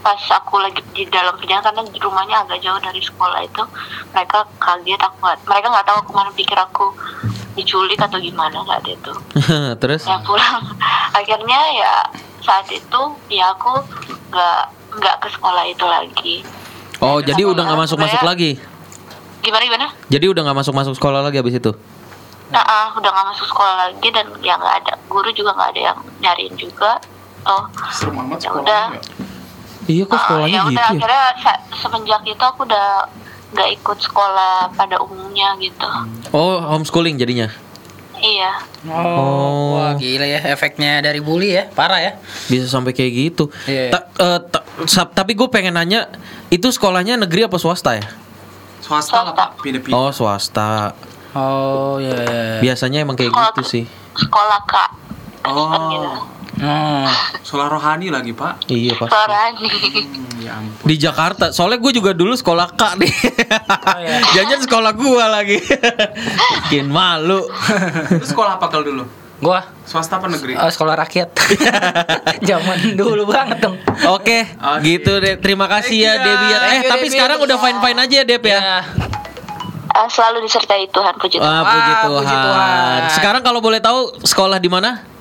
pas 0.00 0.20
aku 0.28 0.60
lagi 0.60 0.84
di 0.92 1.08
dalam 1.08 1.32
perjalanan 1.34 1.64
karena 1.64 1.96
rumahnya 1.96 2.36
agak 2.38 2.60
jauh 2.60 2.76
dari 2.76 3.00
sekolah 3.00 3.40
itu 3.40 3.64
mereka 4.12 4.44
kaget 4.60 5.00
aku 5.00 5.16
nggak 5.16 5.38
mereka 5.42 5.66
nggak 5.66 5.86
tahu 5.88 5.96
aku 5.96 6.10
mana 6.12 6.30
pikir 6.36 6.52
aku 6.54 6.92
diculik 7.54 7.96
atau 7.96 8.20
gimana 8.20 8.60
saat 8.62 8.84
itu 8.84 9.12
terus? 9.80 10.04
ya 10.04 10.20
pulang 10.20 10.60
akhirnya 11.18 11.56
ya 11.72 11.94
saat 12.38 12.68
itu 12.68 13.00
ya 13.32 13.48
aku 13.48 13.80
nggak 14.28 14.60
nggak 14.92 15.16
ke 15.18 15.28
sekolah 15.32 15.64
itu 15.64 15.84
lagi 15.84 16.36
Oh 17.00 17.24
jadi 17.24 17.40
udah 17.42 17.64
nggak 17.64 17.80
masuk 17.80 17.96
masuk 17.96 18.20
lagi? 18.20 18.60
gimana 19.40 19.64
gimana 19.64 19.86
Jadi 20.08 20.24
udah 20.26 20.40
nggak 20.44 20.58
masuk 20.58 20.74
masuk 20.74 20.94
sekolah 20.94 21.20
lagi 21.20 21.36
abis 21.36 21.56
itu? 21.56 21.72
Nah 22.46 22.60
ah, 22.60 22.88
udah 22.92 23.08
nggak 23.08 23.26
masuk 23.30 23.46
sekolah 23.46 23.74
lagi 23.82 24.08
dan 24.08 24.26
ya 24.40 24.54
nggak 24.54 24.74
ada 24.80 24.92
guru 25.06 25.30
juga 25.30 25.52
nggak 25.52 25.70
ada 25.70 25.80
yang 25.82 25.98
nyariin 26.20 26.54
juga 26.54 27.00
oh 27.44 27.64
Ya 28.34 28.50
udah. 28.50 28.84
ya. 28.90 29.00
Iya 29.84 30.02
kok 30.04 30.14
ah, 30.14 30.20
sekolahnya 30.22 30.48
ya 30.54 30.62
gitu 30.62 30.72
udah 30.72 30.84
ya? 30.84 30.92
akhirnya 30.94 31.24
semenjak 31.72 32.22
itu 32.24 32.40
aku 32.40 32.60
udah 32.64 32.88
nggak 33.50 33.68
ikut 33.74 33.98
sekolah 34.00 34.54
pada 34.72 34.96
umumnya 34.98 35.54
gitu 35.58 35.88
Oh 36.30 36.60
homeschooling 36.60 37.16
jadinya? 37.16 37.48
iya 38.16 38.52
Oh. 38.84 39.80
Wah, 39.80 39.96
gila 39.96 40.28
ya 40.28 40.44
efeknya 40.44 41.00
dari 41.00 41.16
bully 41.16 41.56
ya. 41.56 41.64
Parah 41.66 41.96
ya. 41.96 42.20
Bisa 42.46 42.68
sampai 42.68 42.92
kayak 42.92 43.12
gitu. 43.16 43.48
Iya. 43.64 43.88
Ta- 43.90 44.12
eh, 44.14 44.40
ta- 44.44 44.64
tapi 45.08 45.32
gue 45.32 45.48
pengen 45.48 45.72
nanya, 45.72 46.12
itu 46.46 46.68
sekolahnya 46.68 47.16
negeri 47.16 47.48
apa 47.48 47.56
swasta 47.56 47.96
ya? 47.96 48.04
Swasta 48.78 49.24
lah 49.24 49.32
pak 49.32 49.56
Pindah-pindah 49.58 49.96
Oh 49.98 50.12
swasta. 50.12 50.92
Oh, 51.34 51.98
iya 51.98 52.14
iya. 52.14 52.22
iya. 52.24 52.60
Biasanya 52.62 52.98
emang 53.00 53.14
kayak 53.14 53.30
Sekolah- 53.30 53.50
gitu 53.50 53.62
sih. 53.62 53.84
sekolah 54.14 54.60
kak 54.64 54.90
gitu 55.42 55.50
Oh 55.50 56.30
Hmm. 56.54 57.02
Sekolah 57.42 57.66
rohani 57.66 58.08
lagi 58.08 58.30
pak 58.30 58.62
Iya 58.70 58.94
pasti. 58.94 59.10
Sorani 59.10 59.66
hmm, 59.66 60.38
Ya 60.38 60.54
ampun 60.54 60.86
Di 60.86 60.94
Jakarta. 60.96 61.50
Soalnya 61.50 61.82
gue 61.82 61.92
juga 61.92 62.14
dulu 62.14 62.30
sekolah 62.30 62.70
K 62.70 62.94
nih. 62.94 63.10
iya. 64.00 64.22
Jangan 64.32 64.62
sekolah 64.62 64.92
gua 64.94 65.34
lagi. 65.34 65.58
Bikin 66.62 66.86
malu. 66.86 67.42
Terus 68.08 68.30
sekolah 68.30 68.54
apa 68.54 68.70
kalau 68.70 68.86
dulu? 68.86 69.04
Gua 69.34 69.66
Swasta 69.84 70.16
apa 70.16 70.30
negeri? 70.30 70.54
oh, 70.54 70.70
sekolah 70.70 70.94
rakyat. 70.96 71.28
Zaman 72.48 72.94
dulu 72.94 73.26
banget 73.26 73.60
dong. 73.60 73.76
Oke, 74.08 74.46
Oke. 74.54 74.80
gitu 74.80 75.18
deh. 75.18 75.36
Terima 75.36 75.66
kasih 75.66 75.96
ya 75.98 76.12
Thank 76.14 76.22
you, 76.22 76.24
Debbie. 76.24 76.46
ya. 76.46 76.54
ya. 76.54 76.56
Eh, 76.56 76.62
Thank 76.62 76.78
you, 76.78 76.88
tapi 76.88 76.98
Debbie. 77.02 77.12
sekarang 77.12 77.38
udah 77.42 77.56
fine-fine 77.58 77.98
aja 77.98 78.14
ya, 78.14 78.24
Deb 78.24 78.42
ya. 78.42 78.54
Ya. 78.54 78.78
Ah, 79.94 80.06
selalu 80.06 80.42
disertai 80.42 80.84
Tuhan 80.86 81.14
puji 81.14 81.38
Tuhan 81.38 81.46
Wah, 81.56 81.62
puji 81.64 81.92
Tuhan. 81.96 82.18
puji 82.18 82.36
Tuhan. 82.36 83.00
Sekarang 83.12 83.40
kalau 83.40 83.58
boleh 83.58 83.78
tahu 83.78 83.98
sekolah 84.20 84.58
di 84.58 84.68
mana? 84.68 85.14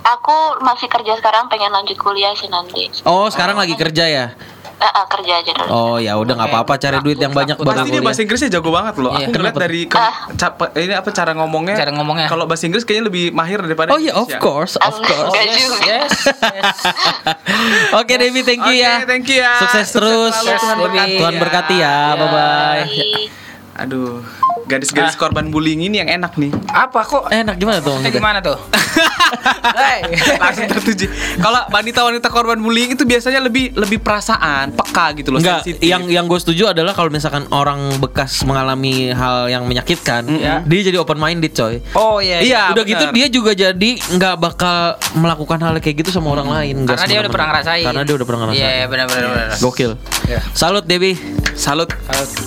aku 0.00 0.32
masih 0.58 0.84
kerja 0.86 1.12
sekarang 1.14 1.46
pengen 1.46 1.68
lanjut 1.68 1.94
kuliah 1.94 2.32
sih 2.32 2.48
nanti 2.48 2.88
Oh, 3.04 3.28
sekarang 3.28 3.54
lagi 3.54 3.72
kerja 3.74 4.04
ya. 4.04 4.26
Ah, 4.78 4.90
ah, 4.94 5.06
kerja 5.06 5.38
aja 5.38 5.50
dulu 5.52 5.68
Oh, 5.68 5.96
ya 5.98 6.14
udah 6.14 6.34
nggak 6.34 6.50
apa-apa 6.50 6.74
cari 6.76 6.98
duit 6.98 7.14
yang 7.16 7.30
banyak 7.30 7.54
baru 7.56 7.82
Pasti 7.82 7.90
dia 7.90 8.00
bahasa. 8.00 8.20
Inggrisnya 8.20 8.50
jago 8.50 8.70
banget 8.70 8.94
loh. 8.96 9.10
Iya. 9.12 9.26
Aku 9.26 9.30
ngeliat 9.30 9.52
Kenapa? 9.52 9.60
dari 9.60 9.80
ke- 9.84 9.98
Ah. 9.98 10.14
ca- 10.32 10.72
ini 10.76 10.94
apa 10.94 11.10
cara 11.10 11.32
ngomongnya. 11.34 11.76
Cara 11.76 11.92
ngomongnya. 11.92 12.26
Kalau 12.26 12.44
bahasa 12.44 12.64
Inggris 12.64 12.82
kayaknya 12.82 13.04
lebih 13.06 13.24
mahir 13.32 13.58
daripada 13.60 13.90
Oh 13.90 14.00
iya, 14.00 14.14
of 14.14 14.30
course, 14.38 14.78
of 14.78 14.94
course. 14.96 15.34
juga. 15.34 15.40
yes, 15.44 15.74
yes, 15.84 16.10
yes. 16.40 16.78
Oke, 17.98 18.12
Debbie, 18.16 18.42
thank 18.42 18.62
you 18.62 18.72
Oke, 18.72 18.80
ya. 18.80 18.94
thank 19.04 19.26
you 19.26 19.38
ya. 19.38 19.52
Sukses 19.58 19.86
terus. 19.90 20.32
selalu, 20.32 20.56
Tuhan 20.56 20.76
berkati. 20.80 21.14
Tuhan 21.16 21.34
ya. 21.34 21.40
berkati 21.40 21.74
ya. 21.76 21.84
Ya. 21.84 21.96
Bye 22.14 22.28
bye. 22.28 22.82
Bye. 22.84 23.47
Aduh, 23.78 24.26
gadis-gadis 24.68 25.16
Ah. 25.16 25.18
korban 25.18 25.48
bullying 25.48 25.80
ini 25.82 25.98
yang 25.98 26.10
enak 26.12 26.36
nih. 26.36 26.52
Apa 26.68 27.00
kok? 27.02 27.24
Enak 27.26 27.56
gimana 27.56 27.80
tuh? 27.80 27.96
Maksudnya 27.96 28.04
maksudnya? 28.04 28.20
gimana 28.20 28.38
tuh? 28.38 28.56
Langsung 30.38 30.68
tertuju. 30.68 31.06
Kalau 31.38 31.60
wanita-wanita 31.68 32.28
korban 32.28 32.58
bullying 32.58 32.92
itu 32.92 33.02
biasanya 33.02 33.40
lebih 33.40 33.72
lebih 33.74 33.98
perasaan, 33.98 34.72
peka 34.72 35.16
gitu 35.16 35.30
loh, 35.30 35.40
Enggak, 35.40 35.62
sensitif. 35.62 35.84
yang 35.84 36.04
yang 36.06 36.24
gue 36.24 36.38
setuju 36.38 36.70
adalah 36.70 36.92
kalau 36.92 37.08
misalkan 37.08 37.48
orang 37.50 37.96
bekas 37.98 38.44
mengalami 38.44 39.10
hal 39.10 39.48
yang 39.48 39.64
menyakitkan, 39.64 40.24
Ya. 40.30 40.60
dia 40.62 40.80
jadi 40.84 40.98
open 40.98 41.16
minded, 41.16 41.52
coy. 41.52 41.80
Oh 41.94 42.18
iya. 42.18 42.40
Iya, 42.40 42.62
udah 42.72 42.84
gitu 42.84 43.04
benar. 43.06 43.14
dia 43.14 43.26
juga 43.28 43.52
jadi 43.52 43.90
nggak 43.98 44.34
bakal 44.36 44.78
melakukan 45.14 45.58
hal 45.58 45.72
kayak 45.78 45.96
gitu 45.98 46.10
sama 46.10 46.32
orang 46.32 46.48
lain. 46.48 46.76
Karena 46.84 47.06
dia 47.06 47.20
udah 47.20 47.32
pernah 47.32 47.48
ngerasain. 47.50 47.84
Karena 47.84 48.02
dia 48.02 48.14
udah 48.14 48.26
pernah 48.26 48.40
ngerasain. 48.44 48.60
Iya, 48.60 48.84
benar 48.86 49.06
benar 49.06 49.24
benar. 49.28 49.48
Gokil. 49.58 49.92
Iya. 50.26 50.40
Salut 50.52 50.84
Debbie. 50.84 51.16
Salut. 51.54 51.90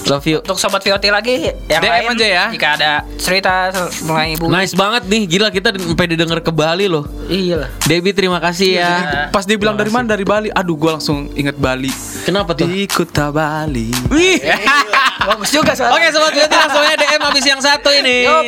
Love 0.08 0.26
you. 0.26 0.40
Untuk 0.40 0.56
sobat 0.56 0.80
VOT 0.82 1.06
lagi 1.08 1.52
yang 1.68 1.82
DM 1.82 1.92
lain 1.92 2.08
aja 2.12 2.26
ya. 2.26 2.46
Jika 2.52 2.68
ada 2.78 2.92
cerita 3.16 3.72
mengenai 4.04 4.36
ibu. 4.36 4.46
Nice 4.52 4.74
banget 4.76 5.04
nih, 5.08 5.22
gila 5.28 5.48
kita 5.50 5.72
sampai 5.76 6.08
didengar 6.12 6.40
ke 6.44 6.52
Bali 6.52 6.86
loh. 6.92 7.08
Iya 7.32 7.66
lah. 7.66 7.70
Debbie 7.88 8.16
terima 8.16 8.38
kasih 8.44 8.80
ya. 8.80 8.92
Pas 9.32 9.48
dia 9.48 9.56
bilang 9.56 9.76
dari 9.80 9.90
mana 9.90 10.12
dari 10.12 10.28
Bali, 10.28 10.50
aduh 10.52 10.76
gue 10.76 10.92
langsung 10.92 11.32
inget 11.34 11.56
Bali. 11.56 11.92
Kenapa 12.28 12.54
tuh? 12.54 12.68
Di 12.68 12.86
Kuta 12.88 13.32
Bali. 13.32 13.90
Wih. 14.12 14.40
Bagus 15.30 15.50
juga 15.54 15.72
soalnya. 15.78 15.98
Oke 15.98 16.08
sobat 16.10 16.32
Beauty 16.34 16.56
langsung 16.58 16.82
aja 16.82 16.96
DM 16.98 17.22
habis 17.22 17.46
yang 17.46 17.62
satu 17.62 17.90
ini. 17.94 18.18
Yup. 18.26 18.44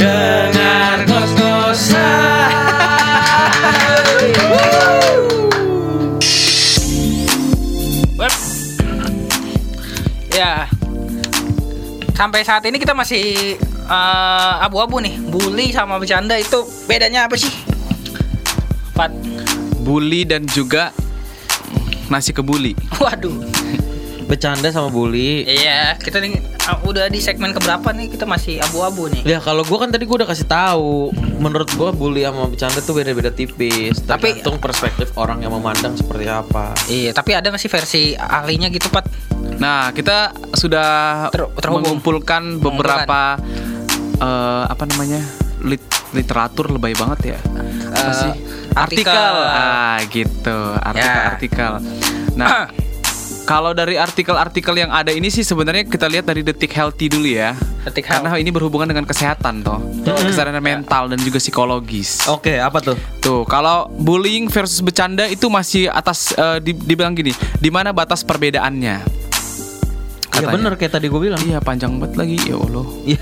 Dengar 0.00 0.59
Sampai 12.30 12.46
saat 12.46 12.62
ini 12.62 12.78
kita 12.78 12.94
masih 12.94 13.58
eh, 13.90 14.54
abu-abu 14.62 15.02
nih. 15.02 15.18
Bully 15.18 15.74
sama 15.74 15.98
bercanda 15.98 16.38
itu 16.38 16.62
bedanya 16.86 17.26
apa 17.26 17.34
sih? 17.34 17.50
Pat. 18.94 19.10
Bully 19.82 20.22
dan 20.22 20.46
juga 20.46 20.94
nasi 22.06 22.30
kebuli. 22.30 22.78
Waduh. 23.02 23.34
Bercanda 24.30 24.70
sama 24.70 24.94
bully. 24.94 25.42
Iya, 25.42 25.98
kita 25.98 26.22
nih 26.22 26.38
uh, 26.70 26.78
udah 26.86 27.10
di 27.10 27.18
segmen 27.18 27.50
keberapa 27.50 27.90
nih? 27.90 28.14
Kita 28.14 28.30
masih 28.30 28.62
abu-abu 28.62 29.10
nih. 29.10 29.26
Ya 29.26 29.42
kalau 29.42 29.66
gua 29.66 29.82
kan 29.82 29.90
tadi 29.90 30.06
gua 30.06 30.22
udah 30.22 30.30
kasih 30.30 30.46
tahu, 30.46 31.10
menurut 31.42 31.66
gua 31.74 31.90
bully 31.90 32.22
sama 32.22 32.46
bercanda 32.46 32.78
tuh 32.78 32.94
beda-beda 32.94 33.34
tipis. 33.34 33.98
Tapi- 34.06 34.38
Tergantung 34.38 34.62
perspektif 34.62 35.10
orang 35.18 35.42
yang 35.42 35.50
memandang 35.50 35.98
seperti 35.98 36.30
apa. 36.30 36.78
Iya, 36.86 37.10
tapi 37.10 37.34
ada 37.34 37.50
nggak 37.50 37.58
sih 37.58 37.66
versi 37.66 38.02
ahlinya 38.14 38.70
gitu, 38.70 38.86
Pat? 38.86 39.10
Nah, 39.60 39.92
kita 39.92 40.32
sudah 40.50 40.88
Ter- 41.28 41.52
terhubung. 41.54 41.84
mengumpulkan 41.84 42.58
beberapa 42.58 43.36
eh, 44.16 44.64
apa 44.66 44.84
namanya? 44.86 45.20
lit- 45.60 45.84
literatur 46.10 46.72
lebay 46.72 46.96
banget 46.96 47.36
ya. 47.36 47.38
Apa 47.92 48.00
Eh, 48.02 48.16
sih? 48.16 48.32
artikel. 48.72 49.12
Artikel. 49.12 49.36
Ah, 49.44 49.98
gitu. 50.08 50.58
Artikel-artikel. 50.74 51.72
Nah, 52.32 52.72
kalau 53.50 53.76
dari 53.76 54.00
artikel-artikel 54.00 54.72
yang 54.74 54.88
ada 54.88 55.12
ini 55.12 55.28
sih 55.28 55.44
sebenarnya 55.44 55.84
kita 55.84 56.08
lihat 56.08 56.24
dari 56.24 56.40
Detik 56.40 56.72
Healthy 56.72 57.12
dulu 57.12 57.28
ya. 57.28 57.52
Detik 57.80 58.08
Karena 58.08 58.32
ini 58.36 58.48
berhubungan 58.48 58.88
dengan 58.88 59.04
kesehatan 59.04 59.60
toh. 59.60 59.84
Kesehatan 60.00 60.56
mental 60.58 61.12
dan 61.12 61.20
juga 61.20 61.36
psikologis. 61.36 62.24
Oke, 62.24 62.56
apa 62.56 62.80
tuh? 62.80 62.96
Tuh, 63.20 63.44
kalau 63.44 63.84
bullying 63.90 64.48
versus 64.48 64.80
bercanda 64.80 65.28
itu 65.28 65.44
masih 65.46 65.88
atas 65.88 66.32
di- 66.58 66.72
dibilang 66.72 67.12
gini, 67.12 67.32
di 67.56 67.68
mana 67.68 67.92
batas 67.92 68.24
perbedaannya? 68.24 69.19
Iya 70.40 70.48
Katanya. 70.48 70.56
bener 70.56 70.72
kayak 70.74 70.92
tadi 70.92 71.06
gua 71.06 71.20
bilang. 71.20 71.40
Iya, 71.40 71.58
panjang 71.60 71.92
banget 71.96 72.16
lagi. 72.16 72.36
Ya 72.42 72.56
Allah. 72.56 72.86
Iya. 73.04 73.20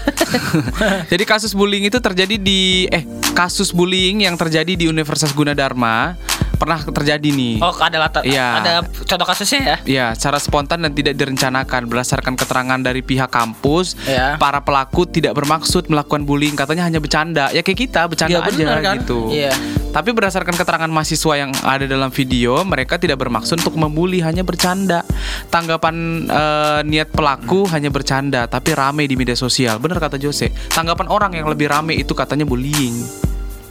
Jadi 1.12 1.24
kasus 1.24 1.52
bullying 1.52 1.84
itu 1.84 1.98
terjadi 1.98 2.36
di 2.36 2.60
eh 2.86 3.02
kasus 3.34 3.70
bullying 3.70 4.22
yang 4.22 4.34
terjadi 4.34 4.72
di 4.72 4.86
Universitas 4.86 5.30
Gunadarma 5.32 6.14
pernah 6.58 6.82
terjadi 6.82 7.28
nih. 7.30 7.62
Oh, 7.62 7.70
ada 7.72 7.98
latar. 8.00 8.26
Iya. 8.26 8.46
Ada 8.58 8.72
contoh 8.82 9.22
kasusnya 9.24 9.60
ya? 9.62 9.76
Ya, 9.86 10.06
secara 10.10 10.38
spontan 10.38 10.82
dan 10.82 10.90
tidak 10.90 11.14
direncanakan 11.14 11.86
berdasarkan 11.86 12.34
keterangan 12.34 12.78
dari 12.78 12.98
pihak 12.98 13.30
kampus, 13.30 13.94
Ya. 14.04 14.34
para 14.36 14.58
pelaku 14.58 15.06
tidak 15.06 15.38
bermaksud 15.38 15.86
melakukan 15.86 16.26
bullying, 16.26 16.58
katanya 16.58 16.82
hanya 16.82 16.98
bercanda. 16.98 17.54
Ya 17.54 17.62
kayak 17.62 17.78
kita 17.78 18.10
bercanda 18.10 18.42
Ya, 18.42 18.42
aja 18.42 18.50
benar 18.58 18.78
kan? 18.82 18.96
gitu. 18.98 19.30
Iya. 19.30 19.54
Tapi 19.88 20.12
berdasarkan 20.12 20.54
keterangan 20.54 20.90
mahasiswa 20.92 21.34
yang 21.34 21.50
ada 21.64 21.88
dalam 21.88 22.12
video, 22.12 22.60
mereka 22.62 23.00
tidak 23.00 23.18
bermaksud 23.18 23.58
untuk 23.64 23.74
membuli, 23.74 24.20
hanya 24.20 24.44
bercanda. 24.44 25.02
Tanggapan 25.48 26.28
eh, 26.28 26.80
niat 26.84 27.08
pelaku 27.10 27.64
hanya 27.72 27.88
bercanda, 27.88 28.44
tapi 28.46 28.76
rame 28.76 29.08
di 29.08 29.16
media 29.16 29.34
sosial. 29.34 29.80
Benar 29.80 29.98
kata 29.98 30.20
Jose. 30.20 30.52
Tanggapan 30.70 31.08
orang 31.08 31.32
yang 31.34 31.48
lebih 31.48 31.72
rame 31.72 31.96
itu 31.96 32.12
katanya 32.12 32.44
bullying. 32.44 32.94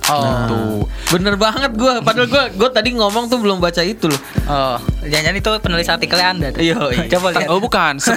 Oh. 0.08 0.24
Tuh. 0.48 0.82
Bener 1.20 1.36
banget 1.36 1.76
gue. 1.76 1.94
Padahal 2.00 2.28
gue 2.32 2.44
gue 2.56 2.70
tadi 2.72 2.96
ngomong 2.96 3.28
tuh 3.28 3.44
belum 3.44 3.60
baca 3.60 3.84
itu 3.84 4.08
loh. 4.08 4.22
Oh, 4.48 4.80
jangan-jangan 5.04 5.36
itu 5.36 5.50
penulis 5.60 5.88
artikelnya 5.92 6.28
Anda. 6.32 6.48
tuh. 6.56 6.64
Iya, 6.64 6.80
iya. 6.96 7.04
Coba 7.12 7.36
lihat. 7.36 7.52
Oh 7.52 7.60
bukan, 7.60 8.00
ke, 8.00 8.14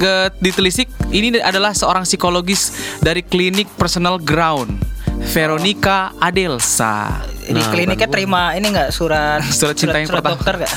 ke- 0.00 0.32
ditelisik 0.40 0.88
ini 1.12 1.36
adalah 1.36 1.76
seorang 1.76 2.08
psikologis 2.08 2.72
dari 3.04 3.20
klinik 3.20 3.68
Personal 3.76 4.16
Ground, 4.16 4.80
Veronica 5.26 6.14
Adelsa. 6.16 7.22
Di 7.38 7.54
Nah, 7.54 7.70
kliniknya 7.70 8.08
terima 8.08 8.50
ini 8.52 8.68
enggak 8.68 8.90
surat 8.90 9.38
Surat 9.52 9.74
cinta 9.74 9.96
yang 9.96 10.06
surat 10.06 10.18
pertama. 10.18 10.34
dokter 10.34 10.52
enggak? 10.56 10.74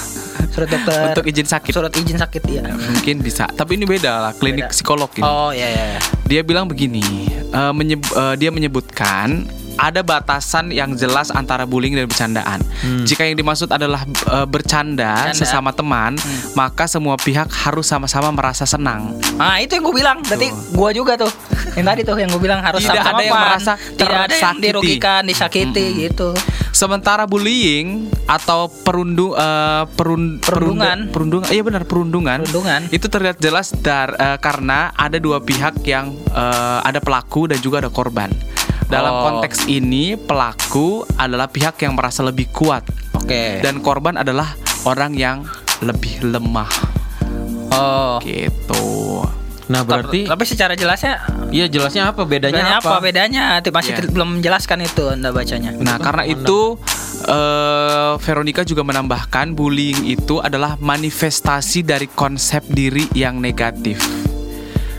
Surat 0.50 0.68
dokter 0.70 1.00
Untuk 1.10 1.26
izin 1.26 1.48
sakit. 1.48 1.72
Surat 1.72 1.92
izin 1.92 2.18
sakit 2.18 2.42
ya. 2.46 2.62
Mungkin 2.68 3.16
bisa, 3.20 3.46
tapi 3.48 3.76
ini 3.76 3.86
beda 3.86 4.14
lah, 4.20 4.32
klinik 4.34 4.68
Beda. 4.68 4.72
psikolog 4.72 5.10
ini. 5.12 5.24
Oh, 5.24 5.50
iya 5.50 5.68
iya. 5.68 5.84
iya. 5.90 6.00
Dia 6.24 6.42
bilang 6.42 6.66
begini, 6.66 7.02
eh, 7.32 7.74
menyeb- 7.74 8.06
eh, 8.08 8.36
dia 8.36 8.50
menyebutkan 8.50 9.50
ada 9.80 10.04
batasan 10.04 10.76
yang 10.76 10.92
jelas 10.94 11.32
antara 11.32 11.64
bullying 11.64 11.96
dan 11.96 12.04
bercandaan. 12.04 12.60
Jika 13.08 13.24
yang 13.24 13.40
dimaksud 13.40 13.72
adalah 13.72 14.04
eh, 14.04 14.44
bercanda 14.44 15.32
Bercanda. 15.32 15.38
sesama 15.40 15.72
teman, 15.72 16.20
maka 16.54 16.84
semua 16.86 17.16
pihak 17.16 17.48
harus 17.48 17.88
sama-sama 17.88 18.28
merasa 18.30 18.68
senang. 18.68 19.16
Ah, 19.40 19.64
itu 19.64 19.80
yang 19.80 19.88
gue 19.88 19.96
bilang. 19.96 20.18
Berarti 20.20 20.52
gua 20.76 20.92
juga 20.92 21.16
tuh. 21.16 21.32
Yang 21.80 21.86
tadi 21.96 22.02
tuh 22.04 22.18
yang 22.20 22.30
gue 22.30 22.42
bilang 22.44 22.60
harus 22.60 22.84
Tidak 22.84 22.92
sama-sama 22.92 23.16
ada 23.16 23.24
yang 23.24 23.40
merasa 23.40 23.74
tidak 23.80 24.20
ada 24.28 24.36
yang 24.36 24.58
dirugikan, 24.60 25.22
disakiti 25.24 26.12
gitu. 26.12 26.36
Sementara 26.70 27.24
bullying 27.26 28.12
atau 28.28 28.68
perundu 28.68 29.34
eh, 29.34 29.84
perun, 29.96 30.38
Perundungan. 30.44 31.10
perundungan, 31.10 31.48
iya 31.50 31.64
benar 31.64 31.84
perundungan. 31.88 32.44
Perundungan. 32.44 32.82
Itu 32.92 33.08
terlihat 33.08 33.40
jelas 33.40 33.72
dar, 33.80 34.14
eh, 34.16 34.38
karena 34.44 34.92
ada 34.94 35.16
dua 35.18 35.40
pihak 35.40 35.80
yang 35.88 36.12
eh, 36.30 36.80
ada 36.84 37.00
pelaku 37.00 37.48
dan 37.48 37.60
juga 37.64 37.80
ada 37.84 37.90
korban. 37.92 38.30
Dalam 38.90 39.14
Oh. 39.14 39.22
konteks 39.30 39.70
ini 39.70 40.18
pelaku 40.18 41.06
adalah 41.14 41.46
pihak 41.46 41.78
yang 41.80 41.94
merasa 41.94 42.26
lebih 42.26 42.50
kuat 42.50 42.82
Oke. 43.14 43.62
dan 43.62 43.86
korban 43.86 44.18
adalah 44.18 44.58
orang 44.84 45.14
yang 45.14 45.46
lebih 45.86 46.26
lemah 46.26 46.70
oh. 47.70 48.18
gitu. 48.26 49.22
Nah 49.70 49.86
berarti 49.86 50.26
tapi 50.26 50.44
secara 50.50 50.74
jelasnya 50.74 51.22
Iya 51.50 51.66
jelasnya 51.66 52.14
apa 52.14 52.26
bedanya, 52.30 52.62
bedanya 52.62 52.78
apa? 52.78 52.90
apa? 52.98 53.02
Bedanya 53.02 53.44
masih 53.74 53.94
Iya. 53.98 54.10
belum 54.10 54.42
menjelaskan 54.42 54.86
itu 54.86 55.04
Anda 55.10 55.30
bacanya. 55.34 55.74
Nah, 55.78 55.98
karena 55.98 56.24
itu 56.30 56.78
eh, 57.26 58.14
Veronica 58.22 58.62
juga 58.62 58.86
menambahkan 58.86 59.58
bullying 59.58 60.06
itu 60.06 60.38
adalah 60.38 60.78
manifestasi 60.78 61.82
dari 61.82 62.06
konsep 62.06 62.66
diri 62.70 63.10
yang 63.18 63.42
negatif. 63.42 63.98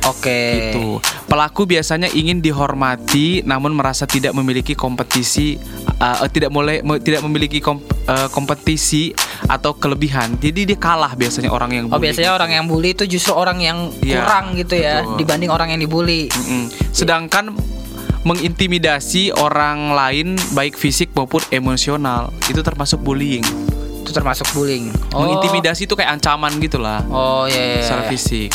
Oke. 0.02 0.40
Gitu. 0.72 0.96
Pelaku 1.26 1.64
biasanya 1.64 2.08
ingin 2.08 2.40
dihormati 2.40 3.42
namun 3.42 3.72
merasa 3.72 4.04
tidak 4.04 4.32
memiliki 4.32 4.72
kompetisi 4.72 5.60
uh, 5.96 6.24
tidak 6.26 6.48
mulai 6.48 6.80
me- 6.80 6.98
tidak 6.98 7.20
memiliki 7.20 7.58
kom- 7.58 7.80
uh, 8.04 8.28
kompetisi 8.28 9.12
atau 9.42 9.72
kelebihan. 9.72 10.36
Jadi 10.36 10.64
dia 10.64 10.78
kalah 10.78 11.12
biasanya 11.12 11.48
orang 11.48 11.70
yang 11.72 11.84
Oh 11.86 11.94
bully. 11.94 12.04
biasanya 12.06 12.32
orang 12.32 12.50
yang 12.50 12.64
bully 12.64 12.92
itu 12.92 13.04
justru 13.06 13.32
orang 13.32 13.58
yang 13.58 13.92
Iya, 14.00 14.22
kurang 14.22 14.44
gitu 14.54 14.74
ya 14.74 15.02
betul. 15.02 15.16
dibanding 15.18 15.50
orang 15.50 15.68
yang 15.70 15.80
dibully. 15.80 16.26
Mm-mm. 16.28 16.64
Sedangkan 16.90 17.52
mengintimidasi 18.20 19.32
orang 19.32 19.90
lain 19.90 20.36
baik 20.52 20.76
fisik 20.76 21.10
maupun 21.12 21.40
emosional 21.50 22.28
itu 22.46 22.60
termasuk 22.60 23.00
bullying. 23.00 23.40
Itu 24.00 24.12
termasuk 24.12 24.44
bullying. 24.50 24.92
Oh. 25.12 25.24
Mengintimidasi 25.24 25.84
itu 25.84 25.94
kayak 25.94 26.14
ancaman 26.14 26.52
gitu 26.58 26.76
lah 26.76 27.00
Oh 27.06 27.44
iya 27.44 27.78
iya. 27.78 27.82
secara 27.82 28.02
fisik. 28.06 28.50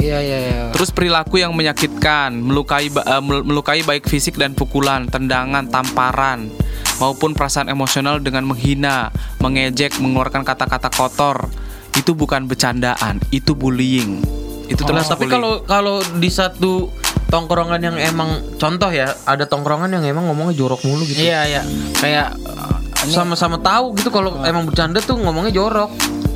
Iya 0.00 0.18
iya 0.18 0.38
iya. 0.40 0.62
Terus 0.72 0.90
perilaku 0.90 1.36
yang 1.36 1.52
menyakitkan, 1.52 2.32
melukai 2.32 2.88
ba- 2.88 3.20
mel- 3.20 3.44
melukai 3.44 3.84
baik 3.84 4.08
fisik 4.08 4.40
dan 4.40 4.56
pukulan, 4.56 5.04
tendangan, 5.06 5.68
tamparan 5.68 6.48
maupun 6.96 7.36
perasaan 7.36 7.68
emosional 7.68 8.18
dengan 8.18 8.48
menghina, 8.48 9.12
mengejek, 9.38 10.00
mengeluarkan 10.00 10.42
kata-kata 10.42 10.88
kotor. 10.88 11.52
Itu 11.92 12.16
bukan 12.16 12.48
bercandaan, 12.48 13.20
itu 13.28 13.52
bullying. 13.52 14.24
Itu 14.70 14.86
termasuk 14.86 15.18
tapi 15.18 15.26
kalau 15.26 15.66
kalau 15.66 15.98
di 16.16 16.30
satu 16.30 16.88
tongkrongan 17.26 17.82
yang 17.82 17.96
emang 17.98 18.54
contoh 18.56 18.88
ya, 18.88 19.10
ada 19.26 19.44
tongkrongan 19.44 19.98
yang 19.98 20.04
emang 20.06 20.30
ngomongnya 20.30 20.54
jorok 20.54 20.80
mulu 20.86 21.02
gitu. 21.04 21.18
Iya 21.18 21.40
iya. 21.44 21.62
Kayak 21.98 22.38
uh, 22.46 22.78
Sama-sama 23.10 23.58
tahu 23.58 23.96
gitu 23.98 24.12
kalau 24.14 24.44
emang 24.46 24.68
bercanda 24.70 25.02
tuh 25.02 25.18
ngomongnya 25.18 25.50
jorok. 25.50 25.90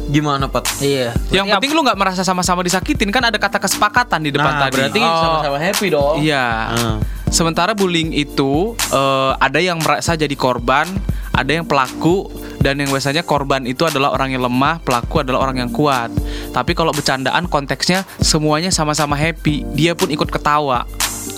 Gimana, 0.06 0.46
Pat? 0.46 0.68
Iya. 0.78 1.16
yang 1.30 1.48
penting 1.48 1.72
lu 1.72 1.80
nggak 1.80 1.96
merasa 1.96 2.20
sama-sama 2.20 2.60
disakitin 2.60 3.08
kan 3.08 3.24
ada 3.24 3.36
kata 3.36 3.56
kesepakatan 3.56 4.20
di 4.20 4.30
depan 4.30 4.52
Nah, 4.52 4.60
tadi. 4.68 4.76
berarti 4.78 5.00
Oh. 5.00 5.18
sama-sama 5.18 5.58
happy 5.58 5.86
dong. 5.88 6.16
Iya. 6.20 6.46
Ah. 6.70 6.96
Sementara 7.26 7.72
bullying 7.72 8.12
itu 8.12 8.72
eh, 8.88 9.32
ada 9.34 9.58
yang 9.58 9.80
merasa 9.80 10.14
jadi 10.14 10.32
korban, 10.32 10.86
ada 11.30 11.50
yang 11.50 11.64
pelaku 11.64 12.30
dan 12.60 12.78
yang 12.78 12.88
biasanya 12.88 13.20
korban 13.20 13.64
itu 13.64 13.82
adalah 13.82 14.12
orang 14.12 14.30
yang 14.30 14.40
lemah, 14.40 14.78
pelaku 14.78 15.20
adalah 15.20 15.42
orang 15.42 15.58
yang 15.58 15.70
kuat. 15.70 16.14
Tapi 16.50 16.72
kalau 16.72 16.92
bercandaan 16.92 17.44
konteksnya 17.44 18.06
semuanya 18.16 18.70
sama-sama 18.70 19.14
happy, 19.14 19.66
dia 19.68 19.92
pun 19.92 20.06
ikut 20.06 20.28
ketawa 20.28 20.86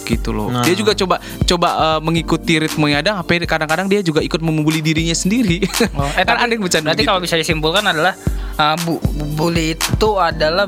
gitu 0.03 0.31
loh. 0.31 0.49
Nah. 0.49 0.63
Dia 0.63 0.73
juga 0.73 0.93
coba 0.93 1.17
coba 1.43 1.69
eh, 1.75 2.01
mengikuti 2.01 2.57
ritmenya 2.57 3.01
dan 3.01 3.19
sampai 3.19 3.43
kadang-kadang 3.43 3.87
dia 3.87 4.01
juga 4.01 4.21
ikut 4.21 4.39
membuli 4.39 4.79
dirinya 4.79 5.13
sendiri. 5.13 5.63
Oh, 5.93 6.07
eh, 6.13 6.25
kan 6.29 6.39
ada 6.39 6.49
yang 6.49 6.63
bercanda 6.63 6.91
Berarti 6.91 7.03
gitu. 7.03 7.11
kalau 7.11 7.21
bisa 7.21 7.35
disimpulkan 7.35 7.85
adalah 7.85 8.15
uh, 8.55 8.77
bu, 8.81 8.99
bu- 8.99 9.31
bully 9.37 9.75
itu 9.75 10.11
adalah 10.15 10.67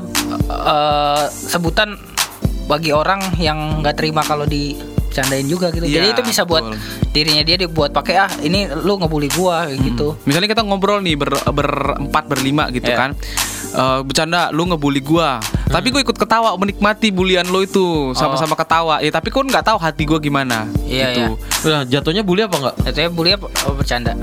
uh, 0.49 1.23
sebutan 1.27 1.95
bagi 2.65 2.91
orang 2.91 3.33
yang 3.35 3.81
nggak 3.81 3.97
terima 3.97 4.21
kalau 4.21 4.45
dicandain 4.45 5.45
juga 5.45 5.71
gitu. 5.71 5.83
Jadi 5.83 6.05
Iya, 6.05 6.13
itu 6.13 6.21
bisa 6.21 6.45
buat 6.45 6.69
betul. 6.69 6.77
dirinya 7.09 7.41
dia 7.41 7.57
dibuat 7.57 7.89
pakai 7.89 8.15
ah 8.15 8.29
ini 8.39 8.69
lu 8.69 8.95
ngebully 8.95 9.29
gua 9.33 9.65
kayak 9.65 9.79
gitu. 9.83 10.07
Misalnya 10.23 10.47
kita 10.47 10.61
ngobrol 10.61 11.01
nih 11.01 11.17
ber, 11.17 11.33
berempat 11.43 12.29
berlima 12.29 12.69
gitu 12.69 12.85
Iya. 12.85 12.97
kan. 12.97 13.11
Eh, 13.69 13.99
bercanda 14.01 14.49
lu 14.49 14.65
ngebully 14.65 15.01
gua 15.01 15.41
tapi 15.69 15.93
gue 15.93 16.01
ikut 16.01 16.17
ketawa 16.17 16.57
menikmati 16.57 17.13
bulian 17.13 17.45
lo 17.45 17.61
itu. 17.61 18.17
Sama-sama 18.17 18.57
ketawa. 18.57 18.99
Ya 19.05 19.13
tapi 19.13 19.29
kan 19.29 19.45
nggak 19.45 19.65
tahu 19.69 19.77
hati 19.77 20.03
gua 20.09 20.17
gimana. 20.17 20.65
Iya, 20.89 21.07
gitu. 21.13 21.33
Nah, 21.69 21.85
jatuhnya 21.85 22.25
bully 22.25 22.41
apa 22.41 22.57
enggak? 22.57 22.75
Itu 22.89 22.99
ya 23.05 23.09
bully 23.13 23.31
apa? 23.37 23.47
Oh, 23.69 23.77
bercanda? 23.77 24.17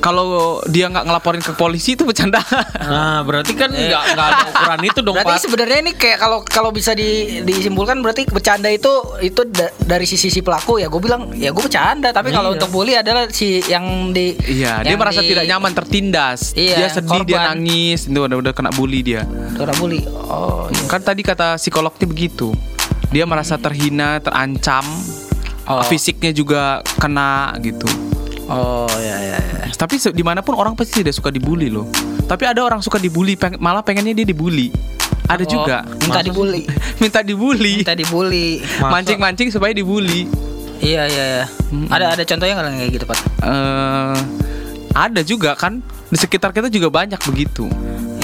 Kalau 0.00 0.26
dia 0.64 0.86
nggak 0.86 1.04
ngelaporin 1.04 1.38
ke 1.38 1.52
polisi 1.52 1.92
itu 1.92 2.02
bercanda 2.02 2.40
Nah, 2.80 3.20
berarti 3.20 3.52
kan 3.52 3.68
enggak 3.68 4.02
enggak 4.08 4.26
ada 4.26 4.44
ukuran 4.48 4.80
itu 4.82 5.00
dong, 5.00 5.14
Berarti 5.14 5.40
sebenarnya 5.40 5.78
ini 5.78 5.92
kayak 5.92 6.18
kalau 6.18 6.38
kalau 6.42 6.70
bisa 6.70 6.90
di, 6.92 7.08
disimpulkan 7.40 8.00
berarti 8.00 8.24
bercanda 8.26 8.66
itu 8.66 8.88
itu 9.20 9.44
da- 9.46 9.70
dari 9.78 10.02
sisi 10.02 10.26
si 10.26 10.40
pelaku 10.40 10.76
ya. 10.76 10.88
Gue 10.88 10.98
bilang 10.98 11.30
ya 11.32 11.50
gue 11.50 11.60
bercanda, 11.60 12.10
tapi 12.10 12.30
kalau 12.30 12.50
Iya. 12.50 12.56
untuk 12.56 12.70
bully 12.70 12.94
adalah 12.94 13.28
si 13.28 13.60
yang 13.62 13.84
di 14.10 14.34
iya 14.50 14.80
dia 14.80 14.92
yang 14.92 14.98
merasa 14.98 15.20
di- 15.20 15.30
tidak 15.30 15.44
nyaman 15.46 15.72
tertindas 15.72 16.40
Iya, 16.52 16.76
dia 16.76 16.88
sedih 16.90 17.20
dia 17.22 17.36
korban. 17.36 17.46
nangis 17.54 18.00
itu 18.04 18.18
udah 18.18 18.38
udah 18.40 18.52
kena 18.52 18.70
bully 18.70 19.00
dia 19.00 19.22
Orang 19.54 19.76
bully. 19.76 20.00
Oh, 20.22 20.66
iya. 20.66 20.84
kan 20.86 21.00
tadi 21.00 21.20
kata 21.20 21.54
psikolognya 21.54 22.04
begitu 22.04 22.50
dia 23.08 23.22
merasa 23.22 23.54
terhina 23.54 24.18
terancam 24.18 24.82
Oh. 25.62 25.84
fisiknya 25.84 26.32
juga 26.32 26.62
kena 26.96 27.54
gitu 27.60 27.86
Oh, 28.50 28.90
ya 28.98 29.16
ya 29.16 29.38
ya. 29.38 29.66
tapi 29.72 29.94
di 29.96 30.20
mana 30.20 30.42
pun 30.42 30.54
orang 30.54 30.74
pasti 30.74 31.00
tidak 31.00 31.14
suka 31.14 31.30
dibully 31.30 31.70
loh 31.70 31.86
tapi 32.26 32.44
ada 32.44 32.60
orang 32.60 32.78
suka 32.78 32.98
dibully 32.98 33.34
peng- 33.34 33.56
malah 33.56 33.80
pengennya 33.80 34.10
dia 34.12 34.26
dibully 34.26 34.74
ada 35.24 35.42
Oh, 35.42 35.48
juga 35.48 35.86
minta 35.96 36.20
dibully. 36.20 36.66
minta 37.02 37.20
dibully 37.22 37.74
Minta 37.80 37.94
dibully. 37.94 38.58
Mancing-mancing 38.80 39.48
supaya 39.48 39.70
dibully 39.70 40.26
Iya 40.80 41.02
iya 41.06 41.24
ya. 41.30 41.44
Ada 41.86 42.16
ada 42.16 42.22
contohnya 42.24 42.56
nggak 42.56 42.72
kayak 42.74 42.90
gitu, 42.90 43.04
Pak? 43.04 43.18
eh 43.44 44.16
ada 44.90 45.20
juga 45.22 45.54
kan 45.54 45.78
di 46.08 46.16
sekitar 46.16 46.50
kita 46.50 46.66
juga 46.66 46.90
banyak 46.90 47.20
begitu 47.22 47.70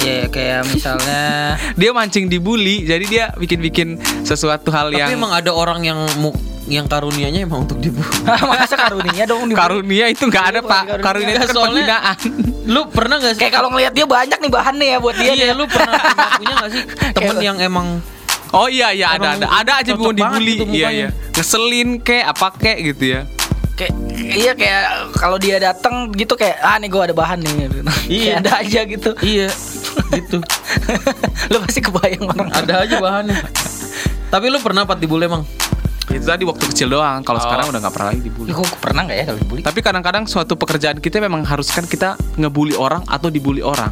Iya, 0.06 0.24
kayak 0.28 0.60
misalnya 0.66 1.22
dia 1.80 1.90
mancing 1.90 2.26
dibully 2.26 2.82
jadi 2.82 3.04
dia 3.04 3.24
bikin-bikin 3.34 3.94
sesuatu 4.22 4.70
hal 4.70 4.88
Tapi 4.88 4.98
yang 4.98 5.10
emang 5.12 5.32
ada 5.32 5.50
orang 5.50 5.82
yang 5.82 5.98
mu- 6.16 6.36
yang 6.66 6.84
karunianya 6.84 7.42
emang 7.42 7.62
untuk 7.62 7.78
dibully. 7.78 8.06
masa 8.50 8.74
karunia 8.76 9.22
dong 9.24 9.46
dibully? 9.46 9.54
karunia 9.56 10.06
itu 10.06 10.22
nggak 10.24 10.44
ada 10.48 10.60
Iya, 10.60 10.66
pak 10.68 10.82
karunia 11.00 11.32
itu 11.32 11.40
kan 11.40 11.48
Soalnya- 11.48 11.66
penghinaan 11.66 12.16
Lu 12.66 12.82
pernah 12.86 13.16
gak 13.16 13.32
sih? 13.32 13.40
Kayak 13.40 13.54
kalau 13.54 13.68
ngelihat 13.70 13.92
dia 13.92 14.06
banyak 14.08 14.38
nih 14.40 14.50
bahannya 14.50 14.86
ya 14.88 14.98
buat 14.98 15.14
dia. 15.14 15.30
Iya, 15.32 15.54
lu 15.54 15.64
pernah 15.66 16.02
punya 16.34 16.54
gak 16.56 16.70
sih 16.72 16.82
temen 17.12 17.36
yang 17.40 17.58
emang 17.60 18.02
oh 18.48 18.66
iya 18.66 18.90
iya 18.90 19.06
ada 19.12 19.34
ada 19.34 19.46
ada 19.48 19.72
aja 19.78 19.94
mau 19.94 20.10
dibully 20.10 20.54
gitu 20.56 20.70
iya 20.72 20.88
iya 20.88 21.08
ngeselin 21.30 21.98
kek 22.00 22.22
apa 22.24 22.50
kek 22.52 22.78
gitu 22.84 23.04
ya 23.08 23.20
kayak 23.72 23.92
iya 24.16 24.52
kayak 24.52 24.82
kalau 25.14 25.36
dia 25.36 25.60
datang 25.60 26.08
gitu 26.10 26.32
kayak 26.32 26.58
ah 26.58 26.74
nih 26.74 26.88
gue 26.88 27.02
ada 27.02 27.12
bahan 27.12 27.38
nih 27.38 27.52
Iya. 27.52 27.68
Kayak 28.08 28.36
ada 28.40 28.52
aja 28.56 28.80
gitu 28.84 29.10
Iya, 29.20 29.48
gitu. 30.12 30.38
lu 31.52 31.56
pasti 31.62 31.80
kebayang 31.80 32.24
orang 32.26 32.48
Ada 32.52 32.74
aja 32.84 32.96
bahannya. 32.98 33.36
Tapi 34.26 34.46
lu 34.50 34.58
pernah 34.58 34.82
pat 34.82 34.98
dibully 34.98 35.26
emang? 35.26 35.42
Itu 36.06 36.22
tadi 36.22 36.46
waktu 36.46 36.64
kecil 36.70 36.88
doang. 36.88 37.20
Kalau 37.20 37.38
sekarang 37.38 37.66
udah 37.68 37.80
nggak 37.82 37.94
pernah 37.94 38.08
lagi 38.14 38.22
dibully. 38.22 38.48
Gue 38.50 38.66
pernah 38.78 39.02
nggak 39.04 39.16
ya 39.16 39.24
kalau 39.26 39.38
dibully 39.38 39.60
Tapi 39.62 39.78
kadang-kadang 39.82 40.24
suatu 40.24 40.54
pekerjaan 40.54 40.98
kita 40.98 41.18
memang 41.18 41.42
haruskan 41.42 41.84
kita 41.84 42.14
ngebully 42.36 42.74
orang 42.74 43.02
atau 43.04 43.28
dibully 43.28 43.60
orang. 43.60 43.90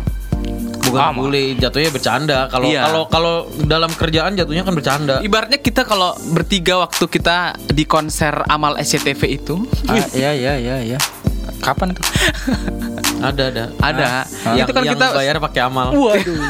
Bukan 0.84 1.00
Sama. 1.00 1.16
bully, 1.16 1.56
jatuhnya 1.56 1.88
bercanda. 1.88 2.38
Kalau 2.52 2.68
Iya. 2.68 2.84
kalau 2.84 3.02
kalau 3.08 3.34
dalam 3.64 3.88
kerjaan 3.88 4.36
jatuhnya 4.36 4.62
kan 4.62 4.76
bercanda. 4.76 5.16
Ibaratnya 5.18 5.56
kita 5.56 5.88
kalau 5.88 6.12
bertiga 6.30 6.76
waktu 6.76 7.08
kita 7.08 7.56
di 7.72 7.88
konser 7.88 8.44
Amal 8.46 8.76
SCTV 8.76 9.20
itu, 9.32 9.64
Ah, 9.88 9.96
iya 10.12 10.36
iya 10.36 10.52
iya 10.60 10.76
iya 10.84 10.98
kapan 11.64 11.96
tuh 11.96 12.04
Ada 13.24 13.48
ada. 13.48 13.64
ada. 13.80 14.28
Yang, 14.52 14.68
itu 14.68 14.72
kan 14.76 14.82
yang 14.84 14.94
kita 15.00 15.06
bayar 15.16 15.40
pakai 15.40 15.60
amal. 15.64 15.96
waduh 15.96 16.44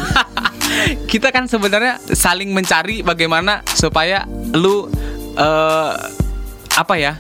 kita 1.13 1.31
kan 1.31 1.47
sebenarnya 1.47 2.03
saling 2.03 2.51
mencari 2.51 3.07
bagaimana 3.07 3.63
supaya 3.79 4.27
lu 4.59 4.91
eh 5.39 5.93
apa 6.75 6.95
ya? 6.99 7.15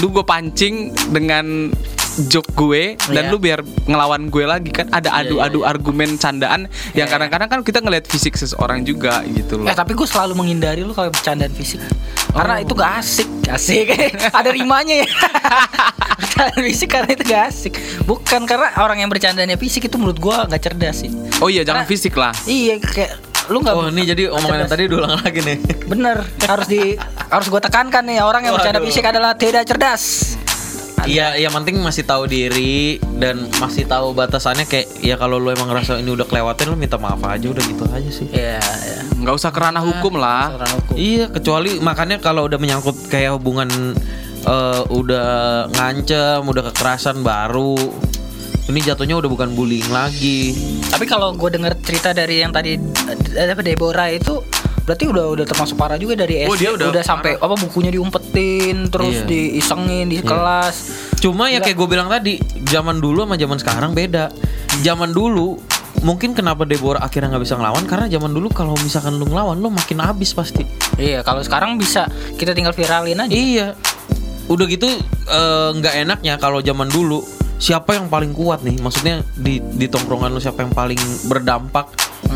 Lu 0.00 0.08
gue 0.10 0.24
pancing 0.24 0.96
dengan 1.12 1.68
joke 2.18 2.48
gue 2.54 2.82
dan 3.06 3.22
Iya. 3.22 3.30
lu 3.30 3.36
biar 3.36 3.60
ngelawan 3.82 4.26
gue 4.26 4.44
lagi 4.44 4.70
kan 4.70 4.88
ada 4.88 5.12
Iya, 5.12 5.28
adu-adu 5.28 5.60
iya, 5.60 5.62
iya. 5.62 5.70
argumen 5.70 6.10
candaan 6.14 6.60
yang 6.92 7.06
kadang-kadang 7.06 7.46
kan 7.46 7.60
kita 7.60 7.78
ngelihat 7.78 8.04
fisik 8.04 8.34
seseorang 8.34 8.82
juga 8.82 9.20
gitu 9.26 9.58
loh. 9.58 9.66
Eh 9.66 9.74
tapi 9.74 9.92
gue 9.92 10.04
selalu 10.04 10.32
menghindari 10.34 10.80
lu 10.80 10.92
kalau 10.92 11.08
bercandaan 11.08 11.52
fisik 11.52 11.80
Karena 12.28 12.54
Oh. 12.54 12.62
itu 12.62 12.72
gak 12.72 12.92
asik 12.96 13.28
Asik 13.46 13.86
Ada 14.34 14.50
rimanya 14.50 15.00
ya 15.00 15.08
Bercandaan 16.20 16.62
fisik 16.62 16.88
karena 16.90 17.10
itu 17.10 17.24
gak 17.24 17.42
asik 17.46 17.72
Bukan 18.02 18.44
karena 18.44 18.68
orang 18.76 18.98
yang 18.98 19.08
bercandanya 19.08 19.56
fisik 19.56 19.84
itu 19.84 19.96
menurut 19.96 20.16
gue 20.16 20.36
gak 20.46 20.60
cerdas 20.62 21.00
sih 21.00 21.10
Oh 21.38 21.48
iya 21.48 21.62
jangan 21.62 21.84
Karena- 21.84 21.90
fisik 21.90 22.14
lah. 22.14 22.32
Iya 22.44 22.76
kayak 22.78 23.12
Lu 23.46 23.60
gak 23.60 23.72
Oh, 23.72 23.86
ini 23.86 24.02
jadi 24.04 24.28
omongan 24.28 24.58
yang 24.58 24.70
tadi 24.70 24.82
diulang 24.84 25.16
lagi 25.16 25.38
nih. 25.38 25.56
Bener 25.86 26.18
Harus 26.42 26.66
di 26.66 26.98
Harus 27.26 27.46
gue 27.46 27.60
tekankan 27.62 28.02
nih 28.02 28.20
Orang 28.20 28.42
yang 28.42 28.52
bercanda 28.52 28.80
fisik 28.80 29.04
adalah 29.04 29.32
tidak 29.32 29.64
cerdas 29.64 30.34
Iya, 31.06 31.38
yang 31.38 31.54
penting 31.54 31.78
masih 31.78 32.02
tahu 32.02 32.26
diri 32.26 32.98
dan 33.22 33.46
masih 33.62 33.86
tahu 33.86 34.10
batasannya 34.10 34.66
kayak 34.66 34.90
ya 35.00 35.14
kalau 35.14 35.38
lu 35.38 35.54
emang 35.54 35.70
ngerasa 35.70 36.02
ini 36.02 36.10
udah 36.10 36.26
kelewatin 36.26 36.66
lu 36.66 36.76
minta 36.76 36.98
maaf 36.98 37.22
aja 37.22 37.46
udah 37.46 37.62
gitu 37.62 37.84
aja 37.94 38.10
sih. 38.10 38.26
Iya 38.34 38.58
iya 38.58 39.06
nggak 39.26 39.34
usah 39.42 39.50
kerana 39.50 39.82
hukum 39.82 40.22
lah. 40.22 40.54
Aturan 40.54 40.70
hukum. 40.78 40.94
Iya, 40.94 41.24
kecuali 41.32 41.70
makanya 41.82 42.22
kalau 42.22 42.46
udah 42.46 42.58
menyangkut 42.62 43.10
kayak 43.10 43.34
hubungan 43.34 43.66
eh, 44.46 44.82
udah 44.86 45.28
ngancem, 45.72 46.46
udah 46.46 46.62
kekerasan 46.70 47.26
baru. 47.26 47.74
Ini 48.66 48.82
jatuhnya 48.82 49.18
udah 49.18 49.30
bukan 49.30 49.54
bullying 49.54 49.86
lagi. 49.94 50.54
Tapi 50.90 51.06
kalau 51.06 51.34
gue 51.34 51.50
denger 51.54 51.74
cerita 51.82 52.10
dari 52.14 52.42
yang 52.42 52.54
tadi 52.54 52.78
eh, 53.34 53.50
apa 53.50 53.62
Deborah 53.62 54.10
itu 54.10 54.42
berarti 54.86 55.04
udah 55.04 55.24
udah 55.34 55.44
termasuk 55.44 55.74
parah 55.74 55.98
juga 55.98 56.14
dari 56.14 56.46
Oh, 56.46 56.54
SD 56.54 56.62
dia 56.62 56.70
udah 56.72 57.02
sampai 57.02 57.34
apa 57.34 57.54
bukunya 57.58 57.90
diumpetin 57.90 58.86
terus 58.86 59.20
Iya. 59.20 59.26
diisengin 59.26 60.06
di 60.06 60.22
Iya. 60.22 60.24
kelas. 60.24 60.76
Cuma 61.18 61.50
ya 61.50 61.58
kayak 61.58 61.74
gue 61.74 61.88
bilang 61.90 62.06
tadi, 62.06 62.38
zaman 62.64 63.02
dulu 63.02 63.26
sama 63.26 63.34
zaman 63.34 63.58
sekarang 63.58 63.90
beda. 63.92 64.30
Zaman 64.80 65.10
dulu 65.10 65.58
mungkin 66.06 66.32
kenapa 66.32 66.62
Deborah 66.62 67.02
akhirnya 67.02 67.34
nggak 67.34 67.42
bisa 67.42 67.58
ngelawan 67.58 67.82
karena 67.82 68.06
zaman 68.06 68.30
dulu 68.30 68.46
kalau 68.48 68.78
misalkan 68.78 69.18
lu 69.18 69.26
ngelawan 69.26 69.58
lu 69.58 69.68
makin 69.68 69.98
habis 69.98 70.30
pasti. 70.30 70.62
Iya, 70.94 71.26
kalau 71.26 71.42
sekarang 71.42 71.74
bisa 71.76 72.06
kita 72.38 72.54
tinggal 72.54 72.70
viralin 72.70 73.18
aja. 73.18 73.34
Iya. 73.34 73.68
Udah 74.46 74.70
gitu 74.70 74.86
eh, 75.26 75.70
nggak 75.74 75.94
enaknya 76.06 76.38
kalau 76.38 76.62
zaman 76.62 76.86
dulu 76.86 77.26
siapa 77.58 77.98
yang 77.98 78.06
paling 78.06 78.30
kuat 78.30 78.62
nih? 78.62 78.78
Maksudnya 78.78 79.26
di 79.34 79.58
di 79.58 79.90
tongkrongan 79.90 80.30
lu 80.30 80.38
siapa 80.38 80.62
yang 80.62 80.70
paling 80.70 81.00
berdampak? 81.26 81.90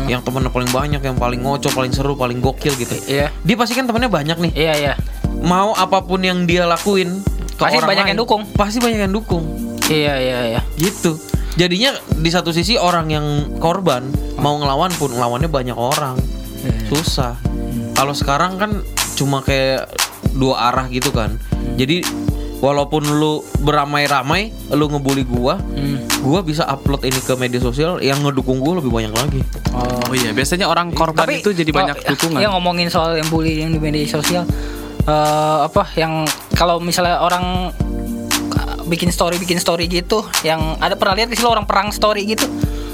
Yang 0.09 0.21
temennya 0.27 0.51
paling 0.51 0.71
banyak, 0.71 1.01
yang 1.01 1.17
paling 1.17 1.39
ngoco, 1.43 1.69
paling 1.71 1.93
seru, 1.93 2.13
paling 2.17 2.41
gokil 2.43 2.73
gitu. 2.75 2.95
Iya. 3.07 3.31
Dia 3.45 3.55
pasti 3.55 3.73
kan 3.77 3.85
temennya 3.87 4.11
banyak 4.11 4.37
nih. 4.37 4.51
Iya, 4.53 4.73
iya. 4.77 4.93
Mau 5.41 5.73
apa 5.73 6.03
pun 6.03 6.21
yang 6.21 6.45
dia 6.45 6.67
lakuin 6.67 7.21
ke 7.55 7.61
Pasti 7.61 7.77
orang 7.77 7.89
banyak 7.89 8.05
lain, 8.05 8.11
yang 8.15 8.19
dukung. 8.19 8.41
Pasti 8.57 8.77
banyak 8.81 8.99
yang 9.09 9.13
dukung. 9.13 9.43
Iya, 9.87 10.13
iya, 10.19 10.39
iya. 10.57 10.61
Gitu. 10.77 11.17
Jadinya 11.59 11.91
di 12.15 12.29
satu 12.31 12.55
sisi 12.55 12.79
orang 12.79 13.11
yang 13.11 13.25
korban 13.59 14.07
mau 14.39 14.55
ngelawan 14.55 14.91
pun 14.95 15.11
ngelawannya 15.11 15.51
banyak 15.51 15.75
orang. 15.75 16.15
Susah. 16.87 17.35
Kalau 17.95 18.15
sekarang 18.15 18.55
kan 18.55 18.71
cuma 19.19 19.43
kayak 19.43 19.91
dua 20.31 20.71
arah 20.71 20.87
gitu 20.87 21.11
kan. 21.11 21.35
Jadi 21.75 22.01
walaupun 22.61 23.03
lu 23.11 23.33
beramai-ramai 23.59 24.41
lu 24.71 24.85
ngebully 24.87 25.23
gua, 25.23 25.57
Hmm. 25.57 25.97
gua 26.21 26.39
bisa 26.39 26.63
upload 26.63 27.01
ini 27.01 27.17
ke 27.17 27.33
media 27.33 27.57
sosial 27.57 27.97
yang 27.99 28.21
ngedukung 28.21 28.57
gua 28.57 28.77
lebih 28.77 28.89
banyak 28.89 29.11
lagi. 29.11 29.41
Oh 29.71 30.13
iya, 30.13 30.29
biasanya 30.29 30.65
orang 30.65 30.93
korban 30.93 31.25
itu 31.27 31.51
jadi 31.51 31.67
kalau- 31.67 31.89
banyak 31.89 31.97
dukungan. 32.07 32.37
Ya 32.37 32.49
ngomongin 32.49 32.87
soal 32.87 33.17
yang 33.17 33.27
bully 33.27 33.59
yang 33.59 33.71
di 33.71 33.79
media 33.79 34.05
sosial 34.05 34.45
eh, 35.01 35.13
apa 35.63 35.89
yang 35.95 36.23
kalau 36.51 36.77
misalnya 36.77 37.17
orang 37.19 37.73
eh, 38.51 38.77
bikin 38.85 39.09
story 39.09 39.35
bikin 39.35 39.57
story 39.57 39.87
gitu 39.87 40.21
yang 40.41 40.77
ada 40.77 40.93
pernah 40.93 41.17
lihat 41.17 41.33
sih 41.33 41.41
lo 41.41 41.49
orang 41.49 41.65
perang 41.65 41.89
story 41.89 42.21
gitu 42.27 42.45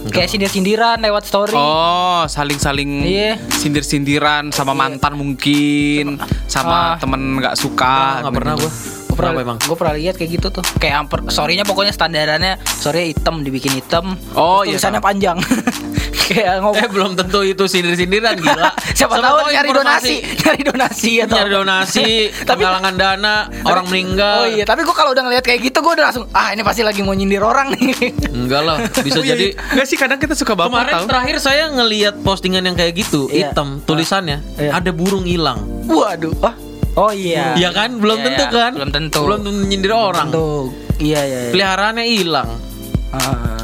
kayak 0.07 0.31
sindir-sindiran 0.31 0.95
lewat 0.97 1.27
story 1.27 1.51
Oh, 1.51 2.23
saling-saling 2.25 3.03
Iya. 3.03 3.35
sindir-sindiran 3.51 4.55
sama 4.55 4.71
mantan 4.71 5.19
mungkin, 5.19 6.15
sama 6.47 6.95
temen 6.95 7.19
nggak 7.37 7.59
suka. 7.59 8.23
Nggak 8.23 8.31
pernah 8.33 8.55
gua. 8.55 8.63
gue 8.63 8.71
pernah, 9.17 9.33
Kenapa 9.33 9.41
emang? 9.43 9.57
gue 9.59 9.75
pernah 9.75 9.95
lihat 9.95 10.15
kayak 10.15 10.31
gitu 10.31 10.47
tuh 10.51 10.63
kayak 10.77 10.95
amper 10.99 11.19
storynya 11.27 11.63
pokoknya 11.63 11.91
standarannya 11.91 12.53
story 12.63 13.11
hitam 13.11 13.41
dibikin 13.41 13.73
hitam 13.73 14.13
Oh, 14.31 14.61
iya, 14.61 14.77
tulisannya 14.77 14.97
tahu. 14.97 15.07
panjang 15.07 15.37
kayak 16.27 16.59
ngomong 16.59 16.75
Eh 16.77 16.87
belum 16.87 17.11
tentu 17.15 17.39
itu 17.41 17.63
sindir-sindiran 17.65 18.35
gila. 18.35 18.67
siapa 18.97 19.15
tahu 19.15 19.47
nyari 19.47 19.69
donasi 19.71 20.15
nyari 20.43 20.61
donasi 20.61 21.11
atau 21.21 21.35
Nyari 21.37 21.49
donasi, 21.49 22.07
Tapi- 22.35 22.45
penggalangan 22.59 22.93
dana, 22.95 23.35
orang 23.63 23.85
meninggal. 23.87 24.37
Oh 24.37 24.47
iya, 24.49 24.63
tapi 24.63 24.83
gue 24.83 24.91
kalau 24.91 25.11
udah 25.11 25.23
ngeliat 25.23 25.41
kayak 25.41 25.63
gitu 25.63 25.79
gue 25.79 25.93
udah 25.93 26.05
langsung 26.05 26.27
ah 26.31 26.51
ini 26.51 26.61
pasti 26.61 26.81
lagi 26.81 26.99
mau 26.99 27.13
nyindir 27.13 27.39
orang 27.39 27.71
nih. 27.73 28.11
Enggak 28.27 28.61
lah, 28.61 28.75
bisa 28.97 29.17
Oh, 29.17 29.23
iya, 29.23 29.33
jadi 29.33 29.45
iya. 29.49 29.71
Nggak 29.73 29.87
sih 29.87 29.97
kadang 29.97 30.19
kita 30.19 30.33
suka 30.33 30.53
baper 30.53 30.67
Kemarin 30.73 30.93
tahu. 30.93 31.05
terakhir 31.07 31.35
saya 31.39 31.63
ngelihat 31.69 32.15
postingan 32.21 32.63
yang 32.63 32.75
kayak 32.75 32.93
gitu, 32.97 33.27
Iya. 33.27 33.51
hitam 33.51 33.79
tulisannya 33.81 34.43
Iya. 34.57 34.71
ada 34.75 34.91
burung 34.91 35.23
hilang. 35.23 35.63
Waduh. 35.85 36.35
Oh, 36.35 36.53
oh 36.97 37.11
iya. 37.11 37.53
Iya 37.53 37.69
kan? 37.71 37.95
Belum 37.95 38.17
Iya, 38.17 38.25
tentu 38.27 38.43
iya. 38.43 38.51
kan? 38.59 38.71
Belum 38.73 38.91
tentu. 38.91 39.21
Belum 39.23 39.39
tentu 39.39 39.61
nyindir 39.63 39.93
orang. 39.93 40.27
Tentu. 40.27 40.73
Iya 40.97 41.21
iya. 41.21 41.39
iya. 41.39 41.51
Peliharaannya 41.51 42.05
hilang. 42.05 42.49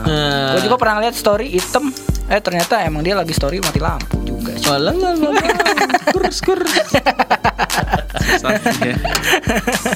Eh. 0.04 0.50
gue 0.54 0.62
juga 0.64 0.78
pernah 0.78 1.00
lihat 1.00 1.14
story 1.14 1.50
hitam. 1.50 1.90
Eh 2.26 2.40
ternyata 2.40 2.80
emang 2.80 3.02
dia 3.02 3.14
lagi 3.14 3.32
story 3.32 3.60
mati 3.60 3.78
lampu 3.78 4.22
juga. 4.22 4.56
Walah, 4.66 4.94
lah, 4.94 5.14
lah, 5.14 5.32
lah. 5.34 5.44
Skur, 6.08 6.24
skur. 6.32 6.60
Iya. 8.80 8.96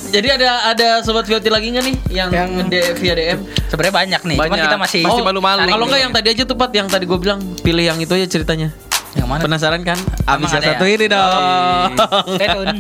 Jadi 0.10 0.28
ada 0.30 0.50
ada 0.68 0.88
sobat 1.00 1.24
Vioti 1.24 1.48
lagi 1.48 1.70
nggak 1.70 1.84
nih 1.84 1.96
yang, 2.10 2.30
Yang- 2.30 2.52
nge- 2.66 2.94
via 2.98 3.14
DM? 3.14 3.40
Sebenarnya 3.68 3.96
banyak 3.96 4.22
nih. 4.26 4.38
Cuman 4.38 4.50
Banyak. 4.50 4.66
kita 4.66 4.78
masih 4.78 5.02
Masih 5.04 5.24
malu-malu. 5.24 5.60
cari 5.62 5.70
Kalau 5.70 5.80
dulu. 5.80 5.90
nggak 5.90 6.02
yang 6.02 6.14
tadi 6.14 6.28
aja 6.30 6.44
tuh 6.44 6.58
Pat, 6.58 6.72
yang 6.74 6.88
tadi 6.88 7.06
gue 7.06 7.18
bilang 7.18 7.40
pilih 7.58 7.84
yang 7.86 7.98
itu 7.98 8.12
aja 8.12 8.28
ceritanya. 8.28 8.70
Yang 9.18 9.28
mana? 9.28 9.42
Penasaran 9.42 9.82
kan? 9.82 9.98
Abis 10.30 10.54
yang 10.54 10.64
satu 10.64 10.86
ya? 10.86 10.94
ini 10.94 11.06
dong. 11.10 11.92
Stay 12.38 12.48
tune. 12.54 12.78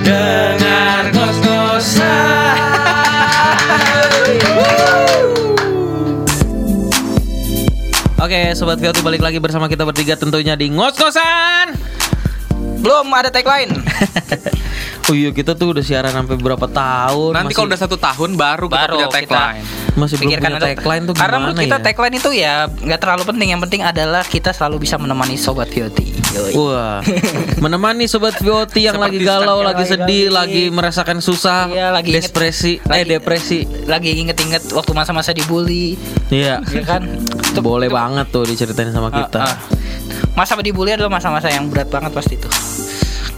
Dengar 0.00 1.04
ngos-ngosan. 1.12 2.56
Oke, 8.16 8.56
sobat 8.58 8.82
Vioti 8.82 9.04
balik 9.04 9.22
lagi 9.22 9.38
bersama 9.38 9.68
kita 9.70 9.86
bertiga 9.86 10.18
tentunya 10.18 10.56
di 10.56 10.72
ngos-ngosan. 10.72 11.95
Belum 12.76 13.06
ada 13.10 13.28
tagline. 13.28 13.72
Oh 15.06 15.14
iya, 15.14 15.30
kita 15.30 15.54
tuh 15.54 15.70
udah 15.70 15.80
siaran 15.80 16.10
sampai 16.10 16.34
berapa 16.34 16.66
tahun. 16.66 17.30
Nanti 17.30 17.46
masih- 17.46 17.56
kalau 17.56 17.68
udah 17.70 17.78
satu 17.78 17.94
tahun 17.94 18.34
baru, 18.34 18.66
kita 18.66 18.74
Baru 18.76 18.94
punya 18.96 19.06
kita 19.06 19.14
tagline. 19.22 19.62
masih 19.94 20.14
belum 20.18 20.22
Pikirkan 20.26 20.50
punya 20.50 20.62
tagline 20.66 21.02
tuh 21.06 21.14
Karena 21.14 21.22
gimana 21.30 21.38
menurut 21.46 21.58
kita 21.62 21.76
ya? 21.78 21.84
tagline 21.86 22.14
itu 22.16 22.30
ya 22.34 22.54
nggak 22.66 23.00
terlalu 23.00 23.22
penting. 23.24 23.48
Yang 23.48 23.60
penting 23.62 23.80
adalah 23.86 24.22
kita 24.26 24.50
selalu 24.50 24.76
bisa 24.82 24.98
menemani 24.98 25.38
sobat 25.38 25.70
Vioti. 25.70 26.10
Wah, 26.52 27.06
menemani 27.64 28.04
sobat 28.04 28.34
Vioti 28.36 28.82
yang 28.82 28.98
lagi 28.98 29.22
galau, 29.22 29.62
lagi 29.62 29.86
lagi- 29.86 29.92
sedih, 29.94 30.26
lagi- 30.26 30.66
lagi 30.66 30.74
merasakan 30.74 31.22
susah, 31.22 31.70
Iya, 31.70 31.94
lagi 31.94 32.10
inget- 32.10 32.26
depresi, 32.26 32.72
eh 32.74 32.82
lagi- 32.82 33.06
depresi. 33.08 33.58
Lagi 33.86 34.10
inget-inget 34.10 34.74
waktu 34.74 34.90
masa-masa 34.90 35.30
dibully, 35.30 35.94
Iya. 36.28 36.66
ya 36.66 36.82
kan? 36.82 37.06
Boleh 37.56 37.86
banget 37.86 38.26
tuh 38.28 38.42
diceritain 38.42 38.90
sama 38.90 39.08
Ah, 39.08 39.22
kita. 39.22 39.38
ah. 39.40 39.54
Masa 40.34 40.58
dibully 40.58 40.90
adalah 40.90 41.08
masa-masa 41.08 41.46
yang 41.46 41.70
berat 41.70 41.86
banget 41.86 42.10
pasti 42.10 42.34
itu. 42.34 42.50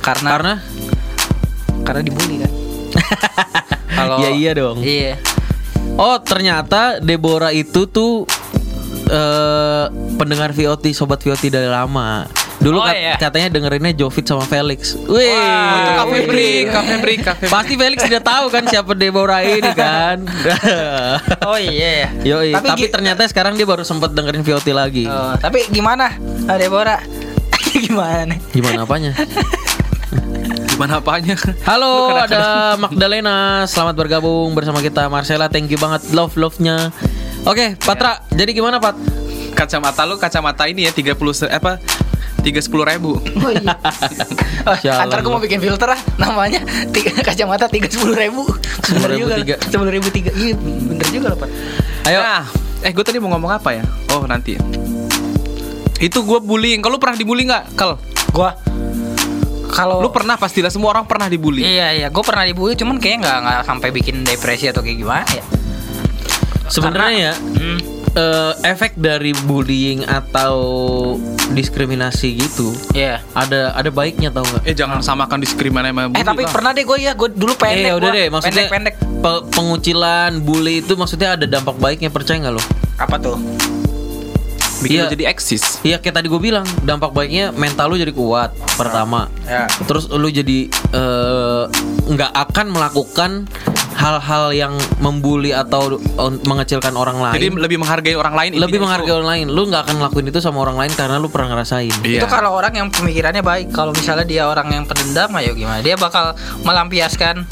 Karena 0.09 0.29
Karena 0.31 0.55
karena 1.85 2.01
dibully 2.03 2.37
kan. 2.39 2.53
Kalau 3.99 4.17
Ya 4.19 4.31
iya 4.31 4.53
dong. 4.53 4.81
Iya. 4.81 5.17
oh 5.95 6.17
ternyata 6.19 6.97
Deborah 6.99 7.51
itu 7.51 7.85
tuh 7.87 8.25
eh 9.07 9.85
pendengar 10.15 10.51
VOT, 10.51 10.85
sobat 10.91 11.19
VOT 11.19 11.49
dari 11.49 11.67
lama. 11.67 12.25
Dulu 12.59 12.77
Oh, 12.77 12.85
kat- 12.85 12.99
iya. 12.99 13.15
katanya 13.17 13.49
dengerinnya 13.51 13.95
Jovit 13.95 14.25
sama 14.25 14.43
Felix. 14.43 14.99
Wih. 14.99 15.31
Itu 15.73 15.91
kafe 15.97 16.19
break, 16.25 16.65
kafe 16.69 16.95
break, 16.99 17.21
kafe 17.23 17.43
break. 17.43 17.53
Pasti 17.55 17.75
Felix 17.75 17.99
tidak 18.03 18.23
tahu 18.23 18.49
kan 18.49 18.67
siapa 18.67 18.93
Deborah 18.93 19.41
ini 19.41 19.71
kan. 19.73 20.27
Oh 21.49 21.57
iya 21.57 22.05
ya. 22.05 22.09
Yoi, 22.27 22.53
tapi, 22.53 22.69
gi- 22.77 22.91
ternyata 22.91 23.25
sekarang 23.25 23.55
dia 23.55 23.65
baru 23.65 23.81
sempat 23.83 24.11
dengerin 24.11 24.43
VOT 24.43 24.69
lagi. 24.71 25.07
Oh, 25.07 25.33
tapi 25.37 25.65
gimana? 25.69 26.13
Ah, 26.45 26.57
Deborah? 26.57 27.01
gimana 27.79 28.27
nih? 28.27 28.39
Gimana 28.51 28.83
apanya? 28.83 29.15
Gimana 30.79 31.03
apanya? 31.03 31.35
Halo, 31.67 32.15
ada 32.15 32.79
Magdalena. 32.79 33.67
Selamat 33.67 33.99
bergabung 33.99 34.55
bersama 34.55 34.79
kita. 34.79 35.11
Marcella, 35.11 35.51
thank 35.51 35.67
you 35.67 35.75
banget 35.75 36.07
love 36.15 36.39
love-nya. 36.39 36.95
Oke, 37.43 37.75
Patra. 37.83 38.23
Jadi 38.31 38.55
gimana, 38.55 38.79
Pat? 38.79 38.95
Kacamata 39.59 40.07
lu 40.07 40.23
kacamata 40.23 40.71
ini 40.71 40.87
ya 40.87 40.95
30 40.95 41.19
se- 41.35 41.51
apa? 41.51 41.83
30 42.47 42.63
ribu 42.95 43.19
Oh 43.43 43.51
iya. 43.51 43.75
Antar 45.03 45.19
gue 45.19 45.33
mau 45.35 45.43
bikin 45.43 45.59
filter 45.59 45.91
ah 45.91 45.99
namanya 46.15 46.63
tiga 46.95 47.11
kacamata 47.19 47.67
tiga 47.67 47.91
sepuluh 47.91 48.15
ribu 48.15 48.47
10.000 48.87 49.19
juga 49.19 49.35
tiga. 49.43 49.57
sepuluh 49.59 49.91
ribu 49.91 50.07
tiga 50.15 50.31
iya 50.39 50.55
bener 50.55 51.03
juga 51.11 51.35
loh 51.35 51.39
pak 51.43 51.51
Ayo. 52.07 52.23
Nah, 52.23 52.47
eh 52.87 52.95
gue 52.95 53.03
tadi 53.03 53.19
mau 53.19 53.35
ngomong 53.35 53.51
apa 53.51 53.75
ya? 53.75 53.83
Oh 54.15 54.23
nanti 54.23 54.55
Itu 55.99 56.23
gue 56.23 56.39
bullying 56.39 56.79
Kalau 56.79 56.95
lu 56.95 57.03
pernah 57.03 57.19
dibully 57.19 57.43
nggak? 57.43 57.75
Kal 57.75 57.99
gue 58.31 58.49
kalau 59.69 60.01
Lu 60.01 60.11
pernah 60.11 60.35
pastilah 60.41 60.73
semua 60.73 60.97
orang 60.97 61.05
pernah 61.05 61.29
dibully. 61.29 61.63
Iya 61.63 61.95
iya. 61.95 62.09
Gue 62.09 62.25
pernah 62.25 62.43
dibully 62.43 62.75
cuman 62.75 62.97
kayaknya 62.97 63.19
nggak 63.25 63.39
nggak 63.45 63.61
sampai 63.69 63.89
bikin 63.93 64.25
depresi 64.25 64.67
atau 64.73 64.81
kayak 64.81 64.99
gimana 64.99 65.29
ya. 65.29 65.45
Sebenarnya 66.69 67.33
ya, 67.33 67.33
hmm, 67.33 67.79
eh, 68.13 68.53
efek 68.69 68.93
dari 69.01 69.33
bullying 69.33 70.05
atau 70.05 70.57
diskriminasi 71.49 72.37
gitu 72.37 72.77
iya. 72.93 73.25
ada 73.33 73.73
ada 73.73 73.89
baiknya 73.89 74.29
tau 74.29 74.45
nggak? 74.45 74.69
Eh 74.69 74.77
jangan 74.77 75.01
samakan 75.01 75.41
diskriminasi 75.41 75.97
sama 75.97 76.13
bully 76.13 76.21
eh 76.21 76.25
tapi 76.29 76.43
lah. 76.45 76.53
pernah 76.53 76.71
deh 76.77 76.85
gue 76.85 76.99
ya 77.01 77.13
gue 77.17 77.29
dulu 77.33 77.57
pendek 77.57 77.89
eh 77.89 77.95
udah 77.97 78.11
deh, 78.13 78.27
maksudnya 78.29 78.69
pendek 78.69 79.01
pendek 79.01 79.23
pe- 79.25 79.45
pengucilan, 79.57 80.45
bully 80.45 80.85
itu 80.85 80.93
maksudnya 80.93 81.41
ada 81.41 81.47
dampak 81.49 81.81
baiknya 81.81 82.13
percaya 82.13 82.37
nggak 82.45 82.55
lo? 82.61 82.63
apa 82.99 83.17
tuh 83.17 83.39
Bikin 84.79 84.95
Iya. 84.95 85.05
lu 85.05 85.13
jadi 85.13 85.25
eksis 85.29 85.83
Iya 85.83 85.97
kayak 85.99 86.15
tadi 86.17 86.27
gue 86.27 86.39
bilang 86.39 86.63
dampak 86.81 87.11
baiknya 87.11 87.51
mental 87.51 87.89
lu 87.89 87.97
jadi 87.97 88.11
kuat 88.11 88.51
pertama. 88.75 89.27
ya 89.43 89.67
Terus 89.85 90.07
lu 90.09 90.29
jadi 90.29 90.67
eh, 90.71 91.63
nggak 92.07 92.33
akan 92.33 92.67
melakukan 92.69 93.31
hal-hal 93.93 94.55
yang 94.55 94.73
membuli 94.99 95.51
atau 95.51 95.99
on- 96.15 96.39
mengecilkan 96.41 96.95
orang 96.95 97.19
lain. 97.19 97.35
Jadi 97.35 97.47
lebih 97.51 97.79
menghargai 97.79 98.15
orang 98.15 98.31
lain 98.33 98.51
lebih 98.55 98.79
menghargai 98.79 99.11
orang 99.13 99.29
lain. 99.29 99.47
Lu 99.51 99.67
nggak 99.67 99.83
akan 99.85 99.95
ngelakuin 99.99 100.27
itu 100.29 100.39
sama 100.39 100.63
orang 100.63 100.79
lain 100.79 100.93
karena 100.95 101.19
lu 101.19 101.27
pernah 101.27 101.51
ngerasain. 101.51 101.91
Iya. 102.07 102.23
Itu 102.23 102.31
kalau 102.31 102.55
orang 102.55 102.71
yang 102.73 102.89
pemikirannya 102.89 103.43
baik. 103.43 103.75
Kalau 103.75 103.91
misalnya 103.91 104.23
dia 104.23 104.47
orang 104.47 104.71
yang 104.71 104.85
pendendam, 104.87 105.35
ayo 105.35 105.51
gimana? 105.53 105.83
Dia 105.83 105.99
bakal 105.99 106.39
melampiaskan. 106.63 107.43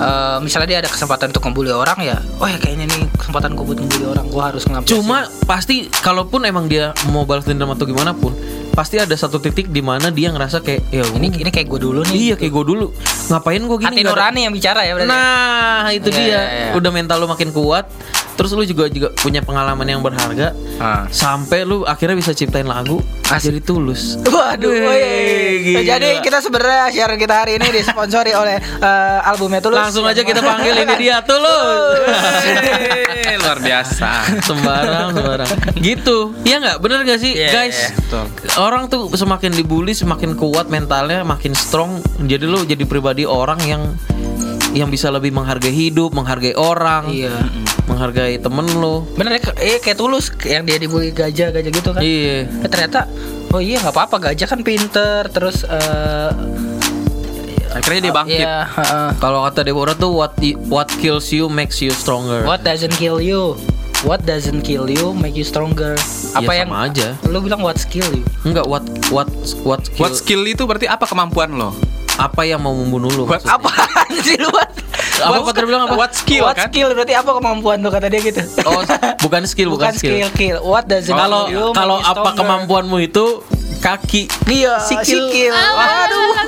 Eh, 0.00 0.38
misalnya 0.40 0.68
dia 0.68 0.78
ada 0.80 0.88
kesempatan 0.88 1.28
untuk 1.28 1.44
ngebully 1.44 1.70
orang 1.70 1.98
ya, 2.00 2.16
oh 2.40 2.48
ya 2.48 2.56
kayaknya 2.56 2.88
nih 2.88 3.04
kesempatan 3.14 3.52
gue 3.52 3.64
buat 3.64 3.78
ngebully 3.78 4.06
orang, 4.08 4.26
gue 4.26 4.42
harus 4.42 4.62
ngelampiasin. 4.64 4.96
Cuma 4.96 5.18
pasti 5.44 5.76
kalaupun 5.92 6.42
emang 6.42 6.66
dia 6.66 6.96
mau 7.08 7.22
balas 7.22 7.44
dendam 7.44 7.68
atau 7.68 7.84
gimana 7.84 8.10
pun, 8.10 8.32
pasti 8.72 8.96
ada 8.96 9.12
satu 9.12 9.36
titik 9.36 9.68
di 9.68 9.84
mana 9.84 10.08
dia 10.08 10.32
ngerasa 10.32 10.64
kayak 10.64 10.82
ya 10.88 11.04
ini 11.14 11.28
ini 11.36 11.50
kayak 11.50 11.68
gue 11.68 11.80
dulu 11.82 12.00
nih. 12.08 12.16
iya 12.16 12.34
kayak 12.34 12.50
gue 12.50 12.64
dulu. 12.64 12.86
Ngapain 13.28 13.60
gue 13.60 13.76
gini? 13.78 13.88
Hati 13.92 14.02
nurani 14.02 14.40
yang 14.48 14.54
bicara 14.54 14.80
ya 14.82 14.92
berarti. 14.96 15.10
Nah, 15.12 15.84
itu 15.92 16.08
Iya, 16.10 16.16
dia. 16.16 16.26
iya, 16.26 16.40
iya. 16.42 16.70
Udah 16.74 16.90
mental 16.90 17.20
lu 17.20 17.28
makin 17.28 17.52
kuat. 17.52 17.86
Terus 18.40 18.56
lu 18.56 18.64
juga 18.64 18.88
juga 18.88 19.12
punya 19.20 19.44
pengalaman 19.44 19.84
yang 19.84 20.00
berharga. 20.00 20.56
Ah. 20.80 21.04
Sampai 21.12 21.68
lu 21.68 21.84
akhirnya 21.84 22.16
bisa 22.16 22.32
ciptain 22.32 22.64
lagu 22.64 23.04
jadi 23.36 23.60
tulus. 23.60 24.16
Waduh, 24.24 24.72
woi. 24.72 25.60
gila. 25.62 25.80
Jadi 25.84 26.08
kita 26.24 26.40
sebenarnya 26.40 26.88
siaran 26.90 27.20
kita 27.20 27.34
hari 27.44 27.60
ini 27.60 27.68
disponsori 27.68 28.32
oleh 28.34 28.58
eh, 28.58 29.28
albumnya 29.28 29.60
Tulus. 29.62 29.76
Langsung 29.76 30.08
aja 30.08 30.24
kita 30.24 30.40
panggil 30.40 30.72
ini 30.72 30.94
dia 30.96 31.20
tulus. 31.22 32.00
Luar 33.44 33.58
biasa. 33.60 34.10
sembarang 34.42 35.14
sembarang. 35.14 35.50
Gitu. 35.78 36.32
Iya 36.42 36.56
nggak? 36.58 36.76
Bener 36.80 36.98
gak 37.04 37.20
sih, 37.20 37.36
Iya, 37.36 37.50
guys? 37.52 37.76
iya, 37.76 37.88
betul. 37.94 38.24
Orang 38.56 38.88
tuh 38.88 39.12
semakin 39.12 39.52
dibully 39.52 39.92
semakin 39.92 40.34
kuat 40.34 40.72
mentalnya, 40.72 41.22
makin 41.22 41.52
strong. 41.52 42.00
Jadi 42.24 42.44
lu 42.48 42.64
jadi 42.64 42.82
pribadi 42.88 43.28
orang 43.28 43.60
yang 43.68 43.82
yang 44.70 44.86
bisa 44.86 45.10
lebih 45.10 45.34
menghargai 45.34 45.74
hidup, 45.74 46.14
menghargai 46.14 46.54
orang, 46.54 47.10
Iya. 47.10 47.34
Menghargai 47.90 48.38
temen 48.38 48.66
lu. 48.78 49.02
Bener 49.18 49.36
ya, 49.36 49.50
eh 49.58 49.82
kayak 49.82 49.98
Tulus 49.98 50.30
yang 50.46 50.62
dia 50.62 50.78
dibully 50.78 51.10
gajah-gajah 51.10 51.70
gitu 51.74 51.90
kan. 51.90 52.00
Iya. 52.00 52.46
Eh, 52.46 52.68
ternyata 52.70 53.10
oh 53.50 53.58
iya 53.58 53.82
nggak 53.82 53.90
apa-apa 53.90 54.30
gajah 54.30 54.46
kan 54.46 54.62
pinter 54.62 55.26
terus 55.28 55.66
eh 55.66 56.30
Akhirnya 57.70 58.10
dia 58.10 58.14
bangkit. 58.14 58.42
Iya, 58.42 58.56
heeh. 58.66 59.08
Kalau 59.22 59.46
kata 59.46 59.62
Deborah 59.62 59.94
tuh 59.94 60.10
what 60.10 60.34
what 60.66 60.90
kills 60.98 61.30
you 61.30 61.46
makes 61.46 61.78
you 61.78 61.94
stronger. 61.94 62.42
What 62.42 62.66
doesn't 62.66 62.98
kill 62.98 63.22
you? 63.22 63.54
What 64.02 64.26
doesn't 64.26 64.66
kill 64.66 64.90
you 64.90 65.14
make 65.14 65.38
you 65.38 65.46
stronger? 65.46 65.94
Apa 66.34 66.50
Ya, 66.50 66.66
yang 66.66 66.70
sama 66.72 66.90
aja. 66.90 67.08
Lu 67.30 67.38
bilang 67.38 67.62
what 67.62 67.78
skill 67.78 68.10
you? 68.10 68.26
Enggak 68.42 68.66
what 68.66 68.82
what 69.14 69.30
what 69.62 69.86
skill, 69.86 70.02
What 70.02 70.18
skill 70.18 70.42
itu 70.50 70.66
berarti 70.66 70.90
apa 70.90 71.06
kemampuan 71.06 71.54
lo? 71.54 71.70
apa 72.20 72.44
yang 72.44 72.60
mau 72.60 72.76
membunuh 72.76 73.08
maksudnya? 73.24 73.56
Apaan 73.56 74.12
sih 74.20 74.36
lu? 74.36 74.52
What, 75.22 75.36
Apa 75.36 75.46
Patrick 75.46 75.66
bilang 75.66 75.82
apa? 75.84 75.94
What 75.94 76.12
skill 76.12 76.42
what 76.42 76.56
kan? 76.56 76.66
skill 76.66 76.88
berarti 76.90 77.14
apa 77.14 77.30
kemampuan 77.32 77.76
tuh 77.78 77.90
kata 77.90 78.06
dia 78.06 78.20
gitu. 78.22 78.40
Oh, 78.62 78.80
bukan 79.24 79.42
skill, 79.44 79.68
bukan, 79.68 79.90
bukan 79.90 79.94
skill. 79.94 80.28
kill. 80.32 80.56
What 80.62 80.88
Kalau 80.88 81.46
kill 81.46 81.52
you 81.52 81.64
kalau 81.72 81.98
you 81.98 82.06
apa 82.06 82.16
stronger. 82.24 82.38
kemampuanmu 82.38 82.96
itu 82.98 83.24
kaki. 83.78 84.28
Iya, 84.46 84.76
Sikil. 84.78 85.28
sikil. 85.28 85.52
Waduh. 85.52 86.28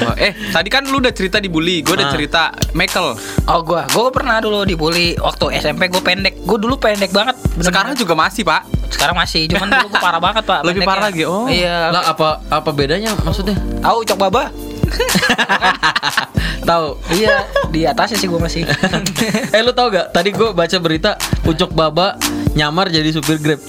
Oh, 0.00 0.14
eh, 0.16 0.32
tadi 0.48 0.68
kan 0.68 0.82
lu 0.82 0.96
udah 0.98 1.10
cerita 1.10 1.36
dibully, 1.36 1.82
gue 1.82 1.92
udah 1.92 2.08
Ah. 2.08 2.12
cerita 2.12 2.42
Michael. 2.72 3.18
Oh 3.44 3.60
gua, 3.60 3.84
gua 3.86 4.08
pernah 4.08 4.38
dulu 4.38 4.64
dibully 4.64 5.12
waktu 5.14 5.60
SMP 5.60 5.86
gue 5.86 6.00
pendek. 6.00 6.40
Gue 6.40 6.56
dulu 6.56 6.78
pendek 6.78 7.10
banget. 7.10 7.36
bener-bener. 7.36 7.66
Sekarang 7.66 7.92
juga 7.94 8.14
masih, 8.14 8.42
Pak. 8.42 8.62
sekarang 8.90 9.14
masih, 9.14 9.46
cuman 9.46 9.68
dulu 9.68 9.86
gue 9.88 10.00
parah 10.00 10.18
banget 10.18 10.42
pak. 10.42 10.60
Lebih 10.66 10.82
pendeknya. 10.82 10.88
parah 10.88 11.02
lagi, 11.04 11.22
oh. 11.24 11.46
Iya. 11.46 11.76
Lah 11.90 12.02
apa 12.06 12.28
apa 12.44 12.70
bedanya 12.70 13.12
maksudnya? 13.18 13.54
Tahu 13.78 13.98
cok 14.04 14.18
baba? 14.18 14.44
Tahu. 16.70 16.86
iya, 17.16 17.48
di 17.72 17.82
atasnya 17.82 18.20
sih 18.20 18.28
gue 18.28 18.40
masih. 18.40 18.62
eh 19.56 19.60
lu 19.64 19.72
tau 19.72 19.90
gak? 19.90 20.12
Tadi 20.12 20.30
gue 20.30 20.48
baca 20.52 20.76
berita 20.78 21.16
Ucok 21.42 21.72
Baba 21.72 22.14
nyamar 22.54 22.92
jadi 22.92 23.10
supir 23.10 23.40
Grab. 23.40 23.60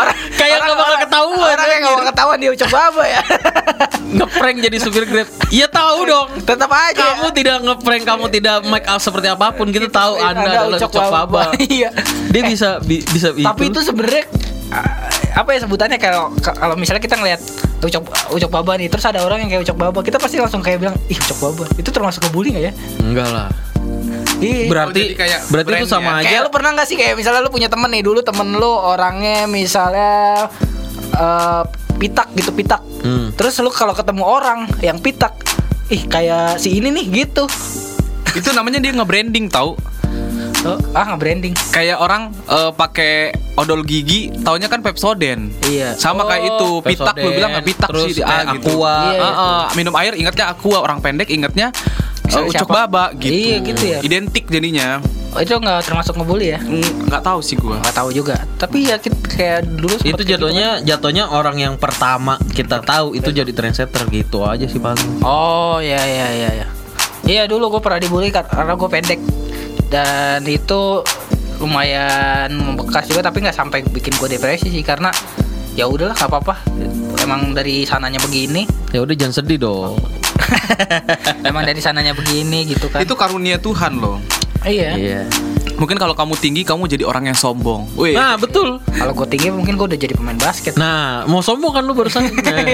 orang 0.00 0.16
Kayak 0.36 0.58
nggak 0.62 0.76
bakal 0.78 0.96
ketahuan, 1.06 1.54
Orang 1.56 1.68
yang 1.68 1.80
nggak 1.82 1.94
bakal 1.94 2.06
ketahuan 2.12 2.38
dia 2.38 2.50
ucap 2.52 2.70
baba 2.70 3.04
ya. 3.06 3.20
Ngeprank 4.06 4.56
jadi 4.62 4.76
supir 4.78 5.04
Grab. 5.06 5.28
Iya 5.50 5.66
tahu 5.70 5.98
dong. 6.06 6.28
Tetap 6.42 6.70
aja. 6.70 7.04
Kamu 7.16 7.28
tidak 7.34 7.56
ngeprank, 7.62 8.02
kamu 8.06 8.26
tidak 8.30 8.56
make 8.66 8.86
up 8.86 9.00
seperti 9.02 9.28
apa 9.30 9.50
pun. 9.54 9.70
Kita 9.70 9.88
tahu 9.90 10.18
Anda, 10.20 10.66
adalah 10.66 10.78
Ucok 10.78 10.92
Baba. 10.92 11.42
Iya. 11.58 11.90
Dia 12.30 12.42
bisa 12.46 12.68
bi- 12.82 13.06
bisa 13.10 13.34
Tapi 13.34 13.62
itu 13.70 13.80
sebenarnya 13.82 14.24
apa 15.36 15.52
ya 15.52 15.68
sebutannya 15.68 16.00
kalau 16.00 16.32
kalau 16.40 16.74
misalnya 16.80 17.04
kita 17.04 17.20
ngelihat 17.20 17.44
ucok 17.84 18.08
ucok 18.32 18.50
baba 18.50 18.80
nih 18.80 18.88
terus 18.88 19.04
ada 19.04 19.20
orang 19.20 19.44
yang 19.44 19.52
kayak 19.52 19.68
ucok 19.68 19.76
baba 19.76 20.00
kita 20.00 20.16
pasti 20.16 20.40
langsung 20.40 20.64
kayak 20.64 20.80
bilang 20.80 20.96
ih 21.12 21.18
ucok 21.20 21.38
baba 21.44 21.64
itu 21.76 21.92
termasuk 21.92 22.24
ngebully 22.24 22.56
nggak 22.56 22.64
ya 22.64 22.72
enggak 23.04 23.28
lah. 23.28 23.48
Iya. 24.36 24.68
Berarti 24.68 25.00
jadi 25.00 25.16
kayak 25.16 25.40
berarti 25.48 25.70
itu 25.80 25.88
sama 25.88 26.04
ya. 26.04 26.16
aja. 26.20 26.26
Kayak 26.28 26.40
lu 26.44 26.50
pernah 26.52 26.70
gak 26.76 26.88
sih 26.88 26.96
kayak 27.00 27.14
misalnya 27.16 27.40
lu 27.40 27.48
punya 27.48 27.68
temen 27.72 27.88
nih 27.88 28.02
dulu 28.04 28.20
temen 28.20 28.48
lu 28.52 28.68
orangnya 28.68 29.48
misalnya 29.48 30.12
eh 31.16 31.62
pitak 31.96 32.28
gitu 32.36 32.52
pitak. 32.52 32.84
Hmm. 33.00 33.32
Terus 33.32 33.56
lu 33.64 33.72
kalau 33.72 33.96
ketemu 33.96 34.24
orang 34.28 34.68
yang 34.84 35.00
pitak, 35.00 35.32
ih 35.88 36.04
kayak 36.04 36.60
si 36.60 36.76
ini 36.76 36.92
nih 36.92 37.24
gitu. 37.24 37.48
Itu 38.36 38.52
namanya 38.52 38.76
dia 38.76 38.92
nge-branding 38.92 39.48
tau 39.48 39.80
Oh, 40.66 40.78
ah 40.92 41.02
nggak 41.06 41.20
branding. 41.20 41.54
Kayak 41.70 41.98
orang 41.98 42.22
eh, 42.44 42.70
pakai 42.72 43.14
odol 43.54 43.80
gigi, 43.82 44.28
taunya 44.42 44.66
kan 44.66 44.82
Pepsodent. 44.82 45.54
Iya. 45.64 45.94
Sama 45.94 46.26
kayak 46.26 46.42
Oh, 46.42 46.48
itu, 46.50 46.68
pitak 46.84 47.14
lu 47.16 47.30
bilang 47.30 47.50
nggak 47.54 47.66
pitak 47.66 47.88
terus 47.88 48.10
sih 48.12 48.20
kayak 48.20 48.44
ah, 48.44 48.54
gitu. 48.54 48.68
Aqua. 48.74 48.94
Iya, 49.06 49.14
iya. 49.14 49.22
Ah, 49.22 49.32
ah, 49.38 49.62
minum 49.72 49.94
air 49.94 50.12
ingatnya 50.14 50.44
aqua, 50.48 50.78
orang 50.80 50.98
pendek 50.98 51.28
ingatnya 51.28 51.70
eh, 51.70 52.26
Misalnya 52.26 52.48
ucok 52.50 52.68
siapa? 52.68 52.74
baba 52.84 53.04
gitu. 53.14 53.32
Iya, 53.32 53.56
gitu 53.62 53.82
ya. 53.86 53.98
Identik 54.02 54.44
jadinya. 54.46 54.98
Oh, 55.30 55.44
itu 55.44 55.52
nggak 55.52 55.84
termasuk 55.84 56.16
ngebully 56.16 56.48
ya? 56.48 56.60
Mm, 56.64 57.12
Nggak 57.12 57.22
tahu 57.22 57.44
sih 57.44 57.60
gua. 57.60 57.76
Nggak 57.76 57.92
tahu 57.94 58.08
juga. 58.08 58.40
Tapi 58.56 58.88
ya 58.88 58.96
kita 58.96 59.16
kayak 59.20 59.60
dulu 59.68 59.94
itu 59.94 60.00
kayak 60.00 60.16
gitu 60.16 60.22
jatuhnya 60.32 60.68
jatuhnya 60.80 61.24
orang 61.28 61.56
yang 61.60 61.74
pertama 61.76 62.40
kita 62.56 62.80
tahu 62.80 63.12
itu 63.12 63.28
jadi 63.30 63.52
trendsetter 63.52 64.08
gitu 64.08 64.40
aja 64.42 64.64
sih 64.64 64.80
paling. 64.80 65.20
kan. 65.20 65.28
Oh 65.28 65.76
ya 65.76 66.00
ya 66.00 66.28
ya 66.32 66.50
ya. 66.56 66.66
Iya 67.26 67.44
dulu 67.44 67.68
gue 67.68 67.80
pernah 67.80 67.98
dibully 67.98 68.30
kar- 68.30 68.46
karena 68.46 68.72
gue 68.72 68.88
pendek 68.88 69.20
dan 69.86 70.42
itu 70.42 71.02
lumayan 71.56 72.52
membekas 72.52 73.06
juga 73.06 73.24
tapi 73.24 73.40
nggak 73.40 73.56
sampai 73.56 73.82
bikin 73.82 74.14
gue 74.14 74.28
depresi 74.28 74.68
sih 74.68 74.80
karena 74.80 75.08
ya 75.72 75.86
udahlah 75.86 76.12
nggak 76.12 76.28
apa-apa 76.28 76.54
emang 77.18 77.50
dari 77.50 77.82
sananya 77.82 78.18
begini 78.18 78.64
Ya 78.88 79.02
udah 79.02 79.12
jangan 79.12 79.34
sedih 79.36 79.58
dong. 79.58 79.98
emang 81.42 81.64
dari 81.64 81.78
sananya 81.78 82.12
begini 82.12 82.64
gitu 82.66 82.86
kan 82.86 83.02
Itu 83.02 83.12
karunia 83.12 83.58
Tuhan 83.58 83.98
loh. 83.98 84.22
iya 84.62 84.94
Iya. 84.94 85.20
Mungkin 85.76 85.96
kalau 85.96 86.14
kamu 86.14 86.32
tinggi 86.34 86.62
kamu 86.62 86.88
jadi 86.88 87.04
orang 87.04 87.28
yang 87.28 87.36
sombong. 87.36 87.84
Wih. 87.92 88.16
Nah, 88.16 88.34
betul. 88.34 88.80
Kalau 88.88 89.12
gue 89.12 89.28
tinggi 89.28 89.52
mungkin 89.52 89.76
gue 89.76 89.86
udah 89.86 90.00
jadi 90.00 90.16
pemain 90.16 90.32
basket. 90.34 90.72
Nah, 90.74 91.28
mau 91.28 91.44
sombong 91.44 91.68
kan 91.70 91.84
lu 91.84 91.92
barusan. 91.92 92.24
Nah. 92.32 92.64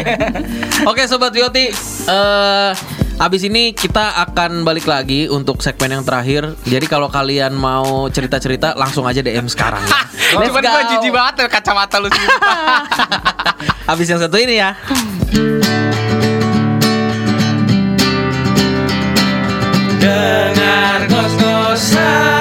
Oke, 0.86 1.02
sobat 1.04 1.34
Vioti, 1.34 1.66
eh 2.06 2.70
abis 3.20 3.44
ini 3.48 3.76
kita 3.76 4.16
akan 4.28 4.64
balik 4.64 4.88
lagi 4.88 5.28
untuk 5.28 5.60
segmen 5.60 5.92
yang 6.00 6.04
terakhir. 6.04 6.56
Jadi 6.64 6.86
kalau 6.88 7.08
kalian 7.12 7.52
mau 7.52 8.08
cerita-cerita 8.08 8.72
langsung 8.78 9.04
aja 9.04 9.20
DM 9.20 9.48
sekarang. 9.48 9.82
ya. 9.84 10.00
Let's 10.40 10.48
Cuman 10.48 10.62
go. 10.64 10.70
gue 10.72 10.82
jijik 10.96 11.12
banget 11.12 11.34
ya 11.44 11.46
kacamata 11.48 11.96
lu 12.00 12.08
sih. 12.08 12.26
Habis 13.90 14.06
yang 14.08 14.20
satu 14.22 14.36
ini 14.40 14.56
ya. 14.56 14.70
Dengar 20.02 21.06
Oke, 21.06 22.31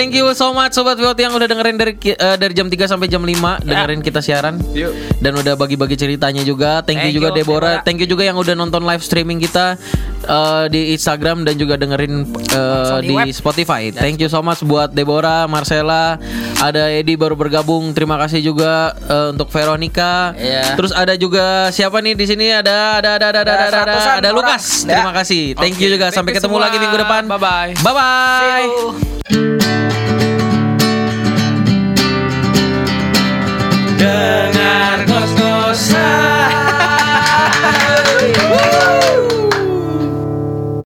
thank 0.00 0.16
you 0.16 0.32
so 0.32 0.56
much 0.56 0.72
sobat 0.72 0.96
VOT 0.96 1.20
yang 1.20 1.36
udah 1.36 1.44
dengerin 1.44 1.76
dari 1.76 1.92
eh, 2.00 2.36
dari 2.40 2.56
jam 2.56 2.72
3 2.72 2.88
sampai 2.88 3.04
jam 3.04 3.20
5 3.20 3.68
dengerin 3.68 4.00
kita 4.00 4.24
siaran. 4.24 4.56
Yuk. 4.72 5.20
Dan 5.20 5.36
udah 5.36 5.60
bagi-bagi 5.60 6.00
ceritanya 6.00 6.40
juga. 6.40 6.80
Thank, 6.80 7.04
you 7.04 7.12
Thank 7.12 7.18
juga 7.20 7.28
you, 7.28 7.38
Deborah. 7.44 7.76
Deborah. 7.76 7.84
Thank 7.84 8.00
you 8.00 8.08
juga 8.08 8.24
yang 8.24 8.40
udah 8.40 8.56
nonton 8.56 8.80
live 8.88 9.04
streaming 9.04 9.36
kita 9.36 9.76
eh, 10.24 10.64
di 10.72 10.96
Instagram 10.96 11.44
dan 11.44 11.60
juga 11.60 11.76
dengerin 11.76 12.24
Langsung 12.32 13.04
di 13.04 13.12
di. 13.12 13.36
Spotify. 13.36 13.92
Thank 13.92 14.24
you 14.24 14.32
so 14.32 14.40
much 14.40 14.64
buat 14.64 14.96
Deborah, 14.96 15.44
Marcella, 15.44 16.16
ada 16.56 16.88
Edi 16.88 17.20
baru 17.20 17.36
bergabung. 17.36 17.92
Terima 17.92 18.16
kasih 18.16 18.40
juga 18.40 18.96
eh, 18.96 19.36
untuk 19.36 19.52
Veronica. 19.52 20.32
Iya. 20.32 20.80
Terus 20.80 20.96
ada 20.96 21.12
juga 21.20 21.68
siapa 21.68 22.00
nih 22.00 22.16
di 22.16 22.24
sini? 22.24 22.48
Ada 22.48 23.04
ada 23.04 23.10
ada 23.20 23.26
ada 23.28 23.40
ada 23.40 23.52
Ada 23.52 23.66
ada, 23.68 23.92
ada, 23.92 24.16
ada. 24.24 24.28
Lukas. 24.32 24.88
Ya. 24.88 24.96
Terima 24.96 25.12
kasih. 25.12 25.52
Thank 25.60 25.76
you 25.76 25.92
Oke, 25.92 25.94
juga. 26.00 26.06
thank 26.08 26.16
Sampai 26.16 26.32
you 26.32 26.38
ketemu 26.40 26.56
semua. 26.56 26.64
lagi 26.64 26.76
minggu 26.80 26.96
depan. 26.96 27.22
Bye-bye. 27.28 27.70
Bye 27.84 27.92
bye. 27.92 28.40
See 28.40 29.36
you. 29.36 29.89